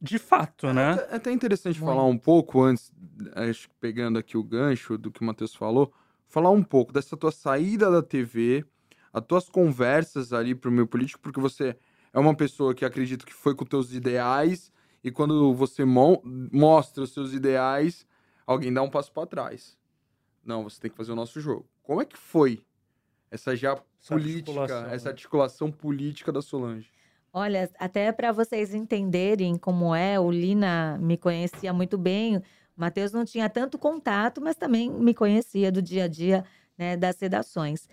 de 0.00 0.18
fato, 0.18 0.68
é, 0.68 0.72
né? 0.72 1.06
É 1.10 1.16
até 1.16 1.32
interessante 1.32 1.80
Muito. 1.80 1.92
falar 1.92 2.04
um 2.04 2.16
pouco 2.16 2.62
antes, 2.62 2.92
acho 3.34 3.68
que 3.68 3.74
pegando 3.80 4.18
aqui 4.18 4.36
o 4.36 4.44
gancho 4.44 4.96
do 4.96 5.10
que 5.10 5.20
o 5.20 5.24
Matheus 5.24 5.54
falou, 5.54 5.92
falar 6.28 6.50
um 6.50 6.62
pouco 6.62 6.92
dessa 6.92 7.16
tua 7.16 7.32
saída 7.32 7.90
da 7.90 8.02
TV, 8.02 8.64
as 9.12 9.24
tuas 9.24 9.48
conversas 9.48 10.32
ali 10.32 10.54
pro 10.54 10.70
meu 10.70 10.86
político, 10.86 11.20
porque 11.20 11.40
você 11.40 11.76
é 12.18 12.20
uma 12.20 12.34
pessoa 12.34 12.74
que 12.74 12.84
acredito 12.84 13.24
que 13.24 13.32
foi 13.32 13.54
com 13.54 13.64
teus 13.64 13.92
ideais 13.92 14.72
e 15.04 15.10
quando 15.10 15.54
você 15.54 15.84
mo 15.84 16.20
mostra 16.24 17.04
os 17.04 17.12
seus 17.12 17.32
ideais, 17.32 18.04
alguém 18.44 18.72
dá 18.72 18.82
um 18.82 18.90
passo 18.90 19.12
para 19.12 19.24
trás. 19.24 19.78
Não, 20.44 20.64
você 20.64 20.80
tem 20.80 20.90
que 20.90 20.96
fazer 20.96 21.12
o 21.12 21.14
nosso 21.14 21.40
jogo. 21.40 21.68
Como 21.80 22.02
é 22.02 22.04
que 22.04 22.16
foi 22.18 22.60
essa 23.30 23.54
já 23.54 23.80
essa 24.02 24.14
política, 24.14 24.50
articulação, 24.50 24.90
essa 24.90 25.04
né? 25.04 25.10
articulação 25.10 25.70
política 25.70 26.32
da 26.32 26.42
Solange? 26.42 26.90
Olha, 27.32 27.70
até 27.78 28.10
para 28.10 28.32
vocês 28.32 28.74
entenderem 28.74 29.56
como 29.56 29.94
é, 29.94 30.18
o 30.18 30.28
Lina 30.28 30.98
me 31.00 31.16
conhecia 31.16 31.72
muito 31.72 31.96
bem. 31.96 32.38
O 32.38 32.42
Matheus 32.76 33.12
não 33.12 33.24
tinha 33.24 33.48
tanto 33.48 33.78
contato, 33.78 34.40
mas 34.40 34.56
também 34.56 34.90
me 34.90 35.14
conhecia 35.14 35.70
do 35.70 35.80
dia 35.80 36.04
a 36.04 36.08
dia 36.08 36.44
né, 36.76 36.96
das 36.96 37.14
sedações. 37.14 37.88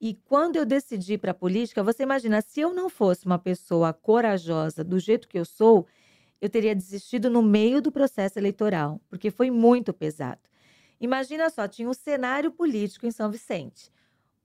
E 0.00 0.14
quando 0.14 0.56
eu 0.56 0.64
decidi 0.64 1.18
para 1.18 1.32
a 1.32 1.34
política, 1.34 1.82
você 1.82 2.04
imagina, 2.04 2.40
se 2.40 2.60
eu 2.60 2.72
não 2.72 2.88
fosse 2.88 3.26
uma 3.26 3.38
pessoa 3.38 3.92
corajosa 3.92 4.84
do 4.84 4.98
jeito 4.98 5.26
que 5.26 5.38
eu 5.38 5.44
sou, 5.44 5.86
eu 6.40 6.48
teria 6.48 6.74
desistido 6.74 7.28
no 7.28 7.42
meio 7.42 7.82
do 7.82 7.90
processo 7.90 8.38
eleitoral, 8.38 9.00
porque 9.08 9.30
foi 9.30 9.50
muito 9.50 9.92
pesado. 9.92 10.40
Imagina 11.00 11.50
só, 11.50 11.66
tinha 11.66 11.88
um 11.88 11.94
cenário 11.94 12.50
político 12.52 13.06
em 13.06 13.10
São 13.10 13.30
Vicente. 13.30 13.90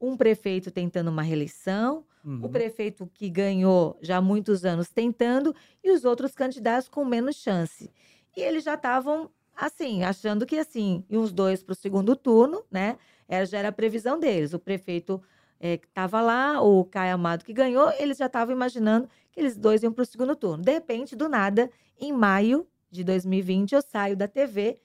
Um 0.01 0.18
prefeito 0.18 0.72
tentando 0.72 1.10
uma 1.10 1.22
reeleição, 1.22 2.04
uhum. 2.26 2.41
o 2.43 2.49
prefeito 2.49 3.10
que 3.14 3.30
ganhou 3.30 3.97
já 4.01 4.18
há 4.18 4.22
muitos 4.22 4.66
anos 4.66 4.89
tentando, 4.89 5.56
e 5.84 5.91
os 5.91 6.04
outros 6.04 6.34
candidatos 6.34 6.89
com 6.89 7.06
menos 7.06 7.36
chance. 7.36 7.91
E 8.36 8.41
eles 8.41 8.64
já 8.64 8.74
estavam, 8.74 9.30
assim, 9.56 10.04
achando 10.04 10.47
que, 10.47 10.58
assim, 10.58 11.06
e 11.08 11.16
uns 11.16 11.32
dois 11.32 11.64
para 11.64 11.74
o 11.74 11.76
segundo 11.76 12.16
turno, 12.16 12.64
né? 12.72 12.97
Era, 13.28 13.45
já 13.45 13.60
era 13.60 13.68
a 13.70 13.72
previsão 13.72 14.20
deles. 14.20 14.54
O 14.54 14.60
prefeito 14.60 15.22
é, 15.64 15.78
que 15.78 15.88
estava 15.88 16.20
lá, 16.20 16.61
o 16.61 16.84
Caio 16.84 17.14
Amado 17.14 17.45
que 17.45 17.53
ganhou, 17.53 17.89
eles 17.97 18.18
já 18.18 18.26
estavam 18.26 18.53
imaginando 18.53 19.07
que 19.32 19.39
eles 19.39 19.55
dois 19.55 19.82
iam 19.82 19.93
para 19.93 20.01
o 20.01 20.05
segundo 20.05 20.36
turno. 20.36 20.61
De 20.61 20.74
repente, 20.74 21.16
do 21.16 21.30
nada, 21.30 21.72
em 21.97 22.11
maio 22.11 22.68
de 22.91 23.01
2020, 23.01 23.72
eu 23.72 23.82
saio 23.82 24.18
da 24.18 24.28
TV 24.28 24.78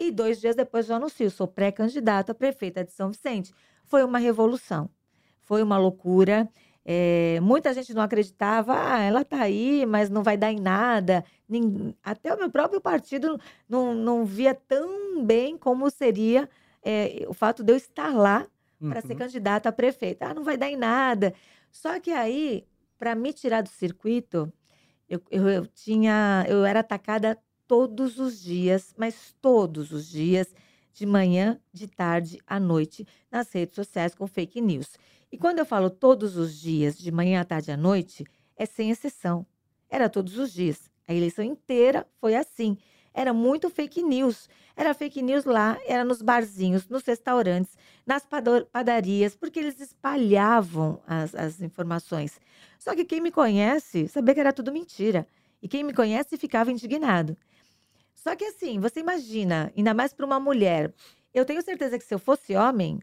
e 0.00 0.10
dois 0.10 0.40
dias 0.40 0.56
depois 0.56 0.88
eu 0.88 0.96
anuncio, 0.96 1.30
sou 1.30 1.46
pré-candidata 1.46 2.32
a 2.32 2.34
prefeita 2.34 2.82
de 2.82 2.92
São 2.92 3.10
Vicente. 3.10 3.52
Foi 3.84 4.02
uma 4.02 4.18
revolução, 4.18 4.88
foi 5.42 5.62
uma 5.62 5.76
loucura. 5.76 6.48
É, 6.82 7.38
muita 7.42 7.74
gente 7.74 7.92
não 7.92 8.00
acreditava, 8.00 8.72
ah, 8.74 9.02
ela 9.02 9.20
está 9.20 9.42
aí, 9.42 9.84
mas 9.84 10.08
não 10.08 10.22
vai 10.22 10.38
dar 10.38 10.50
em 10.50 10.58
nada. 10.58 11.22
Nem, 11.46 11.94
até 12.02 12.32
o 12.32 12.38
meu 12.38 12.50
próprio 12.50 12.80
partido 12.80 13.38
não, 13.68 13.92
não 13.92 14.24
via 14.24 14.54
tão 14.54 15.22
bem 15.26 15.58
como 15.58 15.90
seria 15.90 16.48
é, 16.82 17.26
o 17.28 17.34
fato 17.34 17.62
de 17.62 17.70
eu 17.74 17.76
estar 17.76 18.14
lá 18.14 18.46
para 18.88 19.00
uhum. 19.00 19.06
ser 19.06 19.14
candidata 19.14 19.68
a 19.68 19.72
prefeita. 19.72 20.26
Ah, 20.26 20.34
não 20.34 20.44
vai 20.44 20.56
dar 20.56 20.68
em 20.68 20.76
nada. 20.76 21.32
Só 21.70 21.98
que 22.00 22.10
aí, 22.10 22.66
para 22.98 23.14
me 23.14 23.32
tirar 23.32 23.62
do 23.62 23.68
circuito, 23.68 24.52
eu, 25.08 25.22
eu, 25.30 25.48
eu, 25.48 25.66
tinha, 25.66 26.44
eu 26.48 26.64
era 26.64 26.80
atacada 26.80 27.38
todos 27.66 28.18
os 28.18 28.40
dias, 28.40 28.94
mas 28.96 29.34
todos 29.40 29.92
os 29.92 30.08
dias, 30.08 30.54
de 30.92 31.06
manhã, 31.06 31.58
de 31.72 31.86
tarde, 31.86 32.38
à 32.46 32.60
noite, 32.60 33.06
nas 33.30 33.50
redes 33.52 33.74
sociais 33.74 34.14
com 34.14 34.26
fake 34.26 34.60
news. 34.60 34.96
E 35.30 35.38
quando 35.38 35.58
eu 35.58 35.64
falo 35.64 35.88
todos 35.88 36.36
os 36.36 36.54
dias, 36.60 36.98
de 36.98 37.10
manhã, 37.10 37.40
à 37.40 37.44
tarde, 37.44 37.72
à 37.72 37.76
noite, 37.76 38.24
é 38.56 38.66
sem 38.66 38.90
exceção. 38.90 39.46
Era 39.88 40.08
todos 40.08 40.36
os 40.38 40.52
dias. 40.52 40.90
A 41.08 41.14
eleição 41.14 41.44
inteira 41.44 42.06
foi 42.20 42.34
assim 42.34 42.76
era 43.14 43.32
muito 43.32 43.68
fake 43.68 44.02
news. 44.02 44.48
Era 44.74 44.94
fake 44.94 45.20
news 45.20 45.44
lá, 45.44 45.78
era 45.86 46.04
nos 46.04 46.22
barzinhos, 46.22 46.88
nos 46.88 47.04
restaurantes, 47.04 47.76
nas 48.06 48.26
padarias, 48.72 49.36
porque 49.36 49.60
eles 49.60 49.78
espalhavam 49.80 51.00
as, 51.06 51.34
as 51.34 51.60
informações. 51.60 52.40
Só 52.78 52.94
que 52.94 53.04
quem 53.04 53.20
me 53.20 53.30
conhece 53.30 54.08
sabia 54.08 54.34
que 54.34 54.40
era 54.40 54.52
tudo 54.52 54.72
mentira. 54.72 55.26
E 55.62 55.68
quem 55.68 55.84
me 55.84 55.92
conhece 55.92 56.36
ficava 56.36 56.72
indignado. 56.72 57.36
Só 58.14 58.34
que 58.34 58.44
assim, 58.44 58.80
você 58.80 59.00
imagina, 59.00 59.72
ainda 59.76 59.92
mais 59.92 60.12
para 60.12 60.26
uma 60.26 60.40
mulher. 60.40 60.92
Eu 61.34 61.44
tenho 61.44 61.62
certeza 61.62 61.98
que 61.98 62.04
se 62.04 62.14
eu 62.14 62.18
fosse 62.18 62.56
homem, 62.56 63.00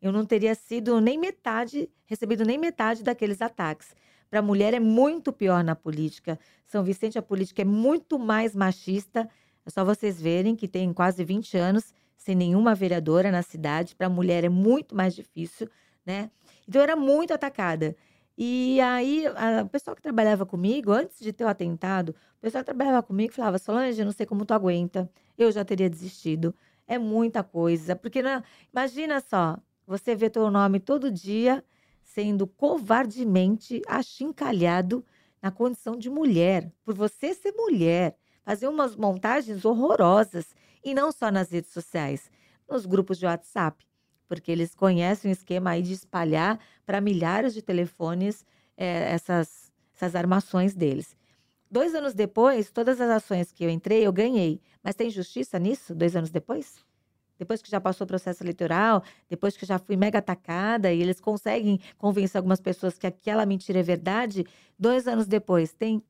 eu 0.00 0.10
não 0.10 0.26
teria 0.26 0.54
sido 0.54 1.00
nem 1.00 1.16
metade, 1.16 1.88
recebido 2.04 2.44
nem 2.44 2.58
metade 2.58 3.02
daqueles 3.02 3.40
ataques. 3.40 3.94
Para 4.28 4.40
a 4.40 4.42
mulher 4.42 4.74
é 4.74 4.80
muito 4.80 5.32
pior 5.32 5.62
na 5.62 5.76
política. 5.76 6.38
São 6.66 6.82
Vicente, 6.82 7.18
a 7.18 7.22
política 7.22 7.62
é 7.62 7.66
muito 7.66 8.18
mais 8.18 8.54
machista 8.54 9.28
é 9.64 9.70
só 9.70 9.84
vocês 9.84 10.20
verem 10.20 10.56
que 10.56 10.66
tem 10.66 10.92
quase 10.92 11.24
20 11.24 11.56
anos 11.56 11.92
sem 12.16 12.34
nenhuma 12.34 12.74
vereadora 12.74 13.30
na 13.30 13.42
cidade. 13.42 13.94
Para 13.94 14.06
a 14.06 14.10
mulher 14.10 14.44
é 14.44 14.48
muito 14.48 14.94
mais 14.94 15.14
difícil, 15.14 15.68
né? 16.04 16.30
Então 16.68 16.80
eu 16.80 16.84
era 16.84 16.96
muito 16.96 17.32
atacada. 17.32 17.96
E 18.36 18.80
aí, 18.80 19.26
a, 19.26 19.62
o 19.62 19.68
pessoal 19.68 19.94
que 19.94 20.02
trabalhava 20.02 20.46
comigo, 20.46 20.90
antes 20.90 21.18
de 21.20 21.32
ter 21.32 21.44
o 21.44 21.48
atentado, 21.48 22.10
o 22.38 22.40
pessoal 22.40 22.62
que 22.62 22.66
trabalhava 22.66 23.02
comigo 23.02 23.32
falava: 23.32 23.58
Solange, 23.58 24.04
não 24.04 24.12
sei 24.12 24.26
como 24.26 24.44
tu 24.44 24.54
aguenta, 24.54 25.10
eu 25.36 25.52
já 25.52 25.64
teria 25.64 25.90
desistido. 25.90 26.54
É 26.86 26.98
muita 26.98 27.42
coisa. 27.42 27.94
Porque, 27.94 28.22
não, 28.22 28.42
imagina 28.72 29.20
só, 29.20 29.58
você 29.86 30.14
vê 30.14 30.30
teu 30.30 30.50
nome 30.50 30.80
todo 30.80 31.10
dia 31.10 31.64
sendo 32.02 32.46
covardemente 32.46 33.80
achincalhado 33.86 35.04
na 35.40 35.50
condição 35.50 35.96
de 35.96 36.08
mulher, 36.10 36.70
por 36.84 36.94
você 36.94 37.34
ser 37.34 37.52
mulher 37.52 38.16
fazer 38.44 38.68
umas 38.68 38.96
montagens 38.96 39.64
horrorosas. 39.64 40.54
E 40.84 40.94
não 40.94 41.12
só 41.12 41.30
nas 41.30 41.50
redes 41.50 41.72
sociais, 41.72 42.30
nos 42.68 42.86
grupos 42.86 43.18
de 43.18 43.26
WhatsApp. 43.26 43.84
Porque 44.26 44.50
eles 44.50 44.74
conhecem 44.74 45.30
o 45.30 45.32
esquema 45.32 45.70
aí 45.70 45.82
de 45.82 45.92
espalhar 45.92 46.58
para 46.84 47.00
milhares 47.00 47.54
de 47.54 47.62
telefones 47.62 48.44
é, 48.76 49.12
essas, 49.12 49.70
essas 49.94 50.14
armações 50.14 50.74
deles. 50.74 51.16
Dois 51.70 51.94
anos 51.94 52.14
depois, 52.14 52.70
todas 52.70 53.00
as 53.00 53.08
ações 53.08 53.52
que 53.52 53.64
eu 53.64 53.70
entrei, 53.70 54.06
eu 54.06 54.12
ganhei. 54.12 54.60
Mas 54.82 54.94
tem 54.94 55.08
justiça 55.08 55.58
nisso, 55.58 55.94
dois 55.94 56.16
anos 56.16 56.30
depois? 56.30 56.84
Depois 57.38 57.62
que 57.62 57.70
já 57.70 57.80
passou 57.80 58.04
o 58.04 58.08
processo 58.08 58.42
eleitoral, 58.42 59.02
depois 59.28 59.56
que 59.56 59.66
já 59.66 59.78
fui 59.78 59.96
mega 59.96 60.18
atacada 60.18 60.92
e 60.92 61.00
eles 61.00 61.18
conseguem 61.18 61.80
convencer 61.98 62.38
algumas 62.38 62.60
pessoas 62.60 62.98
que 62.98 63.06
aquela 63.06 63.44
mentira 63.46 63.80
é 63.80 63.82
verdade, 63.82 64.46
dois 64.78 65.08
anos 65.08 65.26
depois, 65.26 65.72
tem 65.72 66.02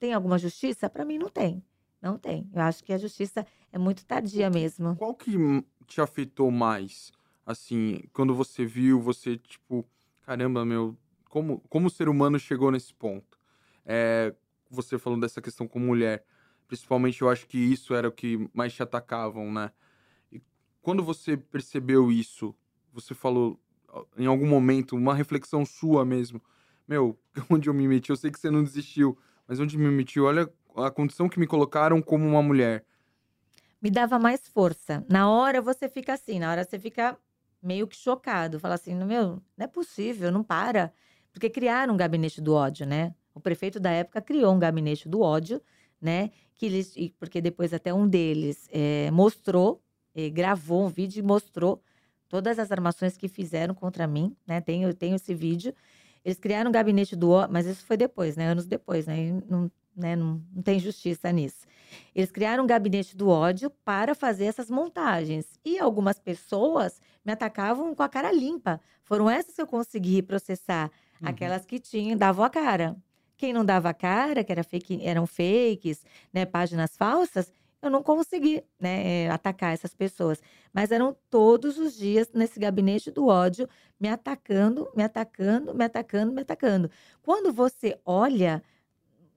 tem 0.00 0.14
alguma 0.14 0.38
justiça? 0.38 0.88
Para 0.88 1.04
mim, 1.04 1.18
não 1.18 1.28
tem. 1.28 1.62
Não 2.00 2.18
tem. 2.18 2.48
Eu 2.52 2.62
acho 2.62 2.82
que 2.82 2.92
a 2.92 2.98
justiça 2.98 3.46
é 3.70 3.78
muito 3.78 4.04
tardia 4.06 4.48
mesmo. 4.48 4.96
Qual 4.96 5.14
que 5.14 5.36
te 5.86 6.00
afetou 6.00 6.50
mais? 6.50 7.12
Assim, 7.44 8.00
quando 8.12 8.34
você 8.34 8.64
viu, 8.64 9.00
você, 9.00 9.36
tipo, 9.36 9.86
caramba, 10.22 10.64
meu, 10.64 10.96
como, 11.28 11.60
como 11.68 11.88
o 11.88 11.90
ser 11.90 12.08
humano 12.08 12.38
chegou 12.38 12.70
nesse 12.70 12.94
ponto? 12.94 13.38
É, 13.84 14.34
você 14.70 14.98
falando 14.98 15.20
dessa 15.20 15.42
questão 15.42 15.68
com 15.68 15.78
mulher, 15.78 16.24
principalmente 16.66 17.20
eu 17.20 17.28
acho 17.28 17.46
que 17.46 17.58
isso 17.58 17.94
era 17.94 18.08
o 18.08 18.12
que 18.12 18.48
mais 18.54 18.72
te 18.72 18.82
atacavam, 18.82 19.52
né? 19.52 19.70
E 20.32 20.40
quando 20.80 21.04
você 21.04 21.36
percebeu 21.36 22.10
isso, 22.10 22.54
você 22.92 23.14
falou 23.14 23.60
em 24.16 24.26
algum 24.26 24.46
momento, 24.46 24.96
uma 24.96 25.14
reflexão 25.14 25.66
sua 25.66 26.04
mesmo, 26.04 26.40
meu, 26.88 27.18
onde 27.50 27.68
eu 27.68 27.74
me 27.74 27.86
meti? 27.86 28.10
Eu 28.10 28.16
sei 28.16 28.30
que 28.30 28.38
você 28.38 28.50
não 28.50 28.62
desistiu, 28.64 29.18
mas 29.50 29.58
onde 29.58 29.76
me 29.76 29.90
meti, 29.90 30.20
olha 30.20 30.48
a 30.76 30.92
condição 30.92 31.28
que 31.28 31.40
me 31.40 31.44
colocaram 31.44 32.00
como 32.00 32.24
uma 32.24 32.40
mulher. 32.40 32.84
Me 33.82 33.90
dava 33.90 34.16
mais 34.16 34.46
força. 34.46 35.04
Na 35.08 35.28
hora 35.28 35.60
você 35.60 35.88
fica 35.88 36.12
assim, 36.12 36.38
na 36.38 36.48
hora 36.52 36.62
você 36.62 36.78
fica 36.78 37.18
meio 37.60 37.88
que 37.88 37.96
chocado. 37.96 38.60
Falar 38.60 38.76
assim, 38.76 38.94
meu, 38.94 39.42
não 39.56 39.64
é 39.64 39.66
possível, 39.66 40.30
não 40.30 40.44
para. 40.44 40.92
Porque 41.32 41.50
criaram 41.50 41.94
um 41.94 41.96
gabinete 41.96 42.40
do 42.40 42.54
ódio, 42.54 42.86
né? 42.86 43.12
O 43.34 43.40
prefeito 43.40 43.80
da 43.80 43.90
época 43.90 44.22
criou 44.22 44.54
um 44.54 44.58
gabinete 44.60 45.08
do 45.08 45.20
ódio, 45.20 45.60
né? 46.00 46.30
Que 46.54 46.66
eles, 46.66 46.94
porque 47.18 47.40
depois 47.40 47.74
até 47.74 47.92
um 47.92 48.06
deles 48.06 48.68
é, 48.70 49.10
mostrou, 49.10 49.82
é, 50.14 50.30
gravou 50.30 50.84
um 50.84 50.88
vídeo 50.88 51.18
e 51.18 51.22
mostrou 51.26 51.82
todas 52.28 52.56
as 52.60 52.70
armações 52.70 53.16
que 53.16 53.26
fizeram 53.26 53.74
contra 53.74 54.06
mim, 54.06 54.36
né? 54.46 54.60
Tenho, 54.60 54.94
tenho 54.94 55.16
esse 55.16 55.34
vídeo. 55.34 55.74
Eles 56.24 56.38
criaram 56.38 56.68
um 56.68 56.72
gabinete 56.72 57.16
do 57.16 57.30
ódio, 57.30 57.52
mas 57.52 57.66
isso 57.66 57.84
foi 57.84 57.96
depois, 57.96 58.36
né? 58.36 58.46
Anos 58.48 58.66
depois, 58.66 59.06
né? 59.06 59.40
Não, 59.48 59.70
né? 59.96 60.16
não, 60.16 60.42
não 60.54 60.62
tem 60.62 60.78
justiça 60.78 61.30
nisso. 61.32 61.66
Eles 62.14 62.30
criaram 62.30 62.64
um 62.64 62.66
gabinete 62.66 63.16
do 63.16 63.28
ódio 63.28 63.70
para 63.84 64.14
fazer 64.14 64.44
essas 64.44 64.70
montagens. 64.70 65.46
E 65.64 65.78
algumas 65.78 66.18
pessoas 66.18 67.00
me 67.24 67.32
atacavam 67.32 67.94
com 67.94 68.02
a 68.02 68.08
cara 68.08 68.30
limpa. 68.30 68.80
Foram 69.02 69.28
essas 69.28 69.54
que 69.54 69.62
eu 69.62 69.66
consegui 69.66 70.22
processar. 70.22 70.90
Uhum. 71.20 71.28
Aquelas 71.28 71.64
que 71.64 71.78
tinham, 71.78 72.16
davam 72.16 72.44
a 72.44 72.50
cara. 72.50 72.96
Quem 73.36 73.52
não 73.52 73.64
dava 73.64 73.88
a 73.88 73.94
cara, 73.94 74.44
que 74.44 74.52
era 74.52 74.62
fake, 74.62 75.00
eram 75.02 75.26
fakes, 75.26 76.04
né, 76.32 76.44
páginas 76.44 76.94
falsas, 76.94 77.50
eu 77.82 77.90
não 77.90 78.02
consegui 78.02 78.62
né, 78.78 79.28
atacar 79.30 79.72
essas 79.72 79.94
pessoas. 79.94 80.42
Mas 80.72 80.90
eram 80.90 81.16
todos 81.30 81.78
os 81.78 81.96
dias 81.96 82.30
nesse 82.32 82.60
gabinete 82.60 83.10
do 83.10 83.26
ódio, 83.26 83.68
me 83.98 84.08
atacando, 84.08 84.88
me 84.94 85.02
atacando, 85.02 85.74
me 85.74 85.84
atacando, 85.84 86.32
me 86.32 86.42
atacando. 86.42 86.90
Quando 87.22 87.52
você 87.52 87.98
olha 88.04 88.62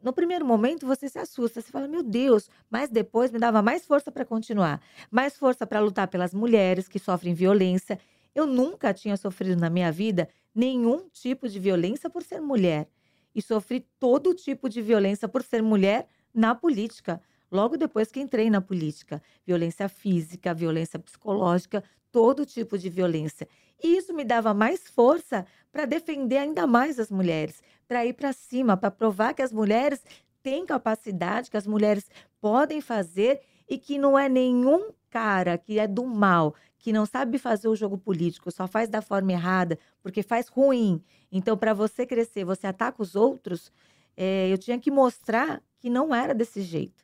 no 0.03 0.11
primeiro 0.11 0.45
momento 0.45 0.85
você 0.85 1.07
se 1.07 1.17
assusta, 1.17 1.61
você 1.61 1.71
fala, 1.71 1.87
meu 1.87 2.03
Deus, 2.03 2.49
mas 2.69 2.89
depois 2.89 3.31
me 3.31 3.39
dava 3.39 3.61
mais 3.61 3.85
força 3.85 4.11
para 4.11 4.25
continuar, 4.25 4.81
mais 5.09 5.37
força 5.37 5.65
para 5.65 5.79
lutar 5.79 6.09
pelas 6.09 6.33
mulheres 6.33 6.89
que 6.89 6.99
sofrem 6.99 7.33
violência. 7.33 7.97
Eu 8.35 8.45
nunca 8.45 8.93
tinha 8.93 9.15
sofrido 9.15 9.57
na 9.57 9.69
minha 9.69 9.91
vida 9.93 10.27
nenhum 10.53 11.07
tipo 11.09 11.47
de 11.47 11.57
violência 11.57 12.09
por 12.09 12.21
ser 12.21 12.41
mulher. 12.41 12.87
E 13.33 13.41
sofri 13.41 13.87
todo 13.97 14.35
tipo 14.35 14.67
de 14.67 14.81
violência 14.81 15.27
por 15.27 15.41
ser 15.41 15.63
mulher 15.63 16.05
na 16.33 16.53
política. 16.53 17.21
Logo 17.53 17.77
depois 17.77 18.11
que 18.11 18.19
entrei 18.19 18.49
na 18.49 18.59
política, 18.59 19.21
violência 19.45 19.87
física, 19.87 20.55
violência 20.55 20.97
psicológica, 20.97 21.83
todo 22.11 22.47
tipo 22.47 22.79
de 22.79 22.89
violência. 22.89 23.47
E 23.83 23.95
isso 23.95 24.11
me 24.11 24.23
dava 24.23 24.55
mais 24.55 24.87
força 24.87 25.45
para 25.71 25.85
defender 25.85 26.37
ainda 26.37 26.65
mais 26.65 26.99
as 26.99 27.11
mulheres, 27.11 27.61
para 27.87 28.03
ir 28.07 28.13
para 28.13 28.33
cima, 28.33 28.75
para 28.75 28.89
provar 28.89 29.35
que 29.35 29.43
as 29.43 29.53
mulheres 29.53 30.03
têm 30.41 30.65
capacidade, 30.65 31.51
que 31.51 31.55
as 31.55 31.67
mulheres 31.67 32.09
podem 32.41 32.81
fazer 32.81 33.41
e 33.69 33.77
que 33.77 33.99
não 33.99 34.17
é 34.17 34.27
nenhum 34.27 34.89
cara 35.11 35.55
que 35.55 35.77
é 35.77 35.87
do 35.87 36.07
mal, 36.07 36.55
que 36.79 36.91
não 36.91 37.05
sabe 37.05 37.37
fazer 37.37 37.67
o 37.67 37.75
jogo 37.75 37.99
político, 37.99 38.49
só 38.49 38.67
faz 38.67 38.89
da 38.89 38.99
forma 38.99 39.31
errada, 39.31 39.77
porque 40.01 40.23
faz 40.23 40.47
ruim. 40.47 41.03
Então, 41.31 41.55
para 41.55 41.71
você 41.71 42.03
crescer, 42.03 42.45
você 42.45 42.65
ataca 42.65 42.99
os 42.99 43.15
outros. 43.15 43.71
É, 44.17 44.51
eu 44.51 44.57
tinha 44.57 44.79
que 44.79 44.89
mostrar 44.89 45.61
que 45.77 45.87
não 45.87 46.15
era 46.15 46.33
desse 46.33 46.63
jeito. 46.63 47.02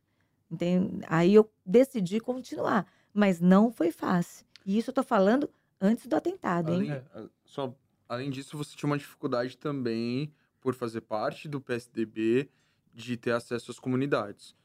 Entende? 0.49 1.05
Aí 1.07 1.35
eu 1.35 1.49
decidi 1.65 2.19
continuar, 2.19 2.87
mas 3.13 3.39
não 3.39 3.71
foi 3.71 3.91
fácil. 3.91 4.45
E 4.65 4.77
isso 4.77 4.89
eu 4.89 4.91
estou 4.91 5.03
falando 5.03 5.49
antes 5.79 6.07
do 6.07 6.15
atentado, 6.15 6.73
além, 6.73 6.91
hein? 6.91 7.29
Só, 7.45 7.73
além 8.07 8.29
disso, 8.29 8.57
você 8.57 8.75
tinha 8.75 8.89
uma 8.89 8.97
dificuldade 8.97 9.57
também 9.57 10.33
por 10.59 10.73
fazer 10.73 11.01
parte 11.01 11.47
do 11.47 11.61
PSDB, 11.61 12.49
de 12.93 13.15
ter 13.15 13.31
acesso 13.31 13.71
às 13.71 13.79
comunidades. 13.79 14.55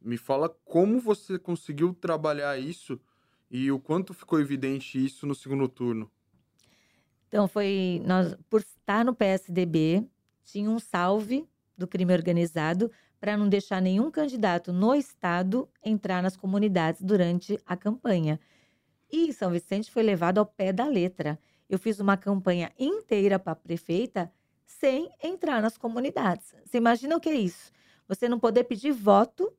Me 0.00 0.16
fala 0.16 0.48
como 0.64 0.98
você 0.98 1.38
conseguiu 1.38 1.94
trabalhar 1.94 2.58
isso 2.58 3.00
e 3.50 3.70
o 3.70 3.78
quanto 3.78 4.12
ficou 4.12 4.40
evidente 4.40 5.02
isso 5.02 5.26
no 5.26 5.34
segundo 5.34 5.68
turno. 5.68 6.10
Então, 7.28 7.46
foi. 7.46 8.02
Nós, 8.04 8.36
por 8.48 8.60
estar 8.60 9.04
no 9.04 9.14
PSDB, 9.14 10.06
tinha 10.44 10.68
um 10.68 10.78
salve 10.78 11.48
do 11.76 11.86
crime 11.86 12.12
organizado 12.12 12.90
para 13.24 13.38
não 13.38 13.48
deixar 13.48 13.80
nenhum 13.80 14.10
candidato 14.10 14.70
no 14.70 14.94
estado 14.94 15.66
entrar 15.82 16.22
nas 16.22 16.36
comunidades 16.36 17.00
durante 17.00 17.58
a 17.64 17.74
campanha. 17.74 18.38
E 19.10 19.32
São 19.32 19.50
Vicente 19.50 19.90
foi 19.90 20.02
levado 20.02 20.36
ao 20.36 20.44
pé 20.44 20.74
da 20.74 20.84
letra. 20.84 21.38
Eu 21.66 21.78
fiz 21.78 21.98
uma 22.00 22.18
campanha 22.18 22.70
inteira 22.78 23.38
para 23.38 23.54
prefeita 23.54 24.30
sem 24.66 25.08
entrar 25.22 25.62
nas 25.62 25.78
comunidades. 25.78 26.54
Você 26.66 26.76
imagina 26.76 27.16
o 27.16 27.20
que 27.20 27.30
é 27.30 27.34
isso? 27.34 27.72
Você 28.06 28.28
não 28.28 28.38
poder 28.38 28.64
pedir 28.64 28.92
voto 28.92 29.50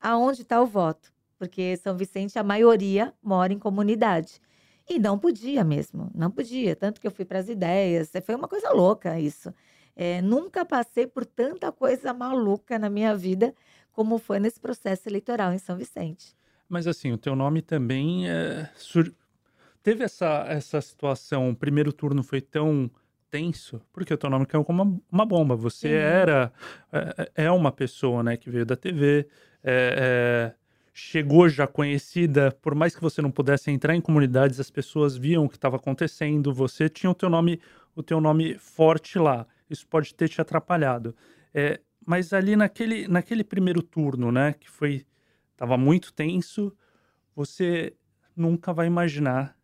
aonde 0.00 0.42
está 0.42 0.62
o 0.62 0.66
voto, 0.66 1.12
porque 1.36 1.76
São 1.76 1.96
Vicente 1.96 2.38
a 2.38 2.44
maioria 2.44 3.12
mora 3.20 3.52
em 3.52 3.58
comunidade. 3.58 4.40
E 4.88 4.96
não 4.96 5.18
podia 5.18 5.64
mesmo, 5.64 6.08
não 6.14 6.30
podia. 6.30 6.76
Tanto 6.76 7.00
que 7.00 7.06
eu 7.08 7.10
fui 7.10 7.24
para 7.24 7.40
as 7.40 7.48
ideias, 7.48 8.12
foi 8.24 8.36
uma 8.36 8.46
coisa 8.46 8.70
louca 8.70 9.18
isso. 9.18 9.52
É, 10.00 10.22
nunca 10.22 10.64
passei 10.64 11.08
por 11.08 11.26
tanta 11.26 11.72
coisa 11.72 12.14
maluca 12.14 12.78
na 12.78 12.88
minha 12.88 13.16
vida 13.16 13.52
como 13.90 14.16
foi 14.16 14.38
nesse 14.38 14.60
processo 14.60 15.08
eleitoral 15.08 15.52
em 15.52 15.58
São 15.58 15.76
Vicente. 15.76 16.36
Mas 16.68 16.86
assim, 16.86 17.10
o 17.10 17.18
teu 17.18 17.34
nome 17.34 17.60
também 17.60 18.30
é, 18.30 18.70
sur... 18.76 19.12
teve 19.82 20.04
essa, 20.04 20.44
essa 20.46 20.80
situação. 20.80 21.50
O 21.50 21.56
primeiro 21.56 21.92
turno 21.92 22.22
foi 22.22 22.40
tão 22.40 22.88
tenso, 23.28 23.80
porque 23.92 24.14
o 24.14 24.16
teu 24.16 24.30
nome 24.30 24.46
caiu 24.46 24.64
como 24.64 24.84
uma, 24.84 25.00
uma 25.10 25.26
bomba. 25.26 25.56
Você 25.56 25.88
era 25.88 26.52
é, 26.92 26.98
é, 27.34 27.44
é, 27.46 27.50
uma 27.50 27.72
pessoa, 27.72 28.22
né, 28.22 28.36
que 28.36 28.48
veio 28.48 28.64
da 28.64 28.76
TV, 28.76 29.26
é, 29.64 30.52
é, 30.54 30.54
chegou 30.94 31.48
já 31.48 31.66
conhecida. 31.66 32.52
Por 32.62 32.76
mais 32.76 32.94
que 32.94 33.02
você 33.02 33.20
não 33.20 33.32
pudesse 33.32 33.68
entrar 33.72 33.96
em 33.96 34.00
comunidades, 34.00 34.60
as 34.60 34.70
pessoas 34.70 35.16
viam 35.16 35.44
o 35.44 35.48
que 35.48 35.56
estava 35.56 35.74
acontecendo. 35.74 36.54
Você 36.54 36.88
tinha 36.88 37.10
o 37.10 37.14
teu 37.16 37.28
nome, 37.28 37.60
o 37.96 38.02
teu 38.04 38.20
nome 38.20 38.56
forte 38.58 39.18
lá. 39.18 39.44
Isso 39.68 39.86
pode 39.86 40.14
ter 40.14 40.28
te 40.28 40.40
atrapalhado. 40.40 41.14
É, 41.52 41.80
mas 42.06 42.32
ali 42.32 42.56
naquele, 42.56 43.06
naquele 43.08 43.44
primeiro 43.44 43.82
turno, 43.82 44.32
né, 44.32 44.54
que 44.54 44.70
foi 44.70 45.04
Tava 45.58 45.76
muito 45.76 46.12
tenso. 46.12 46.72
Você 47.34 47.92
nunca 48.34 48.72
vai 48.72 48.86
imaginar 48.86 49.58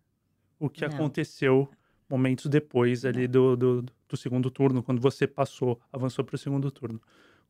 o 0.59 0.69
que 0.69 0.85
Não. 0.85 0.93
aconteceu 0.93 1.71
momentos 2.11 2.47
depois 2.47 3.05
ali 3.05 3.29
do, 3.29 3.57
do, 3.57 3.83
do, 3.83 4.17
segundo 4.17 4.51
turno, 4.51 4.83
quando 4.83 5.01
você 5.01 5.27
passou, 5.27 5.81
avançou 5.93 6.25
para 6.25 6.35
o 6.35 6.39
segundo 6.39 6.69
turno. 6.71 7.01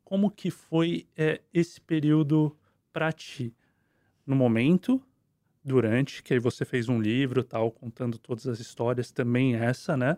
Como 0.03 0.29
que 0.29 0.51
foi 0.51 1.07
é, 1.17 1.41
esse 1.51 1.81
período 1.81 2.55
para 2.93 3.11
ti? 3.11 3.51
No 4.25 4.35
momento, 4.35 5.01
durante, 5.63 6.21
que 6.21 6.33
aí 6.33 6.39
você 6.39 6.63
fez 6.63 6.87
um 6.87 7.01
livro 7.01 7.43
tal, 7.43 7.71
contando 7.71 8.19
todas 8.19 8.45
as 8.45 8.59
histórias, 8.59 9.11
também 9.11 9.55
essa, 9.55 9.97
né? 9.97 10.17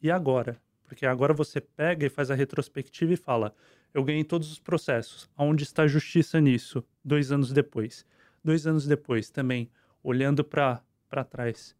E 0.00 0.10
agora? 0.10 0.58
Porque 0.88 1.04
agora 1.04 1.34
você 1.34 1.60
pega 1.60 2.06
e 2.06 2.08
faz 2.08 2.30
a 2.30 2.34
retrospectiva 2.34 3.12
e 3.12 3.16
fala: 3.16 3.54
eu 3.92 4.02
ganhei 4.02 4.24
todos 4.24 4.50
os 4.50 4.58
processos. 4.58 5.28
Aonde 5.36 5.62
está 5.62 5.82
a 5.82 5.86
justiça 5.86 6.40
nisso? 6.40 6.82
Dois 7.04 7.30
anos 7.30 7.52
depois. 7.52 8.04
Dois 8.42 8.66
anos 8.66 8.86
depois, 8.86 9.30
também, 9.30 9.70
olhando 10.02 10.42
para 10.42 10.82
trás 11.28 11.76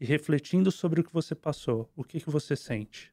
e 0.00 0.04
refletindo 0.04 0.72
sobre 0.72 1.00
o 1.00 1.04
que 1.04 1.12
você 1.12 1.34
passou, 1.34 1.88
o 1.94 2.02
que, 2.02 2.18
que 2.18 2.30
você 2.30 2.56
sente? 2.56 3.12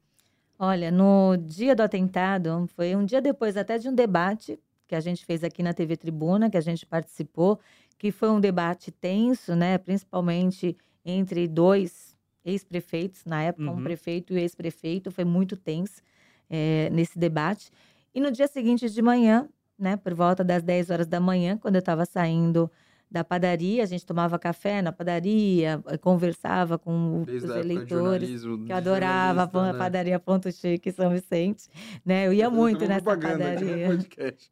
Olha, 0.57 0.89
no 0.89 1.37
dia 1.37 1.75
do 1.75 1.83
atentado, 1.83 2.67
foi 2.75 2.95
um 2.95 3.05
dia 3.05 3.21
depois 3.21 3.55
até 3.55 3.77
de 3.77 3.87
um 3.87 3.93
debate 3.93 4.59
que 4.87 4.95
a 4.95 4.99
gente 4.99 5.23
fez 5.23 5.43
aqui 5.43 5.61
na 5.61 5.73
TV 5.73 5.95
Tribuna, 5.95 6.49
que 6.49 6.57
a 6.57 6.61
gente 6.61 6.85
participou, 6.85 7.59
que 7.97 8.11
foi 8.11 8.29
um 8.29 8.39
debate 8.39 8.91
tenso, 8.91 9.55
né? 9.55 9.77
Principalmente 9.77 10.75
entre 11.05 11.47
dois 11.47 12.08
ex-prefeitos, 12.43 13.25
na 13.25 13.43
época, 13.43 13.69
uhum. 13.69 13.77
um 13.77 13.83
prefeito 13.83 14.33
e 14.33 14.39
ex-prefeito, 14.39 15.11
foi 15.11 15.25
muito 15.25 15.55
tenso 15.55 16.01
é, 16.49 16.89
nesse 16.91 17.17
debate. 17.17 17.71
E 18.13 18.19
no 18.19 18.31
dia 18.31 18.47
seguinte 18.47 18.89
de 18.89 19.01
manhã, 19.01 19.47
né, 19.77 19.95
por 19.95 20.13
volta 20.13 20.43
das 20.43 20.63
10 20.63 20.89
horas 20.89 21.07
da 21.07 21.19
manhã, 21.19 21.57
quando 21.57 21.75
eu 21.75 21.79
estava 21.79 22.05
saindo 22.05 22.69
da 23.09 23.23
padaria, 23.23 23.81
a 23.81 23.85
gente 23.87 24.05
tomava 24.05 24.37
café 24.37 24.81
na 24.81 24.91
padaria, 24.91 25.81
eh, 25.87 25.97
conversava 25.97 26.77
com 26.77 27.23
Desde 27.25 27.47
os 27.47 27.55
eleitores, 27.55 28.43
que 28.65 28.71
eu 28.71 28.75
adorava 28.75 29.49
a 29.51 29.73
né? 29.73 29.79
padaria 29.79 30.19
Ponto 30.19 30.51
Chique 30.51 30.91
São 30.91 31.09
Vicente, 31.09 31.67
né? 32.05 32.27
Eu 32.27 32.33
ia 32.33 32.51
muito 32.51 32.85
nessa 32.87 33.03
padaria. 33.17 33.97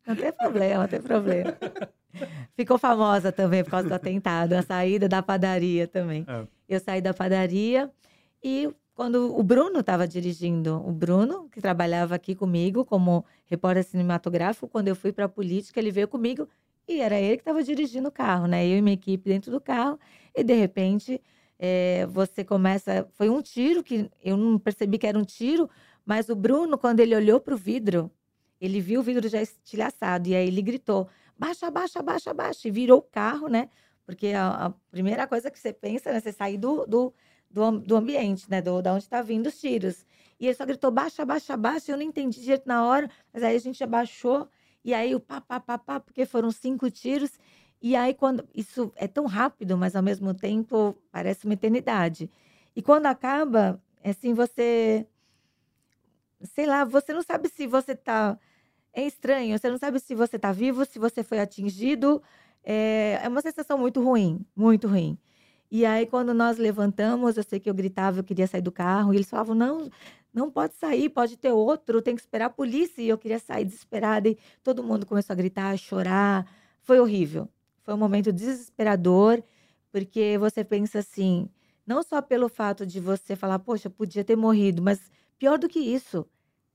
Não 0.08 0.16
tem 0.16 0.32
problema, 0.32 0.82
não 0.82 0.88
tem 0.88 1.02
problema. 1.02 1.56
Ficou 2.58 2.80
famosa 2.80 3.32
também 3.32 3.64
por 3.64 3.70
causa 3.70 3.88
do 3.88 3.94
atentado, 3.94 4.54
a 4.54 4.64
saída 4.64 5.08
da 5.08 5.22
padaria 5.22 5.88
também. 5.88 6.26
É. 6.28 6.48
Eu 6.68 6.80
saí 6.80 7.02
da 7.02 7.14
padaria 7.14 7.92
e 8.44 8.70
quando 8.94 9.38
o 9.38 9.44
Bruno 9.44 9.82
estava 9.82 10.08
dirigindo, 10.08 10.82
o 10.84 10.92
Bruno, 10.92 11.48
que 11.50 11.62
trabalhava 11.62 12.16
aqui 12.16 12.34
comigo 12.34 12.84
como 12.84 13.24
repórter 13.46 13.84
cinematográfico, 13.84 14.68
quando 14.68 14.88
eu 14.88 14.96
fui 14.96 15.12
para 15.12 15.26
a 15.26 15.30
política, 15.30 15.80
ele 15.80 15.92
veio 15.92 16.08
comigo 16.08 16.50
e 16.88 17.00
era 17.00 17.20
ele 17.20 17.38
que 17.38 17.42
estava 17.42 17.62
dirigindo 17.62 18.08
o 18.08 18.12
carro, 18.12 18.48
né? 18.48 18.66
Eu 18.66 18.78
e 18.78 18.82
minha 18.82 18.96
equipe 18.96 19.30
dentro 19.30 19.52
do 19.52 19.62
carro, 19.62 20.00
e 20.36 20.44
de 20.44 20.54
repente 20.56 21.22
é, 21.60 22.08
você 22.08 22.44
começa. 22.44 23.08
Foi 23.14 23.30
um 23.30 23.42
tiro 23.42 23.84
que 23.84 24.10
eu 24.24 24.36
não 24.36 24.58
percebi 24.58 24.98
que 24.98 25.06
era 25.06 25.20
um 25.20 25.24
tiro, 25.24 25.70
mas 26.06 26.30
o 26.30 26.36
Bruno, 26.36 26.78
quando 26.78 27.00
ele 27.00 27.16
olhou 27.16 27.40
para 27.40 27.54
o 27.54 27.58
vidro, 27.58 28.10
ele 28.60 28.82
viu 28.82 29.02
o 29.02 29.04
vidro 29.04 29.28
já 29.28 29.42
estilhaçado, 29.42 30.30
e 30.30 30.36
aí 30.36 30.48
ele 30.48 30.62
gritou: 30.62 31.08
baixa, 31.38 31.70
baixa, 31.70 32.02
baixa, 32.02 32.34
baixa, 32.34 32.68
e 32.68 32.72
virou 32.72 33.00
o 33.00 33.02
carro, 33.04 33.48
né? 33.48 33.70
Porque 34.08 34.30
a, 34.30 34.68
a 34.68 34.70
primeira 34.90 35.28
coisa 35.28 35.52
que 35.52 35.60
você 35.60 35.72
pensa, 35.72 36.12
né? 36.12 36.20
Você 36.20 36.32
sair 36.32 36.58
do, 36.58 36.88
do 36.88 37.14
do, 37.50 37.80
do 37.80 37.96
ambiente, 37.96 38.50
né? 38.50 38.62
Do, 38.62 38.82
da 38.82 38.94
onde 38.94 39.08
tá 39.08 39.22
vindo 39.22 39.48
os 39.48 39.60
tiros. 39.60 40.06
E 40.40 40.46
ele 40.46 40.56
só 40.56 40.66
gritou, 40.66 40.92
baixa, 40.92 41.26
baixa, 41.26 41.58
baixa. 41.58 41.92
Eu 41.92 41.98
não 41.98 42.04
entendi 42.04 42.40
direito 42.42 42.68
na 42.68 42.86
hora, 42.86 43.10
mas 43.34 43.44
aí 43.44 43.56
a 43.56 43.60
gente 43.60 43.84
abaixou. 43.84 44.48
E 44.84 44.94
aí 44.94 45.16
o 45.16 45.20
pá, 45.20 45.42
pá, 45.42 45.60
pá, 45.60 45.78
pá, 45.78 46.00
porque 46.00 46.26
foram 46.26 46.52
cinco 46.52 46.90
tiros. 46.90 47.32
E 47.82 47.96
aí, 47.96 48.14
quando. 48.14 48.48
Isso 48.56 48.92
é 48.96 49.08
tão 49.08 49.26
rápido, 49.26 49.78
mas 49.78 49.96
ao 49.96 50.04
mesmo 50.04 50.34
tempo 50.34 50.96
parece 51.12 51.46
uma 51.46 51.54
eternidade. 51.54 52.30
E 52.76 52.82
quando 52.82 53.06
acaba, 53.08 53.82
assim, 54.04 54.34
você. 54.34 55.06
Sei 56.54 56.66
lá, 56.66 56.84
você 56.84 57.14
não 57.14 57.24
sabe 57.24 57.50
se 57.50 57.68
você 57.68 57.96
tá. 57.96 58.38
É 58.94 59.06
estranho, 59.06 59.58
você 59.58 59.70
não 59.70 59.78
sabe 59.78 60.00
se 60.00 60.16
você 60.16 60.40
tá 60.40 60.52
vivo, 60.52 60.86
se 60.86 60.98
você 60.98 61.24
foi 61.24 61.40
atingido. 61.40 62.22
É, 62.70 63.22
é 63.24 63.30
uma 63.30 63.42
sensação 63.42 63.78
muito 63.78 64.04
ruim, 64.04 64.46
muito 64.54 64.90
ruim. 64.90 65.18
E 65.72 65.86
aí, 65.86 66.06
quando 66.06 66.34
nós 66.34 66.58
levantamos, 66.58 67.38
eu 67.38 67.44
sei 67.44 67.62
que 67.62 67.70
eu 67.70 67.74
gritava, 67.74 68.20
eu 68.20 68.24
queria 68.26 68.46
sair 68.46 68.62
do 68.62 68.74
carro, 68.74 69.14
e 69.14 69.18
eles 69.18 69.30
falavam: 69.30 69.56
não, 69.56 69.90
não 70.34 70.52
pode 70.52 70.76
sair, 70.76 71.10
pode 71.10 71.38
ter 71.38 71.52
outro, 71.52 72.02
tem 72.02 72.14
que 72.14 72.22
esperar 72.22 72.48
a 72.48 72.50
polícia. 72.50 73.02
E 73.02 73.08
eu 73.08 73.18
queria 73.18 73.40
sair 73.40 73.64
desesperada, 73.64 74.28
e 74.28 74.38
todo 74.64 74.84
mundo 74.84 75.06
começou 75.06 75.34
a 75.34 75.38
gritar, 75.38 75.72
a 75.72 75.78
chorar. 75.78 76.46
Foi 76.82 77.00
horrível. 77.00 77.48
Foi 77.84 77.94
um 77.94 77.98
momento 77.98 78.34
desesperador, 78.34 79.42
porque 79.92 80.38
você 80.38 80.64
pensa 80.64 81.00
assim, 81.00 81.50
não 81.86 82.04
só 82.04 82.22
pelo 82.22 82.50
fato 82.50 82.86
de 82.86 83.00
você 83.00 83.34
falar, 83.36 83.60
poxa, 83.60 83.90
podia 83.90 84.26
ter 84.26 84.36
morrido, 84.36 84.82
mas 84.82 85.10
pior 85.40 85.58
do 85.58 85.70
que 85.70 85.80
isso, 85.80 86.28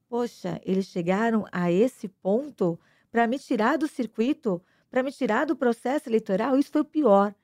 poxa, 0.08 0.58
eles 0.64 0.86
chegaram 0.86 1.44
a 1.52 1.70
esse 1.70 2.08
ponto 2.08 2.78
para 3.10 3.26
me 3.26 3.38
tirar 3.38 3.76
do 3.76 3.86
circuito, 3.86 4.62
para 4.92 5.02
me 5.02 5.10
tirar 5.10 5.46
do 5.46 5.56
processo 5.56 6.06
eleitoral, 6.10 6.58
isso 6.58 6.70
foi 6.70 6.82
o 6.82 6.84
pior. 6.84 7.34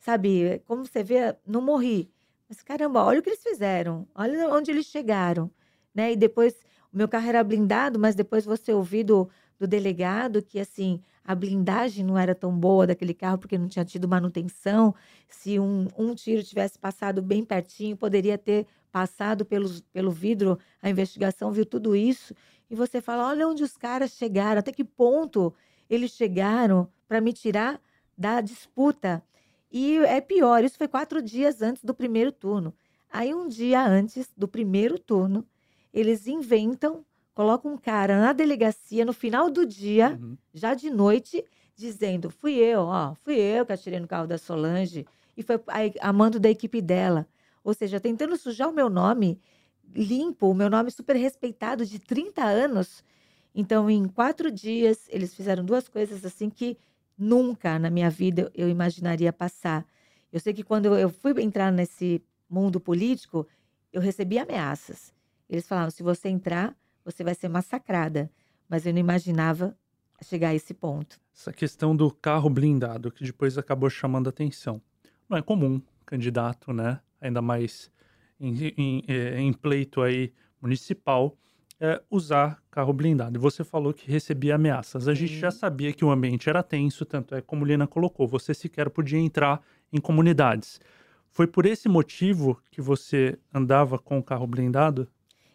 Sabe, 0.00 0.60
como 0.66 0.84
você 0.84 1.04
vê, 1.04 1.36
não 1.46 1.62
morri. 1.62 2.10
Mas 2.48 2.62
caramba, 2.62 3.04
olha 3.04 3.20
o 3.20 3.22
que 3.22 3.30
eles 3.30 3.42
fizeram, 3.42 4.08
olha 4.12 4.50
onde 4.50 4.72
eles 4.72 4.86
chegaram. 4.86 5.48
Né? 5.94 6.12
E 6.12 6.16
depois, 6.16 6.54
o 6.92 6.96
meu 6.96 7.06
carro 7.08 7.28
era 7.28 7.44
blindado, 7.44 7.96
mas 7.96 8.16
depois 8.16 8.44
você 8.44 8.72
ouvido 8.72 9.30
do 9.58 9.68
delegado 9.68 10.42
que 10.42 10.58
assim 10.58 11.00
a 11.24 11.34
blindagem 11.34 12.04
não 12.04 12.18
era 12.18 12.34
tão 12.34 12.56
boa 12.56 12.86
daquele 12.88 13.14
carro 13.14 13.38
porque 13.38 13.56
não 13.56 13.68
tinha 13.68 13.84
tido 13.84 14.08
manutenção. 14.08 14.92
Se 15.28 15.60
um, 15.60 15.86
um 15.96 16.12
tiro 16.14 16.42
tivesse 16.42 16.76
passado 16.78 17.22
bem 17.22 17.44
pertinho, 17.44 17.96
poderia 17.96 18.36
ter 18.36 18.66
passado 18.90 19.44
pelos, 19.44 19.80
pelo 19.92 20.10
vidro. 20.10 20.58
A 20.82 20.90
investigação 20.90 21.52
viu 21.52 21.64
tudo 21.64 21.94
isso. 21.94 22.34
E 22.68 22.74
você 22.74 23.00
fala: 23.00 23.28
olha 23.28 23.46
onde 23.46 23.62
os 23.62 23.76
caras 23.76 24.10
chegaram, 24.10 24.58
até 24.58 24.72
que 24.72 24.84
ponto 24.84 25.54
eles 25.88 26.10
chegaram 26.10 26.88
para 27.08 27.20
me 27.20 27.32
tirar 27.32 27.80
da 28.16 28.40
disputa. 28.40 29.22
E 29.70 29.98
é 29.98 30.20
pior, 30.20 30.64
isso 30.64 30.78
foi 30.78 30.88
quatro 30.88 31.20
dias 31.20 31.62
antes 31.62 31.82
do 31.82 31.94
primeiro 31.94 32.32
turno. 32.32 32.74
Aí, 33.10 33.34
um 33.34 33.46
dia 33.46 33.86
antes 33.86 34.32
do 34.36 34.48
primeiro 34.48 34.98
turno, 34.98 35.46
eles 35.92 36.26
inventam 36.26 37.04
coloca 37.36 37.68
um 37.68 37.76
cara 37.76 38.18
na 38.18 38.32
delegacia 38.32 39.04
no 39.04 39.12
final 39.12 39.50
do 39.50 39.66
dia, 39.66 40.18
uhum. 40.18 40.38
já 40.54 40.72
de 40.72 40.88
noite, 40.88 41.44
dizendo: 41.76 42.30
fui 42.30 42.54
eu, 42.54 42.80
ó, 42.80 43.14
fui 43.14 43.34
eu 43.36 43.66
que 43.66 43.74
atirei 43.74 44.00
no 44.00 44.08
carro 44.08 44.26
da 44.26 44.38
Solange. 44.38 45.06
E 45.36 45.42
foi 45.42 45.56
a, 45.66 46.08
a 46.08 46.12
mando 46.14 46.40
da 46.40 46.48
equipe 46.48 46.80
dela. 46.80 47.28
Ou 47.62 47.74
seja, 47.74 48.00
tentando 48.00 48.36
sujar 48.38 48.70
o 48.70 48.72
meu 48.72 48.88
nome 48.88 49.38
limpo, 49.94 50.48
o 50.48 50.54
meu 50.54 50.70
nome 50.70 50.90
super 50.90 51.14
respeitado 51.14 51.84
de 51.84 51.98
30 51.98 52.42
anos. 52.42 53.04
Então, 53.54 53.90
em 53.90 54.08
quatro 54.08 54.50
dias, 54.50 55.06
eles 55.10 55.34
fizeram 55.34 55.62
duas 55.62 55.88
coisas 55.88 56.24
assim 56.24 56.48
que 56.48 56.78
nunca 57.16 57.78
na 57.78 57.90
minha 57.90 58.10
vida 58.10 58.50
eu 58.54 58.68
imaginaria 58.68 59.32
passar. 59.32 59.86
Eu 60.32 60.40
sei 60.40 60.52
que 60.52 60.62
quando 60.62 60.96
eu 60.96 61.08
fui 61.08 61.32
entrar 61.42 61.72
nesse 61.72 62.22
mundo 62.48 62.78
político, 62.78 63.46
eu 63.92 64.00
recebi 64.00 64.38
ameaças. 64.38 65.14
Eles 65.48 65.66
falaram: 65.66 65.90
se 65.90 66.02
você 66.02 66.28
entrar, 66.28 66.76
você 67.04 67.24
vai 67.24 67.34
ser 67.34 67.48
massacrada. 67.48 68.30
Mas 68.68 68.84
eu 68.84 68.92
não 68.92 69.00
imaginava 69.00 69.76
chegar 70.22 70.48
a 70.48 70.54
esse 70.54 70.74
ponto. 70.74 71.20
Essa 71.34 71.52
questão 71.52 71.94
do 71.94 72.10
carro 72.10 72.50
blindado, 72.50 73.12
que 73.12 73.24
depois 73.24 73.56
acabou 73.56 73.88
chamando 73.88 74.28
atenção. 74.28 74.80
Não 75.28 75.38
é 75.38 75.42
comum, 75.42 75.80
candidato, 76.04 76.72
né? 76.72 77.00
Ainda 77.20 77.40
mais 77.40 77.90
em, 78.40 78.72
em, 78.76 79.04
é, 79.06 79.40
em 79.40 79.52
pleito 79.52 80.02
aí 80.02 80.32
municipal, 80.60 81.36
é, 81.80 82.02
usar 82.10 82.62
carro 82.70 82.92
blindado. 82.92 83.36
E 83.36 83.40
você 83.40 83.62
falou 83.62 83.92
que 83.92 84.10
recebia 84.10 84.54
ameaças. 84.54 85.08
A 85.08 85.14
Sim. 85.14 85.26
gente 85.26 85.38
já 85.38 85.50
sabia 85.50 85.92
que 85.92 86.04
o 86.04 86.10
ambiente 86.10 86.48
era 86.48 86.62
tenso, 86.62 87.04
tanto 87.04 87.34
é 87.34 87.40
como 87.40 87.64
Lina 87.64 87.86
colocou, 87.86 88.26
você 88.26 88.54
sequer 88.54 88.90
podia 88.90 89.18
entrar 89.18 89.60
em 89.92 90.00
comunidades. 90.00 90.80
Foi 91.30 91.46
por 91.46 91.66
esse 91.66 91.88
motivo 91.88 92.60
que 92.70 92.80
você 92.80 93.38
andava 93.52 93.98
com 93.98 94.18
o 94.18 94.22
carro 94.22 94.46
blindado? 94.46 95.06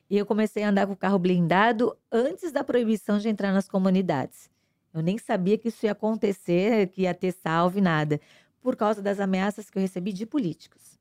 E 0.09 0.17
eu 0.17 0.25
comecei 0.25 0.61
a 0.63 0.69
andar 0.69 0.85
com 0.85 0.93
o 0.93 0.97
carro 0.97 1.17
blindado 1.17 1.97
antes 2.11 2.51
da 2.51 2.63
proibição 2.63 3.17
de 3.17 3.29
entrar 3.29 3.51
nas 3.51 3.67
comunidades. 3.67 4.49
Eu 4.93 5.01
nem 5.01 5.17
sabia 5.17 5.57
que 5.57 5.69
isso 5.69 5.85
ia 5.85 5.93
acontecer, 5.93 6.87
que 6.87 7.03
ia 7.03 7.13
ter 7.13 7.31
salve, 7.31 7.79
nada. 7.79 8.19
Por 8.61 8.75
causa 8.75 9.01
das 9.01 9.19
ameaças 9.19 9.69
que 9.69 9.77
eu 9.77 9.81
recebi 9.81 10.11
de 10.11 10.25
políticos. 10.25 10.99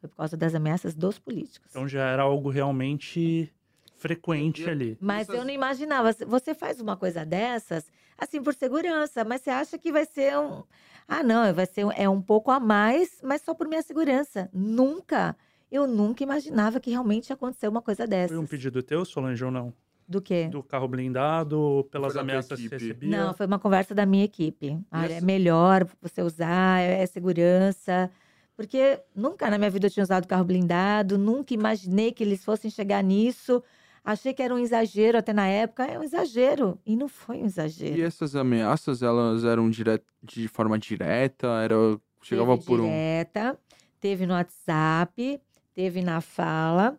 Foi 0.00 0.08
por 0.08 0.16
causa 0.16 0.36
das 0.36 0.54
ameaças 0.54 0.94
dos 0.94 1.18
políticos. 1.18 1.70
Então 1.70 1.86
já 1.86 2.08
era 2.08 2.22
algo 2.22 2.48
realmente 2.48 3.52
frequente 3.98 4.68
ali. 4.68 4.96
Mas 5.00 5.28
eu 5.28 5.44
não 5.44 5.50
imaginava. 5.50 6.12
Você 6.26 6.54
faz 6.54 6.80
uma 6.80 6.96
coisa 6.96 7.24
dessas, 7.24 7.84
assim, 8.16 8.42
por 8.42 8.54
segurança, 8.54 9.24
mas 9.24 9.42
você 9.42 9.50
acha 9.50 9.78
que 9.78 9.92
vai 9.92 10.06
ser 10.06 10.38
um. 10.38 10.62
Ah, 11.06 11.22
não, 11.22 11.52
vai 11.52 11.66
ser 11.66 11.86
é 11.96 12.08
um 12.08 12.20
pouco 12.20 12.50
a 12.50 12.60
mais, 12.60 13.20
mas 13.22 13.42
só 13.42 13.54
por 13.54 13.68
minha 13.68 13.82
segurança. 13.82 14.48
Nunca 14.52 15.36
eu 15.70 15.86
nunca 15.86 16.22
imaginava 16.22 16.80
que 16.80 16.90
realmente 16.90 17.28
ia 17.28 17.34
acontecer 17.34 17.68
uma 17.68 17.82
coisa 17.82 18.06
dessa. 18.06 18.28
Foi 18.34 18.38
um 18.38 18.46
pedido 18.46 18.82
teu, 18.82 19.04
Solange, 19.04 19.44
ou 19.44 19.50
não? 19.50 19.72
Do 20.06 20.22
quê? 20.22 20.48
Do 20.48 20.62
carro 20.62 20.88
blindado, 20.88 21.86
pelas 21.90 22.16
ameaças 22.16 22.58
que 22.58 22.68
recebia? 22.68 23.10
Não, 23.10 23.34
foi 23.34 23.44
uma 23.44 23.58
conversa 23.58 23.94
da 23.94 24.06
minha 24.06 24.24
equipe. 24.24 24.78
Ah, 24.90 25.06
é 25.06 25.20
melhor 25.20 25.86
você 26.00 26.22
usar, 26.22 26.80
é 26.80 27.04
segurança. 27.04 28.10
Porque 28.56 28.98
nunca 29.14 29.50
na 29.50 29.58
minha 29.58 29.70
vida 29.70 29.86
eu 29.86 29.90
tinha 29.90 30.02
usado 30.02 30.26
carro 30.26 30.44
blindado, 30.44 31.18
nunca 31.18 31.52
imaginei 31.52 32.10
que 32.10 32.24
eles 32.24 32.42
fossem 32.42 32.70
chegar 32.70 33.04
nisso. 33.04 33.62
Achei 34.10 34.32
que 34.32 34.42
era 34.42 34.54
um 34.54 34.58
exagero 34.58 35.18
até 35.18 35.32
na 35.32 35.46
época. 35.46 35.84
É 35.84 35.98
um 35.98 36.02
exagero. 36.02 36.78
E 36.86 36.96
não 36.96 37.08
foi 37.08 37.42
um 37.42 37.46
exagero. 37.46 37.96
E 37.96 38.02
essas 38.02 38.34
ameaças, 38.34 39.02
elas 39.02 39.44
eram 39.44 39.68
dire... 39.68 40.00
de 40.22 40.48
forma 40.48 40.78
direta? 40.78 41.46
Era... 41.62 41.74
Chegava 42.22 42.54
teve 42.54 42.66
por 42.66 42.80
direta, 42.80 43.52
um. 43.52 43.78
Teve 44.00 44.26
no 44.26 44.34
WhatsApp 44.34 45.40
teve 45.78 46.02
na 46.02 46.20
fala 46.20 46.98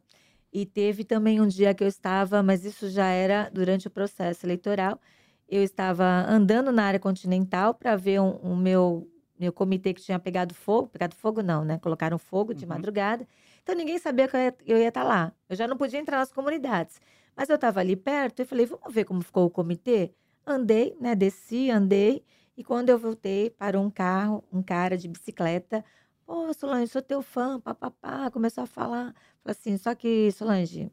e 0.54 0.66
teve 0.66 1.04
também 1.04 1.42
um 1.42 1.48
dia 1.48 1.74
que 1.74 1.84
eu 1.84 1.88
estava, 1.90 2.42
mas 2.42 2.64
isso 2.64 2.90
já 2.90 3.08
era 3.08 3.50
durante 3.52 3.88
o 3.88 3.92
processo 3.92 4.46
eleitoral. 4.46 5.02
Eu 5.50 5.62
estava 5.64 6.06
andando 6.06 6.72
na 6.72 6.86
área 6.86 7.00
continental 7.00 7.74
para 7.74 7.98
ver 7.98 8.22
o 8.22 8.40
um, 8.42 8.54
um 8.54 8.56
meu 8.56 9.06
meu 9.38 9.52
comitê 9.52 9.94
que 9.94 10.02
tinha 10.02 10.18
pegado 10.18 10.54
fogo, 10.54 10.88
pegado 10.88 11.14
fogo 11.14 11.42
não, 11.42 11.66
né? 11.66 11.78
Colocaram 11.78 12.18
fogo 12.18 12.54
de 12.54 12.64
uhum. 12.64 12.70
madrugada. 12.70 13.28
Então 13.70 13.78
ninguém 13.78 14.00
sabia 14.00 14.28
que 14.28 14.36
eu 14.66 14.80
ia, 14.80 14.88
estar 14.88 15.04
tá 15.04 15.08
lá. 15.08 15.32
Eu 15.48 15.56
já 15.56 15.68
não 15.68 15.78
podia 15.78 16.00
entrar 16.00 16.18
nas 16.18 16.34
comunidades. 16.34 17.00
Mas 17.36 17.50
eu 17.50 17.56
estava 17.56 17.80
ali 17.80 17.96
perto 17.96 18.42
e 18.42 18.46
falei, 18.46 18.66
vamos 18.66 18.92
ver 18.92 19.06
como 19.06 19.22
ficou 19.22 19.46
o 19.46 19.50
comitê? 19.52 20.12
Andei, 20.44 20.98
né? 21.00 21.14
Desci, 21.14 21.70
andei. 21.70 22.26
E 22.58 22.64
quando 22.64 22.90
eu 22.90 22.98
voltei, 22.98 23.52
parou 23.52 23.84
um 23.84 23.92
carro, 23.92 24.44
um 24.52 24.64
cara 24.64 24.98
de 24.98 25.08
bicicleta, 25.08 25.86
Ô, 26.26 26.48
oh, 26.50 26.54
Solange, 26.54 26.88
sou 26.88 27.02
teu 27.04 27.22
fã, 27.22 27.60
papapá. 27.60 28.32
Começou 28.32 28.64
a 28.64 28.68
falar. 28.68 29.14
Falei 29.44 29.52
assim, 29.60 29.78
só 29.78 29.94
que, 29.94 30.32
Solange, 30.32 30.92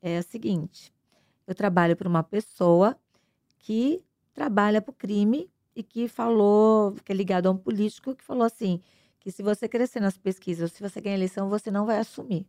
é 0.00 0.20
o 0.20 0.22
seguinte: 0.22 0.94
eu 1.48 1.54
trabalho 1.54 1.96
para 1.96 2.08
uma 2.08 2.22
pessoa 2.22 2.96
que 3.58 4.04
trabalha 4.32 4.80
para 4.80 4.92
o 4.92 4.94
crime 4.94 5.50
e 5.74 5.82
que 5.82 6.06
falou, 6.06 6.92
que 7.04 7.10
é 7.10 7.14
ligado 7.14 7.48
a 7.48 7.50
um 7.50 7.56
político, 7.56 8.14
que 8.14 8.22
falou 8.22 8.44
assim: 8.44 8.80
que 9.24 9.32
se 9.32 9.42
você 9.42 9.66
crescer 9.66 10.00
nas 10.00 10.18
pesquisas, 10.18 10.70
se 10.70 10.82
você 10.82 11.00
ganhar 11.00 11.16
eleição, 11.16 11.48
você 11.48 11.70
não 11.70 11.86
vai 11.86 11.98
assumir. 11.98 12.46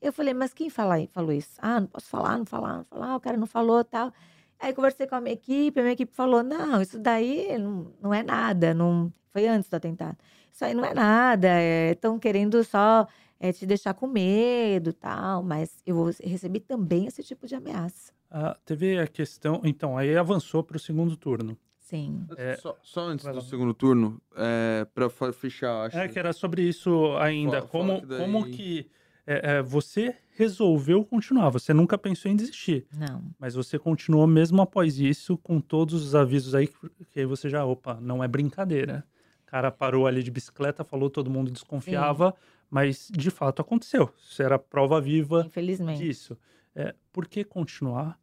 Eu 0.00 0.12
falei, 0.12 0.32
mas 0.32 0.54
quem 0.54 0.70
fala, 0.70 0.94
falou 1.08 1.32
isso? 1.32 1.58
Ah, 1.58 1.80
não 1.80 1.88
posso 1.88 2.08
falar, 2.08 2.38
não 2.38 2.46
falar, 2.46 2.78
não 2.78 2.84
falar, 2.84 3.16
o 3.16 3.20
cara 3.20 3.36
não 3.36 3.46
falou 3.46 3.84
tal. 3.84 4.12
Aí 4.60 4.72
conversei 4.72 5.06
com 5.08 5.16
a 5.16 5.20
minha 5.20 5.34
equipe, 5.34 5.80
a 5.80 5.82
minha 5.82 5.92
equipe 5.92 6.14
falou: 6.14 6.42
não, 6.44 6.80
isso 6.80 6.98
daí 6.98 7.58
não, 7.58 7.92
não 8.00 8.14
é 8.14 8.22
nada, 8.22 8.72
não 8.72 9.12
foi 9.30 9.48
antes 9.48 9.68
do 9.68 9.74
atentado. 9.74 10.16
Isso 10.52 10.64
aí 10.64 10.74
não 10.74 10.84
é 10.84 10.94
nada, 10.94 11.48
estão 11.90 12.16
é, 12.16 12.18
querendo 12.20 12.62
só 12.62 13.06
é, 13.40 13.52
te 13.52 13.66
deixar 13.66 13.94
com 13.94 14.06
medo 14.06 14.92
tal, 14.92 15.42
mas 15.42 15.82
eu 15.84 16.10
recebi 16.22 16.60
também 16.60 17.06
esse 17.06 17.22
tipo 17.22 17.46
de 17.46 17.56
ameaça. 17.56 18.12
Ah, 18.30 18.56
teve 18.64 18.98
a 18.98 19.08
questão, 19.08 19.60
então, 19.64 19.98
aí 19.98 20.16
avançou 20.16 20.62
para 20.62 20.76
o 20.76 20.80
segundo 20.80 21.16
turno. 21.16 21.58
Sim. 21.90 22.26
É, 22.36 22.56
só, 22.56 22.76
só, 22.82 23.00
antes 23.02 23.26
do 23.26 23.40
segundo 23.42 23.74
turno, 23.74 24.20
é, 24.36 24.86
para 24.94 25.10
fechar, 25.32 25.86
acho. 25.86 25.98
É 25.98 26.08
que 26.08 26.18
era 26.18 26.32
sobre 26.32 26.62
isso 26.62 27.16
ainda. 27.18 27.62
Fala, 27.62 27.68
como, 27.68 28.06
daí... 28.06 28.18
como 28.18 28.44
que 28.46 28.90
é, 29.26 29.56
é, 29.56 29.62
você 29.62 30.16
resolveu 30.36 31.04
continuar? 31.04 31.50
Você 31.50 31.74
nunca 31.74 31.98
pensou 31.98 32.30
em 32.30 32.36
desistir. 32.36 32.86
Não. 32.96 33.22
Mas 33.38 33.54
você 33.54 33.78
continuou 33.78 34.26
mesmo 34.26 34.62
após 34.62 34.98
isso, 34.98 35.36
com 35.38 35.60
todos 35.60 36.04
os 36.04 36.14
avisos 36.14 36.54
aí, 36.54 36.68
que 37.10 37.20
aí 37.20 37.26
você 37.26 37.48
já, 37.48 37.64
opa, 37.64 37.98
não 38.00 38.22
é 38.24 38.28
brincadeira 38.28 39.04
cara 39.50 39.72
parou 39.72 40.06
ali 40.06 40.22
de 40.22 40.30
bicicleta, 40.30 40.84
falou, 40.84 41.10
todo 41.10 41.28
mundo 41.28 41.50
desconfiava, 41.50 42.30
Sim. 42.30 42.60
Mas, 42.70 43.10
de 43.10 43.30
fato, 43.32 43.60
aconteceu. 43.60 44.08
Isso 44.22 44.40
era 44.40 44.56
prova 44.56 45.00
viva 45.00 45.42
Infelizmente. 45.44 45.98
disso. 45.98 46.38
É, 46.72 46.94
por 47.12 47.26
que 47.26 47.42
continuar? 47.42 48.16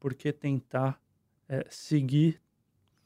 Por 0.00 0.14
que 0.14 0.32
tentar 0.32 0.98
é, 1.46 1.66
seguir 1.68 2.40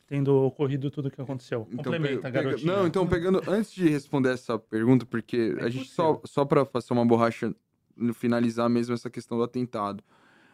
tendo 0.09 0.34
ocorrido 0.42 0.90
tudo 0.90 1.06
o 1.06 1.11
que 1.11 1.20
aconteceu? 1.20 1.68
Então, 1.70 1.84
Complementa, 1.92 2.22
pega- 2.22 2.42
garotinho. 2.42 2.72
Não, 2.74 2.86
então 2.86 3.06
pegando. 3.06 3.40
Antes 3.46 3.70
de 3.72 3.88
responder 3.88 4.30
essa 4.32 4.59
pergunta, 4.59 5.04
porque 5.06 5.54
É 5.61 5.64
a 5.64 5.68
gente 5.68 5.90
só, 5.90 6.20
só 6.24 6.44
para 6.44 6.64
passar 6.64 6.94
uma 6.94 7.04
borracha, 7.06 7.54
no 7.94 8.14
finalizar 8.14 8.68
mesmo 8.70 8.94
essa 8.94 9.11
questão 9.11 9.36
do 9.36 9.44
atentado. 9.44 10.02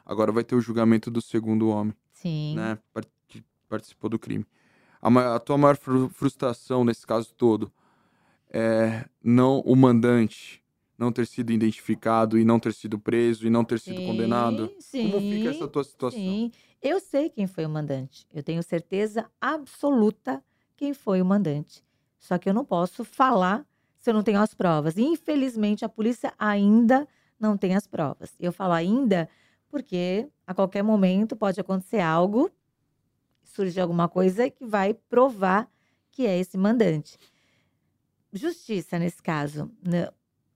Agora 0.05 0.32
vai 0.32 0.42
ter 0.44 0.55
o 0.57 0.61
julgamento 0.61 1.11
do 1.11 1.22
segundo 1.22 1.68
homem, 1.68 1.94
Sim. 2.12 2.57
né? 2.57 2.78
Que 3.28 3.42
participou 3.68 4.11
do 4.11 4.18
crime. 4.18 4.44
A, 5.00 5.09
ma- 5.09 5.34
a 5.36 5.38
tua 5.38 5.57
maior 5.57 5.76
fru- 5.76 6.09
frustração 6.09 6.84
nesse 6.84 7.07
caso 7.07 7.32
todo 7.34 7.70
é 8.50 9.05
não 9.22 9.61
o 9.61 9.76
mandante 9.76 10.62
não 10.97 11.12
ter 11.12 11.26
sido 11.26 11.53
identificado 11.53 12.38
e 12.38 12.45
não 12.45 12.59
ter 12.59 12.72
sido 12.72 12.99
preso 12.99 13.47
e 13.47 13.51
não 13.51 13.64
ter 13.64 13.80
sido 13.80 14.01
Sim, 14.01 14.07
condenado. 14.07 14.70
Sim, 14.78 15.03
Como 15.11 15.20
fica 15.20 15.51
essa 15.51 15.66
tua 15.66 15.84
situação? 15.84 16.18
Sim, 16.18 16.53
eu 16.80 17.01
sei 17.01 17.28
quem 17.28 17.47
foi 17.47 17.66
o 17.66 17.68
mandante. 17.68 18.26
Eu 18.32 18.42
tenho 18.42 18.62
certeza 18.62 19.28
absoluta 19.40 20.42
quem 20.76 20.95
foi 20.95 21.20
o 21.20 21.24
mandante. 21.24 21.84
Só 22.18 22.38
que 22.38 22.49
eu 22.49 22.55
não 22.55 22.64
posso 22.64 23.05
falar 23.05 23.66
se 23.97 24.11
eu 24.11 24.14
não 24.14 24.22
tenho 24.22 24.40
as 24.40 24.55
provas. 24.55 24.97
Infelizmente, 24.97 25.84
a 25.84 25.88
polícia 25.88 26.32
ainda 26.38 27.09
não 27.38 27.57
tem 27.57 27.74
as 27.74 27.86
provas. 27.86 28.34
Eu 28.38 28.53
falo 28.53 28.72
ainda 28.72 29.28
porque 29.68 30.28
a 30.47 30.55
qualquer 30.55 30.82
momento 30.82 31.34
pode 31.34 31.61
acontecer 31.61 32.01
algo, 32.01 32.51
surgir 33.42 33.80
alguma 33.80 34.09
coisa 34.09 34.49
que 34.49 34.64
vai 34.64 34.95
provar 34.95 35.68
que 36.11 36.26
é 36.26 36.38
esse 36.38 36.57
mandante. 36.57 37.18
Justiça 38.32 38.99
nesse 38.99 39.22
caso, 39.22 39.70
né? 39.82 40.09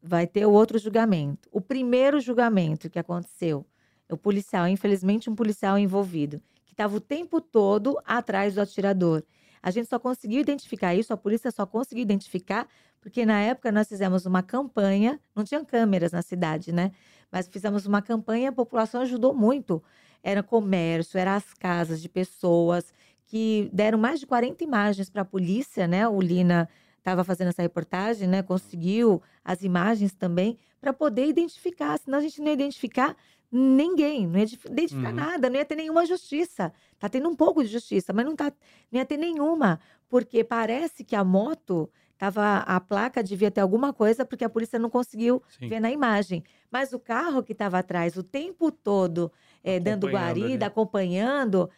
Vai 0.03 0.26
ter 0.26 0.46
outro 0.46 0.78
julgamento. 0.78 1.49
O 1.53 1.61
primeiro 1.61 2.20
julgamento 2.20 2.88
que 2.88 2.99
aconteceu, 2.99 3.66
o 4.11 4.16
policial, 4.16 4.66
infelizmente, 4.68 5.28
um 5.28 5.34
policial 5.34 5.78
envolvido, 5.78 6.40
que 6.64 6.72
estava 6.72 6.96
o 6.96 7.01
tempo 7.01 7.40
todo 7.40 7.99
atrás 8.05 8.55
do 8.55 8.61
atirador. 8.61 9.22
A 9.62 9.70
gente 9.70 9.88
só 9.88 9.99
conseguiu 9.99 10.40
identificar 10.40 10.94
isso, 10.94 11.12
a 11.12 11.16
polícia 11.16 11.51
só 11.51 11.66
conseguiu 11.66 12.03
identificar, 12.03 12.66
porque 13.01 13.26
na 13.26 13.40
época 13.40 13.72
nós 13.72 13.88
fizemos 13.88 14.24
uma 14.24 14.42
campanha, 14.42 15.20
não 15.34 15.44
tinha 15.44 15.64
câmeras 15.64 16.12
na 16.12 16.22
cidade, 16.22 16.72
né? 16.72 16.92
Mas 17.30 17.49
fizemos 17.49 17.84
uma 17.84 18.01
campanha, 18.01 18.51
a 18.51 18.53
população 18.53 19.03
ajudou 19.03 19.34
muito. 19.34 19.82
Era 20.22 20.42
comércio, 20.42 21.18
eram 21.18 21.32
as 21.32 21.53
casas 21.55 22.01
de 22.01 22.09
pessoas 22.09 22.92
que 23.26 23.68
deram 23.72 23.99
mais 23.99 24.20
de 24.20 24.26
40 24.26 24.64
imagens 24.64 25.11
para 25.11 25.22
a 25.22 25.24
polícia, 25.24 25.86
né? 25.86 26.09
O 26.09 26.20
Lina 26.20 26.68
estava 27.09 27.25
fazendo 27.25 27.49
essa 27.49 27.63
reportagem, 27.63 28.29
né? 28.29 28.43
Conseguiu 28.43 29.23
as 29.45 29.63
imagens 29.63 30.15
também 30.15 30.59
para 30.81 30.93
poder 30.93 31.27
identificar, 31.27 31.99
senão 31.99 32.19
a 32.19 32.21
gente 32.21 32.41
não 32.41 32.49
ia 32.49 32.53
identificar 32.55 33.17
ninguém, 33.51 34.27
não 34.27 34.39
ia 34.39 34.45
identificar 34.69 35.13
Uhum. 35.13 35.15
nada, 35.15 35.49
não 35.49 35.57
ia 35.57 35.65
ter 35.65 35.75
nenhuma 35.77 36.05
justiça. 36.07 36.73
Tá 36.99 37.09
tendo 37.09 37.29
um 37.29 37.35
pouco 37.37 37.63
de 37.63 37.69
justiça, 37.71 38.13
mas 38.13 38.27
não 38.27 38.37
tá, 38.37 38.53
não 38.93 38.99
ia 39.01 39.07
ter 39.07 39.17
nenhuma, 39.17 39.81
porque 40.09 40.45
parece 40.45 41.05
que 41.05 41.17
a 41.17 41.25
moto 41.25 41.91
tava 42.17 42.59
a 42.59 42.81
placa 42.81 43.23
devia 43.23 43.51
ter 43.51 43.61
alguma 43.61 43.93
coisa 43.93 44.25
porque 44.25 44.45
a 44.45 44.49
polícia 44.51 44.79
não 44.79 44.91
conseguiu 44.91 45.43
Sim. 45.49 45.69
ver 45.69 45.81
na 45.81 45.91
imagem. 45.91 46.43
Mas 46.71 46.93
o 46.93 46.99
carro 46.99 47.43
que 47.43 47.53
estava 47.53 47.79
atrás 47.79 48.17
o 48.17 48.23
tempo 48.23 48.71
todo 48.73 49.33
eh, 49.63 49.79
dando 49.81 50.09
guarida, 50.09 50.67
ali. 50.67 50.67
acompanhando, 50.67 51.71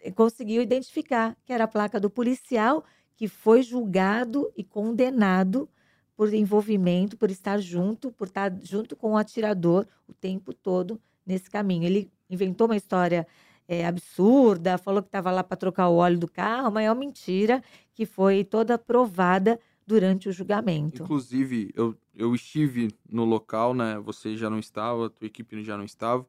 eh, 0.00 0.10
conseguiu 0.12 0.62
identificar 0.62 1.36
que 1.44 1.52
era 1.52 1.64
a 1.64 1.68
placa 1.68 2.00
do 2.00 2.10
policial 2.10 2.84
que 3.18 3.26
foi 3.26 3.64
julgado 3.64 4.48
e 4.56 4.62
condenado 4.62 5.68
por 6.16 6.32
envolvimento, 6.32 7.16
por 7.16 7.32
estar 7.32 7.58
junto, 7.58 8.12
por 8.12 8.28
estar 8.28 8.56
junto 8.62 8.94
com 8.94 9.12
o 9.12 9.16
atirador 9.16 9.84
o 10.06 10.14
tempo 10.14 10.54
todo 10.54 11.00
nesse 11.26 11.50
caminho. 11.50 11.84
Ele 11.84 12.08
inventou 12.30 12.68
uma 12.68 12.76
história 12.76 13.26
eh, 13.66 13.84
absurda, 13.84 14.78
falou 14.78 15.02
que 15.02 15.08
estava 15.08 15.32
lá 15.32 15.42
para 15.42 15.56
trocar 15.56 15.88
o 15.88 15.96
óleo 15.96 16.16
do 16.16 16.28
carro, 16.28 16.70
mas 16.70 16.86
é 16.86 16.92
uma 16.92 17.00
mentira 17.00 17.60
que 17.92 18.06
foi 18.06 18.44
toda 18.44 18.78
provada 18.78 19.58
durante 19.84 20.28
o 20.28 20.32
julgamento. 20.32 21.02
Inclusive, 21.02 21.72
eu, 21.74 21.96
eu 22.14 22.32
estive 22.36 22.94
no 23.10 23.24
local, 23.24 23.74
né? 23.74 23.98
Você 23.98 24.36
já 24.36 24.48
não 24.48 24.60
estava, 24.60 25.06
a 25.06 25.10
tua 25.10 25.26
equipe 25.26 25.60
já 25.64 25.76
não 25.76 25.84
estava. 25.84 26.24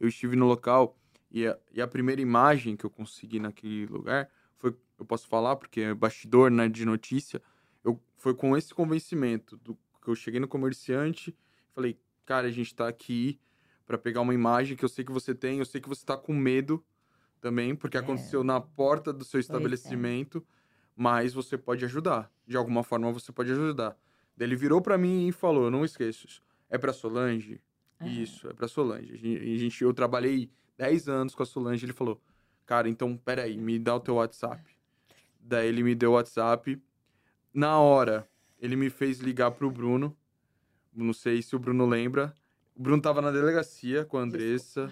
Eu 0.00 0.08
estive 0.08 0.34
no 0.34 0.46
local 0.46 0.96
e 1.30 1.46
a, 1.46 1.56
e 1.72 1.80
a 1.80 1.86
primeira 1.86 2.20
imagem 2.20 2.76
que 2.76 2.84
eu 2.84 2.90
consegui 2.90 3.38
naquele 3.38 3.86
lugar 3.86 4.28
eu 5.02 5.06
posso 5.06 5.26
falar, 5.28 5.56
porque 5.56 5.80
é 5.80 5.94
bastidor, 5.94 6.50
né, 6.50 6.68
de 6.68 6.84
notícia, 6.84 7.42
eu, 7.84 8.00
foi 8.16 8.34
com 8.34 8.56
esse 8.56 8.72
convencimento 8.74 9.56
do 9.58 9.74
que 10.02 10.08
eu 10.08 10.14
cheguei 10.14 10.40
no 10.40 10.48
comerciante, 10.48 11.36
falei, 11.72 11.98
cara, 12.24 12.46
a 12.48 12.50
gente 12.50 12.74
tá 12.74 12.88
aqui 12.88 13.38
para 13.86 13.98
pegar 13.98 14.20
uma 14.20 14.32
imagem 14.34 14.76
que 14.76 14.84
eu 14.84 14.88
sei 14.88 15.04
que 15.04 15.12
você 15.12 15.34
tem, 15.34 15.58
eu 15.58 15.64
sei 15.64 15.80
que 15.80 15.88
você 15.88 16.04
tá 16.06 16.16
com 16.16 16.32
medo 16.32 16.84
também, 17.40 17.74
porque 17.74 17.96
É. 17.96 18.00
aconteceu 18.00 18.42
na 18.44 18.60
porta 18.60 19.12
do 19.12 19.24
seu 19.24 19.38
é. 19.38 19.40
estabelecimento, 19.40 20.44
mas 20.96 21.32
você 21.34 21.58
pode 21.58 21.84
ajudar. 21.84 22.30
De 22.46 22.56
alguma 22.56 22.82
forma 22.82 23.10
você 23.12 23.32
pode 23.32 23.50
ajudar. 23.52 23.96
Daí 24.36 24.48
ele 24.48 24.56
virou 24.56 24.80
para 24.80 24.96
mim 24.96 25.28
e 25.28 25.32
falou, 25.32 25.70
não 25.70 25.84
esqueça, 25.84 26.26
isso. 26.26 26.42
é 26.70 26.78
para 26.78 26.92
Solange? 26.92 27.60
É. 28.00 28.08
Isso, 28.08 28.48
é 28.48 28.52
para 28.54 28.66
Solange. 28.68 29.12
A 29.14 29.16
gente- 29.58 29.82
eu 29.84 29.92
trabalhei 29.92 30.50
10 30.76 31.08
anos 31.08 31.34
com 31.34 31.42
a 31.42 31.46
Solange, 31.46 31.84
ele 31.84 31.92
falou, 31.92 32.20
cara, 32.64 32.88
então 32.88 33.16
peraí, 33.16 33.56
me 33.58 33.78
dá 33.78 33.94
o 33.94 34.00
teu 34.00 34.14
WhatsApp. 34.14 34.62
Daí 35.42 35.66
ele 35.68 35.82
me 35.82 35.94
deu 35.94 36.12
o 36.12 36.14
WhatsApp. 36.14 36.80
Na 37.52 37.78
hora, 37.78 38.28
ele 38.60 38.76
me 38.76 38.88
fez 38.88 39.18
ligar 39.18 39.50
pro 39.50 39.70
Bruno. 39.70 40.16
Não 40.94 41.12
sei 41.12 41.42
se 41.42 41.56
o 41.56 41.58
Bruno 41.58 41.84
lembra. 41.84 42.32
O 42.74 42.82
Bruno 42.82 43.02
tava 43.02 43.20
na 43.20 43.30
delegacia 43.30 44.04
com 44.04 44.16
a 44.18 44.22
Andressa. 44.22 44.90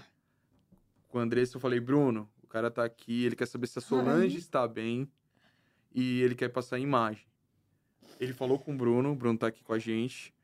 Com 1.09 1.19
a 1.19 1.23
Andressa, 1.23 1.57
eu 1.57 1.61
falei, 1.61 1.81
Bruno, 1.81 2.29
o 2.43 2.47
cara 2.47 2.71
tá 2.71 2.85
aqui, 2.85 3.25
ele 3.25 3.37
quer 3.37 3.47
saber 3.47 3.67
se 3.67 3.79
a 3.79 3.83
Solange 3.83 4.39
está 4.39 4.67
bem 4.69 5.09
e 5.95 6.21
ele 6.23 6.35
quer 6.35 6.49
passar 6.49 6.77
a 6.77 6.79
imagem. 6.81 7.25
Ele 8.19 8.33
falou 8.33 8.59
com 8.59 8.73
o 8.73 8.77
Bruno, 8.77 9.13
o 9.13 9.15
Bruno 9.17 9.39
tá 9.39 9.47
aqui 9.47 9.63
com 9.65 9.73
a 9.73 9.79
gente. 9.79 10.35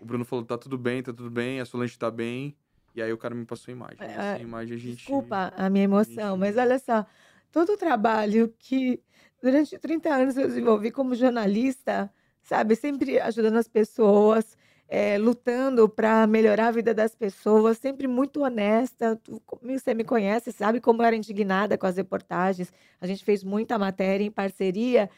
O 0.00 0.04
Bruno 0.04 0.24
falou, 0.24 0.44
tá 0.44 0.58
tudo 0.58 0.76
bem, 0.76 1.02
tá 1.02 1.12
tudo 1.12 1.30
bem, 1.30 1.60
a 1.60 1.64
Solange 1.64 1.98
tá 1.98 2.10
bem. 2.10 2.54
E 2.94 3.02
aí 3.02 3.12
o 3.12 3.18
cara 3.18 3.34
me 3.34 3.44
passou 3.44 3.72
a 3.72 3.76
imagem. 3.76 3.96
É, 4.00 4.12
Essa 4.34 4.38
imagem 4.42 4.76
a 4.76 4.78
gente... 4.78 4.96
Desculpa 4.98 5.52
a 5.56 5.70
minha 5.70 5.84
emoção, 5.84 6.32
gente- 6.32 6.40
mas 6.40 6.56
olha 6.56 6.78
só, 6.78 7.04
todo 7.50 7.72
o 7.72 7.76
trabalho 7.76 8.54
que 8.58 9.02
durante 9.44 9.78
30 9.78 10.08
anos 10.14 10.36
eu 10.38 10.46
desenvolvi 10.48 10.90
como 10.90 11.14
jornalista, 11.14 12.10
sabe, 12.42 12.76
sempre 12.76 13.20
ajudando 13.20 13.56
as 13.58 13.68
pessoas, 13.68 14.56
eh, 14.88 15.18
lutando 15.18 15.88
para 15.88 16.26
melhorar 16.26 16.68
a 16.68 16.70
vida 16.70 16.94
das 16.94 17.14
pessoas, 17.14 17.78
sempre 17.78 18.08
muito 18.08 18.42
honesta. 18.42 19.16
Tu- 19.22 19.42
Você 19.62 19.94
me 19.94 20.04
conhece, 20.04 20.52
sabe 20.52 20.80
como 20.80 21.02
eu 21.02 21.06
era 21.06 21.16
indignada 21.16 21.76
com 21.78 21.86
as 21.86 21.96
reportagens. 21.96 22.72
A 23.00 23.06
gente 23.06 23.24
fez 23.24 23.44
muita 23.44 23.78
matéria 23.78 24.24
em 24.24 24.30
parceria. 24.30 25.10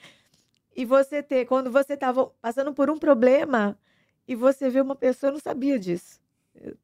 E 0.75 0.85
você 0.85 1.23
ter, 1.23 1.47
quando 1.47 1.71
você 1.71 1.95
estava 1.95 2.27
passando 2.43 2.73
por 2.75 2.91
um 2.91 2.99
problema 2.99 3.79
e 4.29 4.35
você 4.35 4.69
vê 4.69 4.81
uma 4.81 4.97
pessoa, 4.97 5.29
eu 5.31 5.35
não 5.35 5.41
sabia 5.41 5.79
disso. 5.79 6.21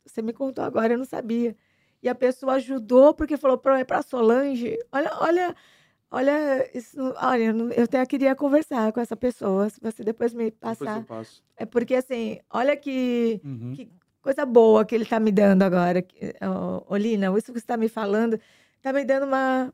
Você 0.05 0.23
me 0.23 0.33
contou 0.33 0.65
agora, 0.65 0.95
eu 0.95 0.99
não 0.99 1.05
sabia. 1.05 1.57
E 2.03 2.09
a 2.09 2.15
pessoa 2.15 2.55
ajudou 2.55 3.15
porque 3.15 3.37
falou 3.37 3.61
é 3.77 3.85
para 3.85 4.03
Solange. 4.03 4.79
Olha, 4.91 5.11
olha, 5.21 5.57
olha, 6.13 6.71
isso, 6.77 6.97
olha, 7.17 7.55
eu 7.77 7.85
até 7.85 8.05
queria 8.07 8.35
conversar 8.37 8.93
com 8.93 9.01
essa 9.01 9.17
pessoa, 9.17 9.69
se 9.71 9.81
você 9.81 10.05
depois 10.05 10.33
me 10.33 10.51
Depois 10.51 10.79
passar. 10.79 10.99
eu 10.99 11.05
passo. 11.05 11.43
É 11.57 11.67
porque 11.67 11.95
assim, 11.97 12.39
olha 12.51 12.77
que 12.77 13.41
Uhum. 13.45 13.73
que 13.75 13.91
coisa 14.21 14.45
boa 14.47 14.85
que 14.85 14.95
ele 14.95 15.05
tá 15.07 15.19
me 15.19 15.33
dando 15.33 15.63
agora. 15.63 16.05
Olina, 16.87 17.27
isso 17.37 17.53
que 17.53 17.59
você 17.61 17.67
tá 17.67 17.77
me 17.77 17.89
falando, 17.89 18.39
tá 18.81 18.93
me 18.93 19.05
dando 19.05 19.25
uma 19.27 19.73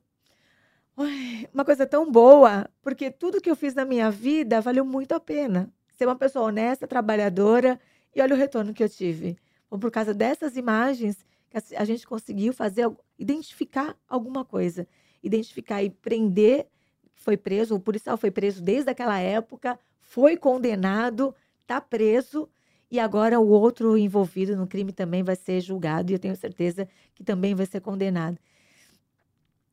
uma 1.54 1.64
coisa 1.64 1.86
tão 1.86 2.10
boa, 2.10 2.68
porque 2.82 3.08
tudo 3.10 3.40
que 3.40 3.48
eu 3.50 3.54
fiz 3.54 3.72
na 3.74 3.84
minha 3.84 4.10
vida 4.10 4.60
valeu 4.60 4.84
muito 4.84 5.12
a 5.14 5.20
pena. 5.20 5.70
Ser 5.92 6.06
uma 6.06 6.16
pessoa 6.16 6.46
honesta, 6.46 6.86
trabalhadora, 6.88 7.78
e 8.14 8.20
olha 8.20 8.34
o 8.34 8.38
retorno 8.38 8.74
que 8.74 8.82
eu 8.82 8.88
tive. 8.88 9.36
Foi 9.68 9.78
por 9.78 9.90
causa 9.92 10.12
dessas 10.12 10.56
imagens 10.56 11.24
que 11.50 11.56
a- 11.76 11.84
gente 11.84 12.06
conseguiu 12.06 12.52
fazer, 12.52 12.90
identificar 13.18 13.96
alguma 14.08 14.44
coisa. 14.44 14.86
Identificar 15.22 15.82
e 15.82 15.90
prender, 15.90 16.66
foi 17.14 17.36
preso, 17.36 17.74
o 17.74 17.80
policial 17.80 18.16
foi 18.16 18.30
preso 18.30 18.62
desde 18.62 18.90
aquela 18.90 19.18
época, 19.18 19.78
foi 20.00 20.36
condenado, 20.36 21.34
está 21.62 21.80
preso, 21.80 22.48
e 22.90 22.98
agora 22.98 23.38
o 23.38 23.48
outro 23.48 23.98
envolvido 23.98 24.56
no 24.56 24.66
crime 24.66 24.92
também 24.92 25.22
vai 25.22 25.36
ser 25.36 25.60
julgado, 25.60 26.10
e 26.10 26.14
eu 26.14 26.18
tenho 26.18 26.34
certeza 26.36 26.88
que 27.14 27.22
também 27.22 27.54
vai 27.54 27.66
ser 27.66 27.80
condenado. 27.80 28.38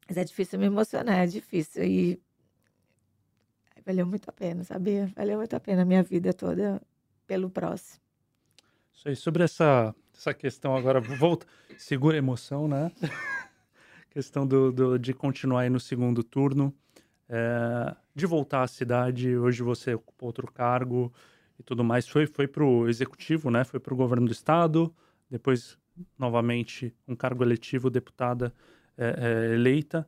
Mas 0.07 0.17
é 0.17 0.23
difícil 0.23 0.59
me 0.59 0.65
emocionar, 0.65 1.19
é 1.19 1.25
difícil. 1.25 1.83
E 1.83 2.19
valeu 3.85 4.05
muito 4.05 4.29
a 4.29 4.33
pena, 4.33 4.63
sabia? 4.63 5.11
Valeu 5.15 5.37
muito 5.37 5.55
a 5.55 5.59
pena 5.59 5.83
a 5.83 5.85
minha 5.85 6.03
vida 6.03 6.33
toda 6.33 6.81
pelo 7.25 7.49
próximo. 7.49 8.01
Isso 8.93 9.09
aí, 9.09 9.15
sobre 9.15 9.43
essa, 9.43 9.95
essa 10.13 10.33
questão 10.33 10.75
agora, 10.75 10.99
volta, 10.99 11.45
segura 11.77 12.15
a 12.15 12.19
emoção, 12.19 12.67
né? 12.67 12.91
questão 14.15 14.47
do, 14.47 14.71
do- 14.71 14.97
de 14.97 15.13
continuar 15.13 15.63
aí 15.63 15.69
no 15.69 15.79
segundo 15.79 16.23
turno, 16.23 16.73
é, 17.27 17.93
de 18.15 18.25
voltar 18.25 18.63
à 18.63 18.67
cidade, 18.67 19.35
hoje 19.35 19.61
você 19.61 19.93
ocupa 19.93 20.25
outro 20.25 20.49
cargo, 20.49 21.13
e 21.59 21.63
tudo 21.63 21.83
mais, 21.83 22.07
foi, 22.07 22.25
foi 22.25 22.47
para 22.47 22.63
o 22.63 22.87
executivo, 22.87 23.51
né? 23.51 23.65
Foi 23.65 23.77
para 23.79 23.93
o 23.93 23.97
governo 23.97 24.25
do 24.25 24.31
estado, 24.31 24.95
depois 25.29 25.77
novamente 26.17 26.95
um 27.05 27.13
cargo 27.15 27.43
eletivo, 27.43 27.89
deputada 27.89 28.53
é, 28.97 29.49
é, 29.51 29.53
eleita. 29.53 30.07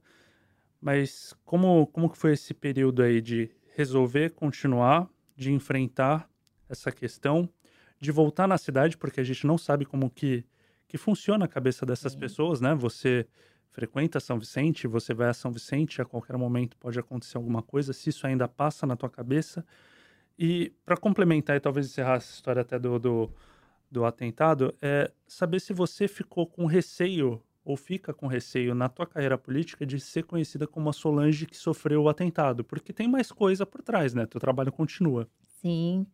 Mas 0.82 1.34
como, 1.44 1.88
como 1.88 2.10
que 2.10 2.18
foi 2.18 2.34
esse 2.34 2.54
período 2.54 3.02
aí 3.04 3.22
de 3.22 3.52
resolver 3.76 4.32
continuar, 4.32 5.10
de 5.36 5.52
enfrentar 5.52 6.30
essa 6.70 6.92
questão, 6.92 7.50
de 8.00 8.12
voltar 8.12 8.48
na 8.48 8.58
cidade, 8.58 8.98
porque 8.98 9.20
a 9.20 9.24
gente 9.24 9.46
não 9.46 9.58
sabe 9.58 9.86
como 9.86 10.10
que, 10.10 10.46
que 10.88 10.98
funciona 10.98 11.46
a 11.46 11.48
cabeça 11.48 11.86
dessas 11.86 12.14
Sim. 12.14 12.20
pessoas, 12.20 12.62
né? 12.62 12.74
Você 12.76 13.28
frequenta 13.78 14.20
São 14.20 14.40
Vicente, 14.40 14.88
você 14.88 15.14
vai 15.14 15.30
a 15.30 15.34
São 15.36 15.52
Vicente, 15.52 16.02
a 16.02 16.06
qualquer 16.06 16.36
momento 16.36 16.76
pode 16.78 16.98
acontecer 16.98 17.38
alguma 17.38 17.62
coisa, 17.62 17.94
se 17.94 18.10
isso 18.10 18.26
ainda 18.26 18.48
passa 18.48 18.88
na 18.88 18.96
tua 18.96 19.08
cabeça. 19.08 19.64
E 20.38 20.74
para 20.84 20.98
complementar 20.98 21.56
e 21.56 21.60
talvez 21.60 21.86
encerrar 21.86 22.16
essa 22.16 22.34
história 22.34 22.64
até 22.64 22.80
do, 22.80 22.98
do, 22.98 23.30
do 23.92 24.04
atentado, 24.04 24.74
é 24.82 25.12
saber 25.28 25.60
se 25.60 25.74
você 25.74 26.08
ficou 26.08 26.48
com 26.48 26.66
receio 26.66 27.40
ou 27.64 27.78
fica 27.78 28.16
com 28.16 28.26
receio 28.26 28.74
na 28.74 28.90
tua 28.90 29.06
carreira 29.06 29.38
política 29.38 29.86
de 29.86 30.00
ser 30.00 30.24
conhecida 30.24 30.66
como 30.66 30.90
a 30.90 30.94
Solange 30.94 31.46
que 31.46 31.56
sofreu 31.56 32.02
o 32.02 32.10
atentado, 32.10 32.64
porque 32.64 32.92
tem 32.92 33.08
mais 33.08 33.32
coisa 33.32 33.64
por 33.64 33.84
trás, 33.84 34.12
né? 34.12 34.26
Teu 34.26 34.42
trabalho 34.42 34.72
continua. 34.72 35.30
Sim. 35.62 36.08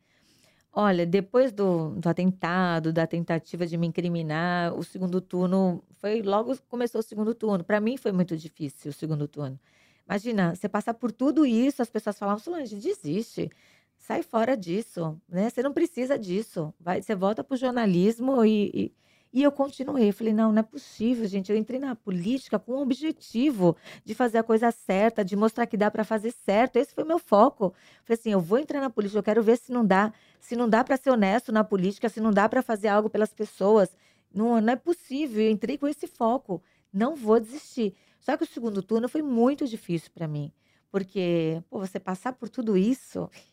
Olha, 0.76 1.06
depois 1.06 1.52
do, 1.52 1.92
do 1.92 2.10
atentado, 2.10 2.92
da 2.92 3.06
tentativa 3.06 3.66
de 3.68 3.78
me 3.78 3.86
incriminar, 3.88 4.74
o 4.74 4.84
segundo 4.84 5.22
turno 5.22 5.84
foi 6.00 6.22
logo 6.24 6.58
começou 6.68 7.00
o 7.00 7.04
segundo 7.04 7.36
turno. 7.36 7.64
Para 7.64 7.80
mim 7.80 7.96
foi 7.96 8.12
muito 8.12 8.36
difícil 8.36 8.90
o 8.90 8.94
segundo 8.94 9.28
turno. 9.28 9.60
Imagina, 10.08 10.56
você 10.56 10.68
passar 10.68 10.96
por 10.96 11.12
tudo 11.12 11.46
isso, 11.46 11.82
as 11.82 11.90
pessoas 11.92 12.18
falavam, 12.18 12.40
Solange, 12.40 12.76
desiste, 12.76 13.50
sai 13.98 14.24
fora 14.24 14.58
disso, 14.58 15.22
né? 15.30 15.50
Você 15.50 15.62
não 15.62 15.74
precisa 15.74 16.18
disso. 16.18 16.74
Vai, 16.80 17.02
você 17.04 17.14
volta 17.16 17.44
para 17.44 17.54
o 17.54 17.58
jornalismo 17.58 18.44
e, 18.44 18.72
e 18.74 18.92
e 19.34 19.42
eu 19.42 19.52
continuei. 19.52 20.12
Falei, 20.12 20.32
não, 20.32 20.52
não 20.52 20.60
é 20.60 20.64
possível, 20.64 21.28
gente. 21.28 21.52
Eu 21.52 21.58
entrei 21.58 21.80
na 21.80 21.96
política 21.96 22.60
com 22.60 22.74
o 22.74 22.82
objetivo 22.84 23.76
de 24.06 24.14
fazer 24.14 24.38
a 24.38 24.44
coisa 24.44 24.70
certa, 24.70 25.26
de 25.26 25.36
mostrar 25.36 25.66
que 25.66 25.76
dá 25.76 25.90
para 25.90 26.04
fazer 26.04 26.32
certo. 26.32 26.78
Esse 26.78 26.94
foi 26.94 27.04
meu 27.04 27.18
foco. 27.18 27.74
Falei 28.06 28.20
assim, 28.20 28.32
eu 28.32 28.40
vou 28.40 28.60
entrar 28.60 28.80
na 28.80 28.92
política, 28.92 29.18
eu 29.18 29.24
quero 29.24 29.42
ver 29.42 29.58
se 29.58 29.72
não 29.72 29.84
dá, 29.84 30.14
se 30.40 30.56
não 30.56 30.70
dá 30.70 30.84
para 30.84 30.96
ser 30.98 31.10
honesto 31.10 31.52
na 31.52 31.64
política, 31.64 32.08
se 32.10 32.22
não 32.22 32.32
dá 32.32 32.48
para 32.48 32.62
fazer 32.62 32.90
algo 32.90 33.10
pelas 33.10 33.34
pessoas. 33.34 33.98
Não, 34.32 34.62
não 34.62 34.74
é 34.74 34.76
possível. 34.76 35.44
Eu 35.44 35.50
entrei 35.50 35.80
com 35.80 35.88
esse 35.88 36.06
foco. 36.06 36.62
Não 36.94 37.16
vou 37.16 37.40
desistir. 37.40 37.96
Só 38.20 38.38
que 38.38 38.44
o 38.44 38.48
segundo 38.48 38.84
turno 38.84 39.10
foi 39.10 39.24
muito 39.24 39.68
difícil 39.68 40.12
para 40.14 40.28
mim. 40.28 40.52
Porque, 40.92 41.60
pô, 41.72 41.80
você 41.80 42.00
passar 42.00 42.34
por 42.34 42.50
tudo 42.50 42.78
isso 42.78 43.28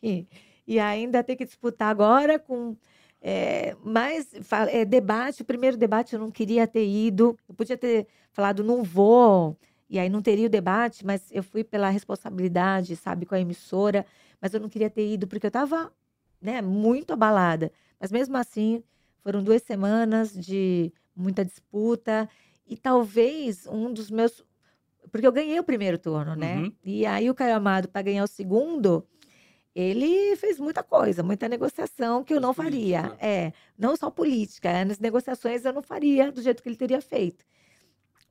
e 0.67 0.79
ainda 0.79 1.23
ter 1.23 1.35
que 1.35 1.43
disputar 1.43 1.89
agora 1.89 2.37
com 2.37 2.77
é, 3.21 3.75
mas 3.83 4.33
é, 4.69 4.83
debate, 4.83 5.43
o 5.43 5.45
primeiro 5.45 5.77
debate 5.77 6.13
eu 6.13 6.19
não 6.19 6.31
queria 6.31 6.65
ter 6.65 6.87
ido. 6.87 7.37
Eu 7.47 7.53
podia 7.53 7.77
ter 7.77 8.07
falado, 8.31 8.63
não 8.63 8.83
vou, 8.83 9.55
e 9.87 9.99
aí 9.99 10.09
não 10.09 10.21
teria 10.21 10.47
o 10.47 10.49
debate, 10.49 11.05
mas 11.05 11.29
eu 11.31 11.43
fui 11.43 11.63
pela 11.63 11.89
responsabilidade, 11.89 12.95
sabe, 12.95 13.25
com 13.25 13.35
a 13.35 13.39
emissora. 13.39 14.05
Mas 14.41 14.53
eu 14.53 14.59
não 14.59 14.69
queria 14.69 14.89
ter 14.89 15.05
ido 15.05 15.27
porque 15.27 15.45
eu 15.45 15.49
estava 15.49 15.93
né, 16.41 16.61
muito 16.61 17.13
abalada. 17.13 17.71
Mas 17.99 18.11
mesmo 18.11 18.35
assim, 18.37 18.81
foram 19.21 19.43
duas 19.43 19.61
semanas 19.61 20.33
de 20.33 20.91
muita 21.15 21.45
disputa. 21.45 22.27
E 22.65 22.75
talvez 22.75 23.67
um 23.67 23.93
dos 23.93 24.09
meus. 24.09 24.43
Porque 25.11 25.27
eu 25.27 25.31
ganhei 25.31 25.59
o 25.59 25.63
primeiro 25.63 25.97
turno, 25.97 26.35
né? 26.35 26.57
Uhum. 26.57 26.73
E 26.83 27.05
aí 27.05 27.29
o 27.29 27.35
Caio 27.35 27.55
Amado, 27.55 27.89
para 27.89 28.01
ganhar 28.01 28.23
o 28.23 28.27
segundo, 28.27 29.05
ele 29.73 30.35
fez 30.35 30.59
muita 30.59 30.83
coisa, 30.83 31.23
muita 31.23 31.47
negociação 31.47 32.23
que 32.23 32.33
eu 32.33 32.41
não 32.41 32.53
faria. 32.53 33.03
Política. 33.03 33.25
É, 33.25 33.53
não 33.77 33.95
só 33.95 34.09
política, 34.09 34.69
é, 34.69 34.85
nas 34.85 34.99
negociações 34.99 35.63
eu 35.63 35.73
não 35.73 35.81
faria 35.81 36.31
do 36.31 36.41
jeito 36.41 36.61
que 36.61 36.69
ele 36.69 36.75
teria 36.75 37.01
feito. 37.01 37.45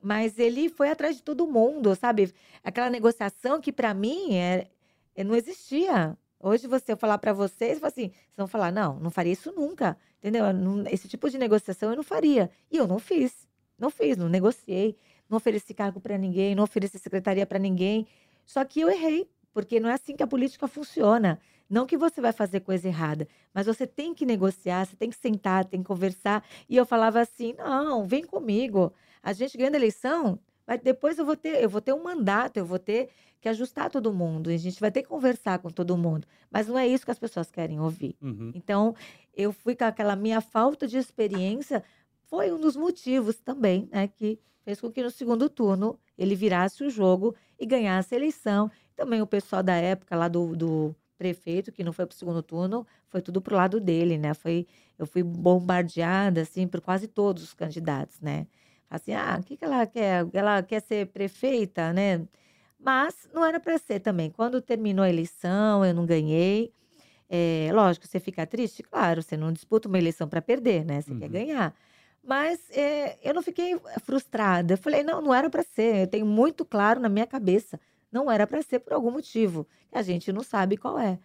Mas 0.03 0.39
ele 0.39 0.69
foi 0.69 0.91
atrás 0.91 1.17
de 1.17 1.23
todo 1.23 1.47
mundo, 1.47 1.95
sabe? 1.95 2.33
Aquela 2.63 2.89
negociação 2.91 3.61
que 3.61 3.73
para 3.73 3.93
mim 3.93 4.35
é, 4.35 4.69
é, 5.15 5.25
não 5.25 5.35
existia. 5.35 6.17
Hoje 6.39 6.67
você 6.67 6.93
eu 6.93 6.97
falar 6.97 7.19
para 7.19 7.33
vocês, 7.33 7.83
assim, 7.83 8.09
vocês 8.09 8.37
vão 8.37 8.47
falar, 8.47 8.73
não, 8.73 8.99
não 8.99 9.11
faria 9.11 9.33
isso 9.33 9.53
nunca, 9.53 9.97
entendeu? 10.19 10.53
Não, 10.53 10.87
esse 10.89 11.07
tipo 11.07 11.29
de 11.29 11.37
negociação 11.37 11.91
eu 11.91 11.97
não 11.97 12.03
faria. 12.03 12.51
E 12.71 12.77
eu 12.77 12.87
não 12.87 12.99
fiz, 12.99 13.47
não 13.79 13.91
fiz, 13.91 14.17
não 14.17 14.29
negociei, 14.29 14.97
não 15.29 15.37
ofereci 15.37 15.75
cargo 15.75 16.01
para 16.01 16.17
ninguém, 16.17 16.55
não 16.55 16.65
ofereci 16.65 16.99
secretaria 16.99 17.47
para 17.47 17.59
ninguém. 17.59 18.07
Só 18.47 18.65
que 18.65 18.81
eu 18.81 18.91
errei, 18.91 19.29
porque 19.53 19.81
não 19.81 19.89
é 19.89 19.95
assim 19.95 20.15
que 20.17 20.23
a 20.23 20.27
política 20.27 20.69
funciona. 20.69 21.39
Não 21.69 21.87
que 21.87 21.97
você 21.97 22.21
vai 22.21 22.33
fazer 22.33 22.61
coisa 22.61 22.89
errada, 22.89 23.29
mas 23.55 23.67
você 23.67 23.87
tem 23.87 24.13
que 24.13 24.27
negociar, 24.27 24.85
você 24.85 24.97
tem 24.97 25.09
que 25.09 25.17
sentar, 25.17 25.65
tem 25.65 25.81
que 25.81 25.87
conversar. 25.87 26.45
E 26.69 26.77
eu 26.77 26.85
falava 26.85 27.21
assim: 27.21 27.55
não, 27.57 28.07
vem 28.07 28.25
comigo. 28.25 28.93
A 29.23 29.33
gente 29.33 29.57
ganhando 29.57 29.75
a 29.75 29.79
eleição, 29.79 30.39
mas 30.67 30.81
depois 30.81 31.19
eu 31.19 31.25
vou 31.25 31.37
ter, 31.37 31.63
eu 31.63 31.69
vou 31.69 31.81
ter 31.81 31.93
um 31.93 32.03
mandato, 32.03 32.57
eu 32.57 32.67
vou 32.67 32.79
ter 32.79 33.11
que 33.41 33.49
ajustar 33.49 33.89
todo 33.89 34.13
mundo. 34.13 34.51
A 34.51 34.57
gente 34.57 34.81
vai 34.81 34.91
ter 34.91 35.03
que 35.03 35.09
conversar 35.09 35.59
com 35.61 35.71
todo 35.71 35.97
mundo. 35.97 36.27
Mas 36.51 36.67
não 36.67 36.79
é 36.79 36.87
isso 36.87 37.05
que 37.05 37.11
as 37.11 37.19
pessoas 37.19 37.51
querem 37.51 37.81
ouvir. 37.81 38.17
Uhum. 38.21 38.53
Então, 38.55 38.95
eu 39.35 39.53
fui 39.53 39.75
com 39.75 39.85
aquela 39.85 40.15
minha 40.15 40.41
falta 40.41 40.87
de 40.87 40.99
experiência, 40.99 41.83
foi 42.25 42.53
um 42.53 42.61
dos 42.61 42.77
motivos 42.77 43.37
também, 43.37 43.89
né, 43.91 44.09
que 44.09 44.39
fez 44.71 44.81
com 44.81 44.91
que 44.91 45.03
no 45.03 45.11
segundo 45.11 45.49
turno 45.49 45.99
ele 46.17 46.37
virasse 46.37 46.85
o 46.85 46.91
jogo 46.91 47.35
e 47.59 47.67
ganhasse 47.67 48.15
a 48.15 48.19
eleição 48.19 48.71
também 48.95 49.21
o 49.21 49.27
pessoal 49.27 49.63
da 49.63 49.75
época 49.75 50.15
lá 50.15 50.29
do, 50.29 50.55
do 50.55 50.95
prefeito, 51.19 51.73
que 51.73 51.83
não 51.83 51.93
foi 51.93 52.07
para 52.07 52.15
o 52.15 52.17
segundo 52.17 52.43
turno, 52.43 52.87
foi 53.09 53.21
tudo 53.21 53.41
pro 53.41 53.57
lado 53.57 53.81
dele, 53.81 54.17
né? 54.17 54.33
Foi, 54.33 54.67
eu 54.99 55.07
fui 55.07 55.23
bombardeada, 55.23 56.43
assim, 56.43 56.69
por 56.69 56.81
quase 56.81 57.09
todos 57.09 57.43
os 57.43 57.55
candidatos, 57.55 58.21
né? 58.21 58.47
Assim, 58.89 59.13
ah, 59.13 59.39
o 59.41 59.43
que, 59.43 59.57
que 59.57 59.65
ela 59.65 59.87
quer? 59.87 60.27
Ela 60.33 60.63
quer 60.63 60.81
ser 60.81 61.07
prefeita, 61.09 61.93
né? 61.93 62.23
Mas 62.79 63.29
não 63.35 63.45
era 63.45 63.59
para 63.59 63.77
ser 63.79 64.01
também. 64.01 64.31
Quando 64.31 64.61
terminou 64.61 65.05
a 65.05 65.09
eleição, 65.09 65.85
eu 65.85 65.95
não 65.95 66.07
ganhei. 66.07 66.73
É, 67.29 67.71
lógico, 67.73 68.07
você 68.07 68.21
fica 68.21 68.47
triste? 68.47 68.83
Claro, 68.83 69.23
você 69.23 69.37
não 69.37 69.53
disputa 69.53 69.89
uma 69.89 69.99
eleição 69.99 70.29
para 70.29 70.43
perder, 70.43 70.85
né? 70.85 71.01
Você 71.01 71.13
uhum. 71.13 71.19
quer 71.19 71.29
ganhar. 71.29 71.75
Mas 72.23 72.61
é, 72.71 73.19
eu 73.29 73.35
não 73.35 73.43
fiquei 73.43 73.81
frustrada. 74.05 74.75
Eu 74.75 74.79
falei, 74.79 75.03
não, 75.03 75.21
não 75.21 75.35
era 75.35 75.49
para 75.49 75.63
ser. 75.63 76.03
Eu 76.03 76.07
tenho 76.07 76.27
muito 76.27 76.65
claro 76.65 77.01
na 77.01 77.09
minha 77.09 77.27
cabeça 77.27 77.79
não 78.11 78.31
era 78.31 78.47
para 78.47 78.63
ser 78.63 78.81
por 78.81 78.93
algum 78.93 79.11
motivo. 79.11 79.67
que 79.91 79.97
A 79.97 80.03
gente 80.03 80.33
não 80.33 80.43
sabe 80.43 80.77
qual 80.77 80.99
é. 80.99 81.19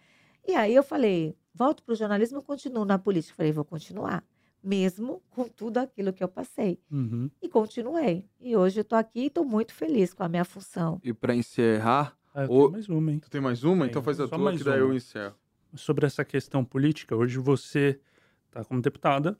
E 0.46 0.54
aí 0.54 0.74
eu 0.74 0.82
falei, 0.82 1.36
volto 1.52 1.82
para 1.82 1.92
o 1.92 1.96
jornalismo 1.96 2.42
continuo 2.42 2.84
na 2.84 2.98
política? 2.98 3.36
Falei, 3.36 3.52
vou 3.52 3.64
continuar. 3.64 4.24
Mesmo 4.62 5.22
com 5.30 5.44
tudo 5.48 5.78
aquilo 5.78 6.12
que 6.12 6.22
eu 6.22 6.28
passei. 6.28 6.80
Uhum. 6.90 7.30
E 7.40 7.48
continuei. 7.48 8.24
E 8.40 8.56
hoje 8.56 8.80
eu 8.80 8.82
estou 8.82 8.98
aqui 8.98 9.20
e 9.20 9.26
estou 9.26 9.44
muito 9.44 9.72
feliz 9.72 10.12
com 10.12 10.22
a 10.22 10.28
minha 10.28 10.44
função. 10.44 11.00
E 11.04 11.12
para 11.12 11.34
encerrar. 11.34 12.16
Ah, 12.34 12.44
eu 12.44 12.50
o... 12.50 12.70
mais 12.70 12.88
uma, 12.88 13.12
hein? 13.12 13.18
Tu 13.18 13.30
tem 13.30 13.40
mais 13.40 13.64
uma? 13.64 13.84
Tem. 13.84 13.90
Então 13.90 14.02
faz 14.02 14.20
a 14.20 14.26
Só 14.26 14.36
tua 14.36 14.56
que 14.56 14.64
daí 14.64 14.80
uma. 14.80 14.90
eu 14.90 14.94
encerro. 14.94 15.34
Sobre 15.74 16.06
essa 16.06 16.24
questão 16.24 16.64
política, 16.64 17.14
hoje 17.14 17.38
você 17.38 18.00
está 18.48 18.64
como 18.64 18.80
deputada, 18.80 19.38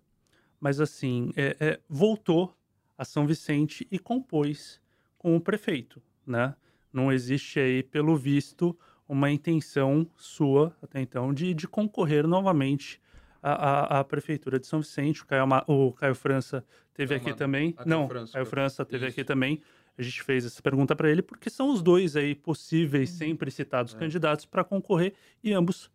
mas 0.61 0.81
assim, 0.81 1.33
é, 1.37 1.57
é, 1.61 1.81
voltou 1.89 2.57
a 2.97 3.05
São 3.05 3.27
Vicente 3.27 3.87
e 3.91 3.99
compôs 3.99 4.81
com 5.19 5.37
o 5.37 5.41
prefeito, 5.41 6.03
né? 6.27 6.55
não 6.97 7.13
existe 7.13 7.61
aí, 7.61 7.83
pelo 7.83 8.17
visto, 8.17 8.77
uma 9.07 9.31
intenção 9.31 10.09
sua, 10.17 10.75
até 10.83 11.01
então, 11.01 11.33
de, 11.33 11.53
de 11.53 11.69
concorrer 11.69 12.27
novamente 12.27 13.01
à, 13.43 13.99
à, 13.99 14.01
à, 14.01 14.05
Prefeitura 14.05 14.59
de 14.59 14.67
São 14.67 14.81
Vicente. 14.81 15.23
O 15.23 15.27
Caio, 15.27 15.45
o 15.67 15.93
Caio 15.93 16.15
França 16.15 16.65
teve 16.95 17.15
aqui 17.15 17.35
também. 17.35 17.77
Não, 17.85 18.09
França, 18.09 18.33
Caio 18.33 18.47
França 18.47 18.85
teve 18.85 19.07
isso. 19.07 19.13
aqui 19.13 19.25
também. 19.25 19.61
A 19.99 20.03
gente 20.03 20.23
fez 20.23 20.45
essa 20.47 20.63
pergunta 20.63 20.97
para 20.97 21.11
ele, 21.11 21.23
porque 21.23 21.51
são 21.51 21.71
os 21.71 21.83
dois 21.83 22.17
aí 22.17 22.35
possíveis, 22.35 23.11
uhum. 23.13 23.17
sempre 23.19 23.51
citados 23.51 23.95
é. 23.95 23.99
candidatos 23.99 24.47
para 24.47 24.65
concorrer, 24.65 25.13
e 25.45 25.53
ambos 25.53 25.91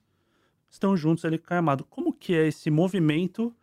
estão 0.69 0.95
juntos 0.95 1.25
ali 1.25 1.37
com 1.37 1.45
o 1.45 1.47
Caio 1.47 1.59
Amado. 1.59 1.83
Como 1.85 2.13
que 2.13 2.35
é 2.35 2.47
esse 2.47 2.69
movimento? 2.69 3.55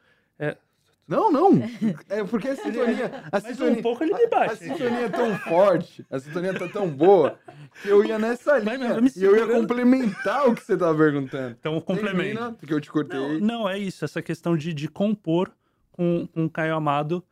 É, 1.09 1.15
não, 1.15 1.33
não. 1.33 1.51
É 2.09 2.23
porque 2.25 2.49
a 2.49 2.57
sintonia. 2.57 3.25
A 3.33 3.41
sintonia 3.41 3.79
um 3.79 3.83
pouco 3.83 4.05
ele 4.05 4.15
me 4.15 4.27
baixa. 4.29 4.53
A, 4.53 4.55
a 4.55 4.57
sintonia 4.57 5.07
é 5.07 5.09
tão 5.09 5.39
forte, 5.39 6.07
a 6.11 6.19
sintonia 6.19 6.55
tá 6.55 6.69
tão 6.69 6.89
boa, 6.89 7.39
que 7.83 7.89
eu 7.89 8.05
ia 8.05 8.19
nessa 8.19 8.59
linha. 8.59 9.01
e 9.17 9.25
eu 9.25 9.37
ia 9.37 9.47
complementar 9.47 10.47
o 10.49 10.55
que 10.55 10.63
você 10.63 10.77
tava 10.77 10.97
perguntando. 10.97 11.57
Então, 11.59 11.81
complemento. 11.81 12.55
porque 12.59 12.75
eu 12.75 12.81
te 12.81 12.91
cortei. 12.91 13.19
Não, 13.19 13.41
não, 13.41 13.69
é 13.69 13.79
isso. 13.79 14.05
Essa 14.05 14.21
questão 14.21 14.57
de, 14.57 14.75
de 14.75 14.89
compor 14.89 15.51
com, 15.91 16.27
com 16.27 16.45
o 16.45 16.51
Caio 16.51 16.75
Amado, 16.75 17.25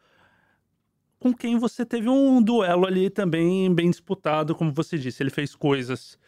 com 1.19 1.33
quem 1.33 1.59
você 1.59 1.85
teve 1.85 2.09
um 2.09 2.43
duelo 2.43 2.87
ali 2.87 3.11
também 3.11 3.73
bem 3.75 3.91
disputado, 3.91 4.55
como 4.55 4.73
você 4.73 4.99
disse. 4.99 5.23
Ele 5.23 5.31
fez 5.31 5.55
coisas, 5.55 6.19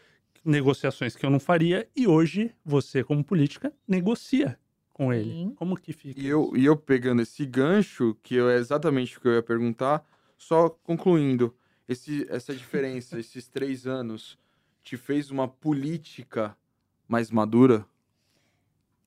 negociações 0.45 1.17
que 1.17 1.25
eu 1.25 1.31
não 1.31 1.41
faria, 1.41 1.89
e 1.97 2.07
hoje 2.07 2.55
você, 2.65 3.03
como 3.03 3.25
política, 3.25 3.73
negocia 3.87 4.59
com 4.99 5.13
ele. 5.13 5.31
Sim. 5.31 5.55
Como 5.57 5.77
que 5.77 5.93
fica? 5.93 6.21
E 6.21 6.27
eu, 6.27 6.53
e 6.55 6.65
eu 6.65 6.77
pegando 6.77 7.23
esse 7.23 7.47
gancho, 7.47 8.17
que 8.23 8.39
é 8.39 8.57
exatamente 8.57 9.17
o 9.17 9.21
que 9.21 9.29
eu 9.29 9.35
ia 9.35 9.43
perguntar, 9.43 10.05
só 10.37 10.69
concluindo, 10.69 11.55
esse, 11.89 12.27
essa 12.29 12.55
diferença, 12.55 13.19
esses 13.21 13.49
três 13.49 13.87
anos, 13.87 14.37
te 14.83 14.97
fez 14.97 15.31
uma 15.31 15.47
política 15.49 16.57
mais 17.07 17.31
madura? 17.31 17.87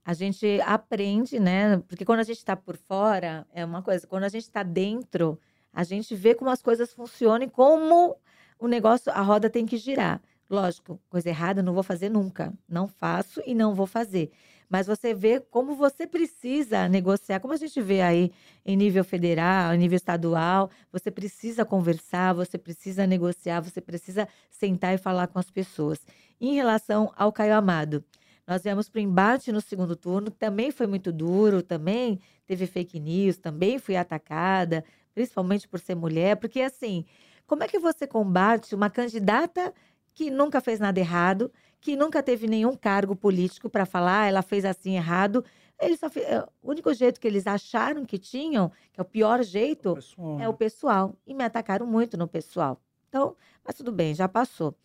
a 0.03 0.13
gente 0.13 0.59
aprende, 0.61 1.39
né? 1.39 1.77
Porque 1.87 2.03
quando 2.03 2.21
a 2.21 2.23
gente 2.23 2.37
está 2.37 2.55
por 2.55 2.75
fora, 2.75 3.45
é 3.53 3.63
uma 3.63 3.83
coisa. 3.83 4.07
Quando 4.07 4.23
a 4.23 4.29
gente 4.29 4.43
está 4.43 4.63
dentro, 4.63 5.39
a 5.71 5.83
gente 5.83 6.15
vê 6.15 6.33
como 6.33 6.49
as 6.49 6.61
coisas 6.61 6.91
funcionam 6.91 7.45
e 7.45 7.49
como 7.49 8.17
o 8.59 8.67
negócio, 8.67 9.11
a 9.11 9.21
roda 9.21 9.47
tem 9.49 9.65
que 9.65 9.77
girar. 9.77 10.19
Lógico, 10.49 10.99
coisa 11.07 11.29
errada 11.29 11.61
eu 11.61 11.63
não 11.63 11.73
vou 11.73 11.83
fazer 11.83 12.09
nunca. 12.09 12.51
Não 12.67 12.87
faço 12.87 13.41
e 13.45 13.53
não 13.53 13.75
vou 13.75 13.85
fazer. 13.85 14.31
Mas 14.71 14.87
você 14.87 15.13
vê 15.13 15.41
como 15.41 15.75
você 15.75 16.07
precisa 16.07 16.87
negociar, 16.87 17.41
como 17.41 17.53
a 17.53 17.57
gente 17.57 17.81
vê 17.81 17.99
aí 17.99 18.31
em 18.65 18.77
nível 18.77 19.03
federal, 19.03 19.73
em 19.73 19.77
nível 19.77 19.97
estadual, 19.97 20.71
você 20.93 21.11
precisa 21.11 21.65
conversar, 21.65 22.31
você 22.33 22.57
precisa 22.57 23.05
negociar, 23.05 23.59
você 23.59 23.81
precisa 23.81 24.25
sentar 24.49 24.93
e 24.95 24.97
falar 24.97 25.27
com 25.27 25.37
as 25.37 25.51
pessoas. 25.51 25.99
Em 26.39 26.53
relação 26.53 27.11
ao 27.17 27.33
Caio 27.33 27.53
Amado, 27.53 28.01
nós 28.47 28.63
viemos 28.63 28.87
para 28.87 28.99
o 28.99 29.01
embate 29.01 29.51
no 29.51 29.59
segundo 29.59 29.93
turno, 29.93 30.31
também 30.31 30.71
foi 30.71 30.87
muito 30.87 31.11
duro, 31.11 31.61
também 31.61 32.21
teve 32.47 32.65
fake 32.65 32.97
news, 32.97 33.35
também 33.35 33.77
fui 33.77 33.97
atacada, 33.97 34.85
principalmente 35.13 35.67
por 35.67 35.81
ser 35.81 35.95
mulher, 35.95 36.37
porque 36.37 36.61
assim, 36.61 37.03
como 37.45 37.61
é 37.61 37.67
que 37.67 37.77
você 37.77 38.07
combate 38.07 38.73
uma 38.73 38.89
candidata 38.89 39.73
que 40.13 40.29
nunca 40.29 40.61
fez 40.61 40.79
nada 40.79 40.97
errado, 40.97 41.51
que 41.81 41.95
nunca 41.95 42.21
teve 42.21 42.47
nenhum 42.47 42.75
cargo 42.75 43.15
político 43.15 43.67
para 43.67 43.85
falar, 43.85 44.27
ela 44.27 44.43
fez 44.43 44.63
assim 44.63 44.95
errado. 44.95 45.43
Eles 45.79 45.99
só 45.99 46.09
fez, 46.09 46.27
é, 46.27 46.39
o 46.61 46.69
único 46.69 46.93
jeito 46.93 47.19
que 47.19 47.27
eles 47.27 47.47
acharam 47.47 48.05
que 48.05 48.19
tinham, 48.19 48.71
que 48.93 48.99
é 48.99 49.01
o 49.01 49.05
pior 49.05 49.43
jeito, 49.43 49.97
o 50.17 50.39
é 50.39 50.47
o 50.47 50.53
pessoal. 50.53 51.15
E 51.25 51.33
me 51.33 51.43
atacaram 51.43 51.87
muito 51.87 52.15
no 52.15 52.27
pessoal. 52.27 52.79
Então, 53.09 53.35
mas 53.65 53.75
tudo 53.75 53.91
bem, 53.91 54.13
já 54.13 54.29
passou. 54.29 54.75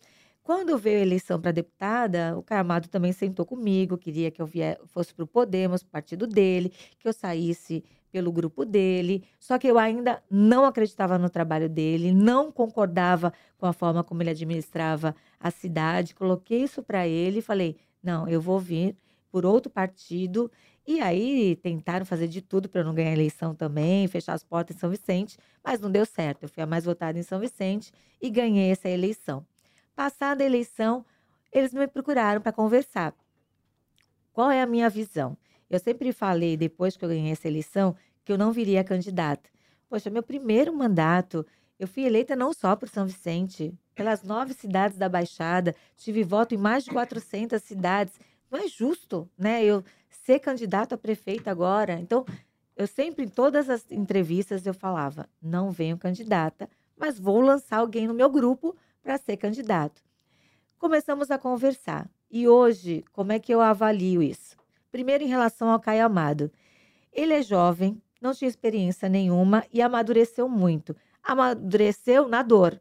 Quando 0.41 0.77
veio 0.77 0.99
a 0.99 1.01
eleição 1.01 1.39
para 1.39 1.51
deputada, 1.51 2.35
o 2.37 2.41
Caio 2.41 2.61
Amado 2.61 2.87
também 2.87 3.11
sentou 3.11 3.45
comigo, 3.45 3.97
queria 3.97 4.31
que 4.31 4.41
eu 4.41 4.45
vier, 4.45 4.79
fosse 4.85 5.13
para 5.13 5.23
o 5.23 5.27
Podemos, 5.27 5.83
partido 5.83 6.25
dele, 6.25 6.69
que 6.97 7.07
eu 7.07 7.13
saísse 7.13 7.83
pelo 8.17 8.31
grupo 8.31 8.65
dele. 8.65 9.23
Só 9.39 9.59
que 9.59 9.67
eu 9.67 9.77
ainda 9.77 10.23
não 10.27 10.65
acreditava 10.65 11.19
no 11.19 11.29
trabalho 11.29 11.69
dele, 11.69 12.11
não 12.11 12.51
concordava 12.51 13.31
com 13.59 13.67
a 13.67 13.73
forma 13.73 14.03
como 14.03 14.23
ele 14.23 14.31
administrava 14.31 15.15
a 15.39 15.51
cidade. 15.51 16.15
Coloquei 16.15 16.63
isso 16.63 16.81
para 16.81 17.07
ele 17.07 17.37
e 17.37 17.41
falei: 17.43 17.77
não, 18.01 18.27
eu 18.27 18.41
vou 18.41 18.59
vir 18.59 18.97
por 19.31 19.45
outro 19.45 19.71
partido. 19.71 20.51
E 20.87 20.99
aí 20.99 21.55
tentaram 21.57 22.07
fazer 22.07 22.27
de 22.27 22.41
tudo 22.41 22.67
para 22.67 22.83
não 22.83 22.95
ganhar 22.95 23.11
a 23.11 23.13
eleição 23.13 23.53
também, 23.53 24.07
fechar 24.07 24.33
as 24.33 24.43
portas 24.43 24.75
em 24.75 24.79
São 24.79 24.89
Vicente, 24.89 25.37
mas 25.63 25.79
não 25.79 25.91
deu 25.91 26.05
certo. 26.05 26.43
Eu 26.43 26.49
fui 26.49 26.63
a 26.63 26.65
mais 26.65 26.85
votada 26.85 27.19
em 27.19 27.23
São 27.23 27.39
Vicente 27.39 27.91
e 28.19 28.31
ganhei 28.31 28.71
essa 28.71 28.89
eleição. 28.89 29.45
Passada 29.95 30.43
a 30.43 30.47
eleição, 30.47 31.05
eles 31.53 31.71
me 31.71 31.85
procuraram 31.87 32.41
para 32.41 32.51
conversar. 32.51 33.13
Qual 34.33 34.49
é 34.49 34.59
a 34.59 34.65
minha 34.65 34.89
visão? 34.89 35.37
Eu 35.69 35.79
sempre 35.79 36.13
falei, 36.13 36.55
depois 36.55 36.95
que 36.95 37.03
eu 37.03 37.09
ganhei 37.09 37.31
essa 37.31 37.47
eleição, 37.47 37.95
que 38.27 38.33
eu 38.33 38.37
não 38.37 38.51
viria 38.51 38.83
candidata. 38.83 39.49
Poxa, 39.87 40.09
meu 40.09 40.21
primeiro 40.21 40.75
mandato, 40.75 41.45
eu 41.79 41.87
fui 41.87 42.03
eleita 42.03 42.35
não 42.35 42.51
só 42.51 42.75
por 42.75 42.89
São 42.89 43.05
Vicente, 43.05 43.73
pelas 43.95 44.21
nove 44.21 44.53
cidades 44.53 44.97
da 44.97 45.07
Baixada, 45.07 45.73
tive 45.95 46.25
voto 46.25 46.53
em 46.53 46.57
mais 46.57 46.83
de 46.83 46.91
400 46.91 47.63
cidades. 47.63 48.19
Não 48.51 48.59
é 48.59 48.67
justo, 48.67 49.29
né? 49.37 49.63
Eu 49.63 49.81
ser 50.09 50.39
candidato 50.39 50.91
a 50.91 50.97
prefeito 50.97 51.47
agora. 51.47 51.93
Então, 52.01 52.25
eu 52.75 52.85
sempre, 52.85 53.23
em 53.23 53.29
todas 53.29 53.69
as 53.69 53.89
entrevistas, 53.89 54.65
eu 54.65 54.73
falava: 54.73 55.29
não 55.41 55.71
venho 55.71 55.97
candidata, 55.97 56.69
mas 56.97 57.17
vou 57.17 57.39
lançar 57.39 57.77
alguém 57.77 58.07
no 58.07 58.13
meu 58.13 58.29
grupo 58.29 58.75
para 59.01 59.17
ser 59.17 59.37
candidato. 59.37 60.03
Começamos 60.77 61.31
a 61.31 61.37
conversar. 61.37 62.09
E 62.29 62.45
hoje, 62.45 63.05
como 63.13 63.31
é 63.31 63.39
que 63.39 63.53
eu 63.53 63.61
avalio 63.61 64.21
isso? 64.21 64.57
Primeiro, 64.91 65.23
em 65.23 65.27
relação 65.27 65.69
ao 65.69 65.79
Caio 65.79 66.05
Amado. 66.05 66.51
Ele 67.13 67.33
é 67.33 67.41
jovem, 67.41 68.01
não 68.27 68.33
tinha 68.33 68.49
experiência 68.49 69.09
nenhuma 69.09 69.63
e 69.71 69.81
amadureceu 69.81 70.47
muito. 70.47 70.95
Amadureceu 71.23 72.27
na 72.27 72.41
dor, 72.41 72.79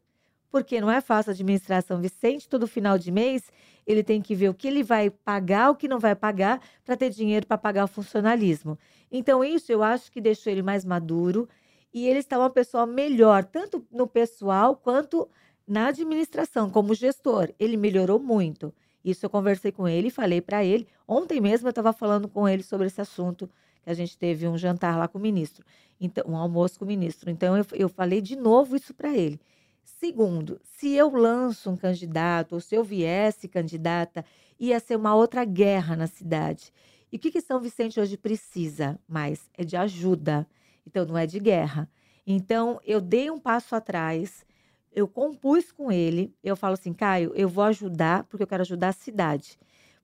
porque 0.50 0.80
não 0.80 0.90
é 0.90 1.00
fácil 1.00 1.32
administrar 1.32 1.82
São 1.82 2.00
Vicente. 2.00 2.48
Todo 2.48 2.66
final 2.66 2.98
de 2.98 3.10
mês, 3.10 3.50
ele 3.86 4.02
tem 4.02 4.20
que 4.20 4.34
ver 4.34 4.48
o 4.48 4.54
que 4.54 4.66
ele 4.66 4.82
vai 4.82 5.10
pagar, 5.10 5.70
o 5.70 5.76
que 5.76 5.88
não 5.88 5.98
vai 5.98 6.14
pagar, 6.14 6.60
para 6.84 6.96
ter 6.96 7.10
dinheiro 7.10 7.46
para 7.46 7.58
pagar 7.58 7.84
o 7.84 7.88
funcionalismo. 7.88 8.78
Então, 9.10 9.44
isso 9.44 9.70
eu 9.70 9.82
acho 9.82 10.10
que 10.10 10.20
deixou 10.20 10.52
ele 10.52 10.62
mais 10.62 10.84
maduro 10.84 11.48
e 11.94 12.06
ele 12.06 12.18
está 12.18 12.38
uma 12.38 12.50
pessoa 12.50 12.86
melhor, 12.86 13.44
tanto 13.44 13.86
no 13.90 14.06
pessoal 14.06 14.76
quanto 14.76 15.28
na 15.66 15.88
administração, 15.88 16.70
como 16.70 16.94
gestor. 16.94 17.52
Ele 17.58 17.76
melhorou 17.76 18.18
muito. 18.18 18.72
Isso 19.04 19.24
eu 19.24 19.30
conversei 19.30 19.70
com 19.70 19.86
ele 19.86 20.10
falei 20.10 20.40
para 20.40 20.64
ele. 20.64 20.88
Ontem 21.06 21.40
mesmo 21.40 21.68
eu 21.68 21.70
estava 21.70 21.92
falando 21.92 22.28
com 22.28 22.48
ele 22.48 22.62
sobre 22.64 22.88
esse 22.88 23.00
assunto, 23.00 23.48
que 23.86 23.90
a 23.90 23.94
gente 23.94 24.18
teve 24.18 24.48
um 24.48 24.58
jantar 24.58 24.98
lá 24.98 25.06
com 25.06 25.16
o 25.16 25.22
ministro, 25.22 25.64
então, 26.00 26.24
um 26.26 26.36
almoço 26.36 26.76
com 26.76 26.84
o 26.84 26.88
ministro. 26.88 27.30
Então 27.30 27.56
eu, 27.56 27.64
eu 27.72 27.88
falei 27.88 28.20
de 28.20 28.34
novo 28.34 28.74
isso 28.74 28.92
para 28.92 29.16
ele. 29.16 29.40
Segundo, 29.84 30.60
se 30.64 30.92
eu 30.92 31.08
lanço 31.14 31.70
um 31.70 31.76
candidato, 31.76 32.54
ou 32.54 32.60
se 32.60 32.74
eu 32.74 32.82
viesse 32.82 33.46
candidata, 33.46 34.24
ia 34.58 34.80
ser 34.80 34.96
uma 34.96 35.14
outra 35.14 35.44
guerra 35.44 35.94
na 35.94 36.08
cidade. 36.08 36.72
E 37.12 37.16
o 37.16 37.20
que, 37.20 37.30
que 37.30 37.40
São 37.40 37.60
Vicente 37.60 38.00
hoje 38.00 38.16
precisa 38.16 38.98
mais? 39.08 39.48
É 39.56 39.62
de 39.62 39.76
ajuda. 39.76 40.44
Então, 40.84 41.06
não 41.06 41.16
é 41.16 41.24
de 41.24 41.38
guerra. 41.38 41.88
Então, 42.26 42.80
eu 42.84 43.00
dei 43.00 43.30
um 43.30 43.38
passo 43.38 43.76
atrás, 43.76 44.44
eu 44.92 45.06
compus 45.06 45.70
com 45.70 45.92
ele, 45.92 46.34
eu 46.42 46.56
falo 46.56 46.74
assim, 46.74 46.92
Caio, 46.92 47.32
eu 47.36 47.48
vou 47.48 47.62
ajudar 47.62 48.24
porque 48.24 48.42
eu 48.42 48.48
quero 48.48 48.62
ajudar 48.62 48.88
a 48.88 48.92
cidade. 48.92 49.56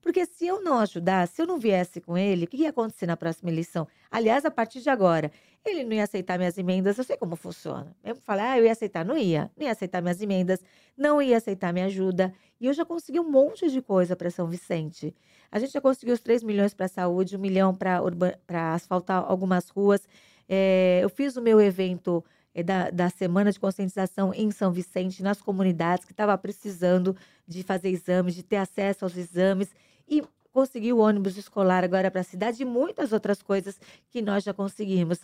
Porque 0.03 0.27
se 0.27 0.47
eu 0.47 0.61
não 0.61 0.81
ajudar, 0.81 1.29
se 1.29 1.41
eu 1.41 1.47
não 1.47 1.59
viesse 1.59 2.01
com 2.01 2.19
ele, 2.19 2.45
o 2.45 2.49
que 2.49 2.57
ia 2.57 2.71
acontecer 2.71 3.07
na 3.07 3.17
próxima 3.17 3.51
eleição? 3.51 3.87
Aliás, 4.11 4.45
a 4.45 4.51
partir 4.51 4.81
de 4.81 4.91
agora, 4.91 5.31
ele 5.65 5.85
não 5.85 5.93
ia 5.93 6.03
aceitar 6.03 6.37
minhas 6.37 6.59
emendas, 6.59 6.99
eu 6.99 7.05
sei 7.05 7.17
como 7.17 7.37
funciona. 7.37 7.95
Eu 8.03 8.17
falei, 8.17 8.45
ah, 8.45 8.59
eu 8.59 8.65
ia 8.65 8.73
aceitar, 8.73 9.05
não 9.05 9.17
ia. 9.17 9.49
Não 9.57 9.65
ia 9.65 9.71
aceitar 9.71 10.03
minhas 10.03 10.21
emendas, 10.21 10.61
não 10.97 11.23
ia 11.23 11.37
aceitar 11.37 11.73
minha 11.73 11.87
ajuda. 11.87 12.35
E 12.61 12.67
eu 12.67 12.73
já 12.73 12.85
consegui 12.85 13.21
um 13.21 13.31
monte 13.31 13.71
de 13.71 13.81
coisa 13.81 14.17
para 14.17 14.29
São 14.29 14.49
Vicente. 14.49 15.15
A 15.53 15.61
gente 15.61 15.73
já 15.73 15.81
conseguiu 15.81 16.15
os 16.15 16.21
3 16.21 16.43
milhões 16.43 16.75
para 16.75 16.89
saúde, 16.89 17.37
um 17.37 17.41
milhão 17.41 17.73
para 17.73 18.75
asfaltar 18.75 19.25
algumas 19.29 19.69
ruas. 19.69 20.09
É, 20.49 20.99
eu 21.01 21.09
fiz 21.09 21.37
o 21.37 21.43
meu 21.43 21.61
evento 21.61 22.25
é, 22.53 22.63
da, 22.63 22.91
da 22.91 23.09
Semana 23.09 23.53
de 23.53 23.61
Conscientização 23.61 24.35
em 24.35 24.51
São 24.51 24.73
Vicente, 24.73 25.23
nas 25.23 25.41
comunidades 25.41 26.05
que 26.05 26.13
estava 26.13 26.37
precisando 26.37 27.17
de 27.47 27.63
fazer 27.63 27.89
exames, 27.91 28.35
de 28.35 28.43
ter 28.43 28.57
acesso 28.57 29.05
aos 29.05 29.17
exames 29.17 29.69
e 30.13 30.23
conseguir 30.53 30.93
o 30.93 30.99
ônibus 30.99 31.39
escolar 31.39 31.83
agora 31.83 32.11
para 32.11 32.21
a 32.21 32.25
cidade 32.25 32.63
e 32.63 32.67
muitas 32.67 33.13
outras 33.13 33.41
coisas 33.43 33.81
que 34.11 34.21
nós 34.21 34.45
já 34.45 34.53
conseguimos. 34.53 35.21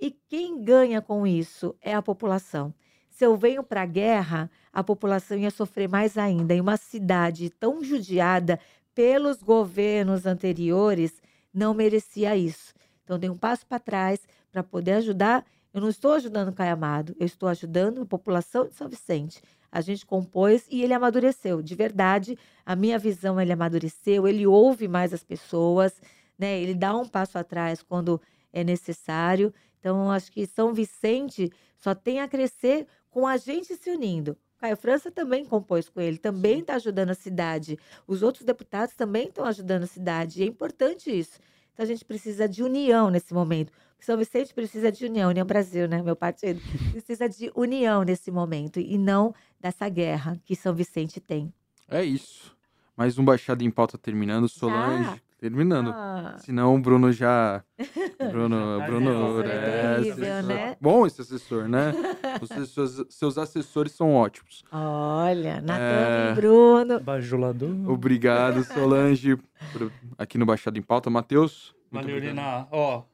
E 0.00 0.10
quem 0.10 0.64
ganha 0.64 1.00
com 1.00 1.24
isso 1.24 1.76
é 1.80 1.94
a 1.94 2.02
população. 2.02 2.74
Se 3.08 3.24
eu 3.24 3.36
venho 3.36 3.62
para 3.62 3.82
a 3.82 3.86
guerra, 3.86 4.50
a 4.72 4.82
população 4.82 5.38
ia 5.38 5.50
sofrer 5.50 5.88
mais 5.88 6.18
ainda. 6.18 6.52
Em 6.52 6.60
uma 6.60 6.76
cidade 6.76 7.48
tão 7.50 7.84
judiada 7.84 8.58
pelos 8.92 9.40
governos 9.40 10.26
anteriores, 10.26 11.22
não 11.54 11.72
merecia 11.72 12.36
isso. 12.36 12.74
Então, 13.04 13.18
dei 13.18 13.30
um 13.30 13.38
passo 13.38 13.64
para 13.64 13.78
trás 13.78 14.26
para 14.50 14.64
poder 14.64 14.94
ajudar 14.94 15.44
eu 15.72 15.80
não 15.80 15.88
estou 15.88 16.12
ajudando 16.12 16.48
o 16.48 16.52
Caio 16.52 16.74
Amado, 16.74 17.16
eu 17.18 17.24
estou 17.24 17.48
ajudando 17.48 18.02
a 18.02 18.06
população 18.06 18.68
de 18.68 18.74
São 18.74 18.90
Vicente. 18.90 19.40
A 19.72 19.80
gente 19.80 20.04
compôs 20.04 20.66
e 20.70 20.82
ele 20.82 20.92
amadureceu. 20.92 21.62
De 21.62 21.74
verdade, 21.74 22.38
a 22.64 22.76
minha 22.76 22.98
visão, 22.98 23.40
ele 23.40 23.52
amadureceu, 23.52 24.28
ele 24.28 24.46
ouve 24.46 24.86
mais 24.86 25.14
as 25.14 25.24
pessoas, 25.24 25.98
né? 26.38 26.60
Ele 26.60 26.74
dá 26.74 26.94
um 26.94 27.08
passo 27.08 27.38
atrás 27.38 27.82
quando 27.82 28.20
é 28.52 28.62
necessário. 28.62 29.52
Então, 29.80 30.10
acho 30.10 30.30
que 30.30 30.46
São 30.46 30.74
Vicente 30.74 31.50
só 31.76 31.94
tem 31.94 32.20
a 32.20 32.28
crescer 32.28 32.86
com 33.10 33.26
a 33.26 33.38
gente 33.38 33.74
se 33.74 33.90
unindo. 33.90 34.36
Caio 34.58 34.76
França 34.76 35.10
também 35.10 35.44
compôs 35.44 35.88
com 35.88 36.00
ele, 36.00 36.18
também 36.18 36.60
está 36.60 36.74
ajudando 36.74 37.10
a 37.10 37.14
cidade. 37.14 37.76
Os 38.06 38.22
outros 38.22 38.44
deputados 38.44 38.94
também 38.94 39.26
estão 39.28 39.44
ajudando 39.44 39.84
a 39.84 39.88
cidade. 39.88 40.40
E 40.40 40.44
é 40.44 40.46
importante 40.46 41.10
isso. 41.10 41.40
Então 41.72 41.82
a 41.82 41.86
gente 41.86 42.04
precisa 42.04 42.48
de 42.48 42.62
união 42.62 43.10
nesse 43.10 43.32
momento. 43.34 43.72
São 43.98 44.16
Vicente 44.18 44.52
precisa 44.52 44.90
de 44.90 45.04
união, 45.04 45.30
União 45.30 45.46
Brasil, 45.46 45.86
né? 45.86 46.02
Meu 46.02 46.16
partido 46.16 46.60
precisa 46.90 47.28
de 47.28 47.52
união 47.54 48.02
nesse 48.02 48.32
momento 48.32 48.80
e 48.80 48.98
não 48.98 49.32
dessa 49.62 49.88
guerra 49.88 50.36
que 50.44 50.56
São 50.56 50.74
Vicente 50.74 51.20
tem. 51.20 51.52
É 51.88 52.02
isso. 52.04 52.54
Mais 52.96 53.16
um 53.16 53.24
Baixado 53.24 53.62
em 53.62 53.70
Pauta 53.70 53.96
terminando. 53.96 54.48
Solange, 54.48 55.08
ah. 55.08 55.18
terminando. 55.38 55.90
Ah. 55.94 56.36
Senão 56.38 56.74
o 56.74 56.80
Bruno 56.80 57.12
já. 57.12 57.62
Bruno, 58.30 58.82
Bruno. 58.84 59.42
É, 59.42 59.96
assessor... 59.98 60.42
né? 60.42 60.76
Bom 60.80 61.06
esse 61.06 61.20
assessor, 61.20 61.68
né? 61.68 61.92
Os 62.40 62.48
seus, 62.74 63.06
seus 63.08 63.38
assessores 63.38 63.92
são 63.92 64.14
ótimos. 64.14 64.64
Olha, 64.72 65.60
Natan 65.60 65.80
é... 65.80 66.32
e 66.32 66.34
Bruno. 66.34 67.00
Bajulador. 67.00 67.88
Obrigado, 67.88 68.64
Solange, 68.64 69.36
por... 69.72 69.92
aqui 70.18 70.36
no 70.36 70.44
Baixado 70.44 70.76
em 70.76 70.82
Pauta. 70.82 71.08
Matheus. 71.08 71.74
Valeu, 71.90 72.18
Lina. 72.18 72.66
Ó, 72.70 73.04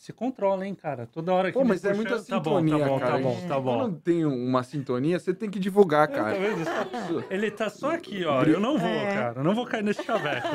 Se 0.00 0.14
controla, 0.14 0.66
hein, 0.66 0.74
cara. 0.74 1.06
Toda 1.06 1.30
hora 1.34 1.52
que 1.52 1.58
Pô, 1.58 1.62
mas 1.62 1.84
é 1.84 1.92
muita 1.92 2.16
tá 2.16 2.22
sintonia, 2.22 2.78
bom, 2.78 2.82
tá 2.82 2.88
bom, 2.88 2.98
cara. 2.98 3.12
tá 3.12 3.18
bom, 3.18 3.48
tá 3.48 3.60
bom. 3.60 3.78
Quando 3.80 4.00
tem 4.00 4.24
uma 4.24 4.62
sintonia, 4.62 5.18
você 5.18 5.34
tem 5.34 5.50
que 5.50 5.58
divulgar, 5.58 6.08
Tá 6.08 6.14
cara. 6.14 6.38
Ele 7.28 7.50
tá 7.50 7.68
só 7.68 7.90
aqui, 7.90 8.24
ó. 8.24 8.42
Eu 8.44 8.58
não 8.58 8.78
vou, 8.78 8.88
É. 8.88 9.14
cara. 9.14 9.40
Eu 9.40 9.44
não 9.44 9.54
vou 9.54 9.66
cair 9.66 9.84
nesse 9.84 10.02
chaveco. 10.02 10.48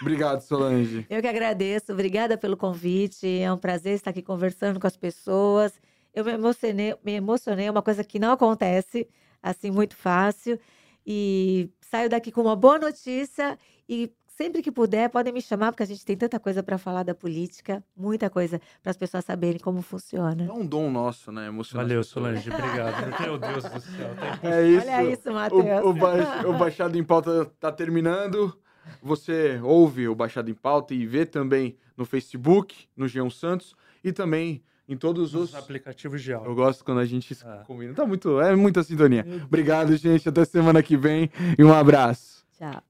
Obrigado, 0.00 0.40
Solange. 0.40 1.06
Eu 1.08 1.20
que 1.22 1.28
agradeço, 1.28 1.92
obrigada 1.92 2.36
pelo 2.36 2.56
convite. 2.56 3.28
É 3.38 3.52
um 3.52 3.56
prazer 3.56 3.94
estar 3.94 4.10
aqui 4.10 4.22
conversando 4.22 4.80
com 4.80 4.88
as 4.88 4.96
pessoas. 4.96 5.72
Eu 6.12 6.24
me 6.24 6.32
emocionei, 6.32 6.96
me 7.04 7.12
emocionei, 7.12 7.66
é 7.66 7.70
uma 7.70 7.82
coisa 7.82 8.02
que 8.02 8.18
não 8.18 8.32
acontece 8.32 9.08
assim 9.40 9.70
muito 9.70 9.94
fácil. 9.94 10.58
E 11.06 11.70
saio 11.80 12.10
daqui 12.10 12.32
com 12.32 12.40
uma 12.40 12.56
boa 12.56 12.76
notícia 12.76 13.56
e 13.88 14.12
sempre 14.40 14.62
que 14.62 14.72
puder, 14.72 15.10
podem 15.10 15.34
me 15.34 15.42
chamar, 15.42 15.70
porque 15.70 15.82
a 15.82 15.86
gente 15.86 16.02
tem 16.02 16.16
tanta 16.16 16.40
coisa 16.40 16.62
para 16.62 16.78
falar 16.78 17.02
da 17.02 17.14
política, 17.14 17.84
muita 17.94 18.30
coisa 18.30 18.58
para 18.82 18.90
as 18.90 18.96
pessoas 18.96 19.22
saberem 19.22 19.58
como 19.60 19.82
funciona. 19.82 20.46
É 20.46 20.50
um 20.52 20.64
dom 20.64 20.90
nosso, 20.90 21.30
né? 21.30 21.46
Emocionar. 21.48 21.84
Valeu. 21.86 22.02
Solange. 22.02 22.48
Obrigado. 22.50 23.20
Meu 23.20 23.36
Deus 23.38 23.64
do 23.64 23.80
céu. 23.80 24.14
Tá 24.40 24.48
É 24.48 24.66
isso. 24.66 24.86
Olha 24.86 25.12
isso, 25.12 25.30
Matheus. 25.32 25.84
O, 25.84 25.88
o, 25.90 25.92
ba- 25.92 26.46
o 26.48 26.52
Baixado 26.56 26.96
em 26.96 27.04
Pauta 27.04 27.44
tá 27.60 27.70
terminando. 27.70 28.56
Você 29.02 29.60
ouve 29.62 30.08
o 30.08 30.14
Baixado 30.14 30.50
em 30.50 30.54
Pauta 30.54 30.94
e 30.94 31.04
vê 31.06 31.26
também 31.26 31.76
no 31.94 32.06
Facebook, 32.06 32.86
no 32.96 33.06
Geão 33.06 33.28
Santos 33.28 33.74
e 34.02 34.10
também 34.10 34.62
em 34.88 34.96
todos 34.96 35.34
Os 35.34 35.50
os. 35.50 35.54
aplicativos 35.54 36.22
de 36.22 36.30
Eu 36.30 36.38
áudio. 36.38 36.54
gosto 36.54 36.82
quando 36.82 36.98
a 37.00 37.04
gente 37.04 37.34
É. 37.44 37.62
combina. 37.66 37.92
Tá 37.92 38.06
muito, 38.06 38.40
é 38.40 38.56
muita 38.56 38.82
sintonia. 38.82 39.24
Obrigado, 39.44 39.94
gente. 39.98 40.26
Até 40.30 40.46
semana 40.46 40.82
que 40.82 40.96
vem 40.96 41.30
e 41.58 41.62
um 41.62 41.74
abraço. 41.74 42.42
Tchau. 42.58 42.82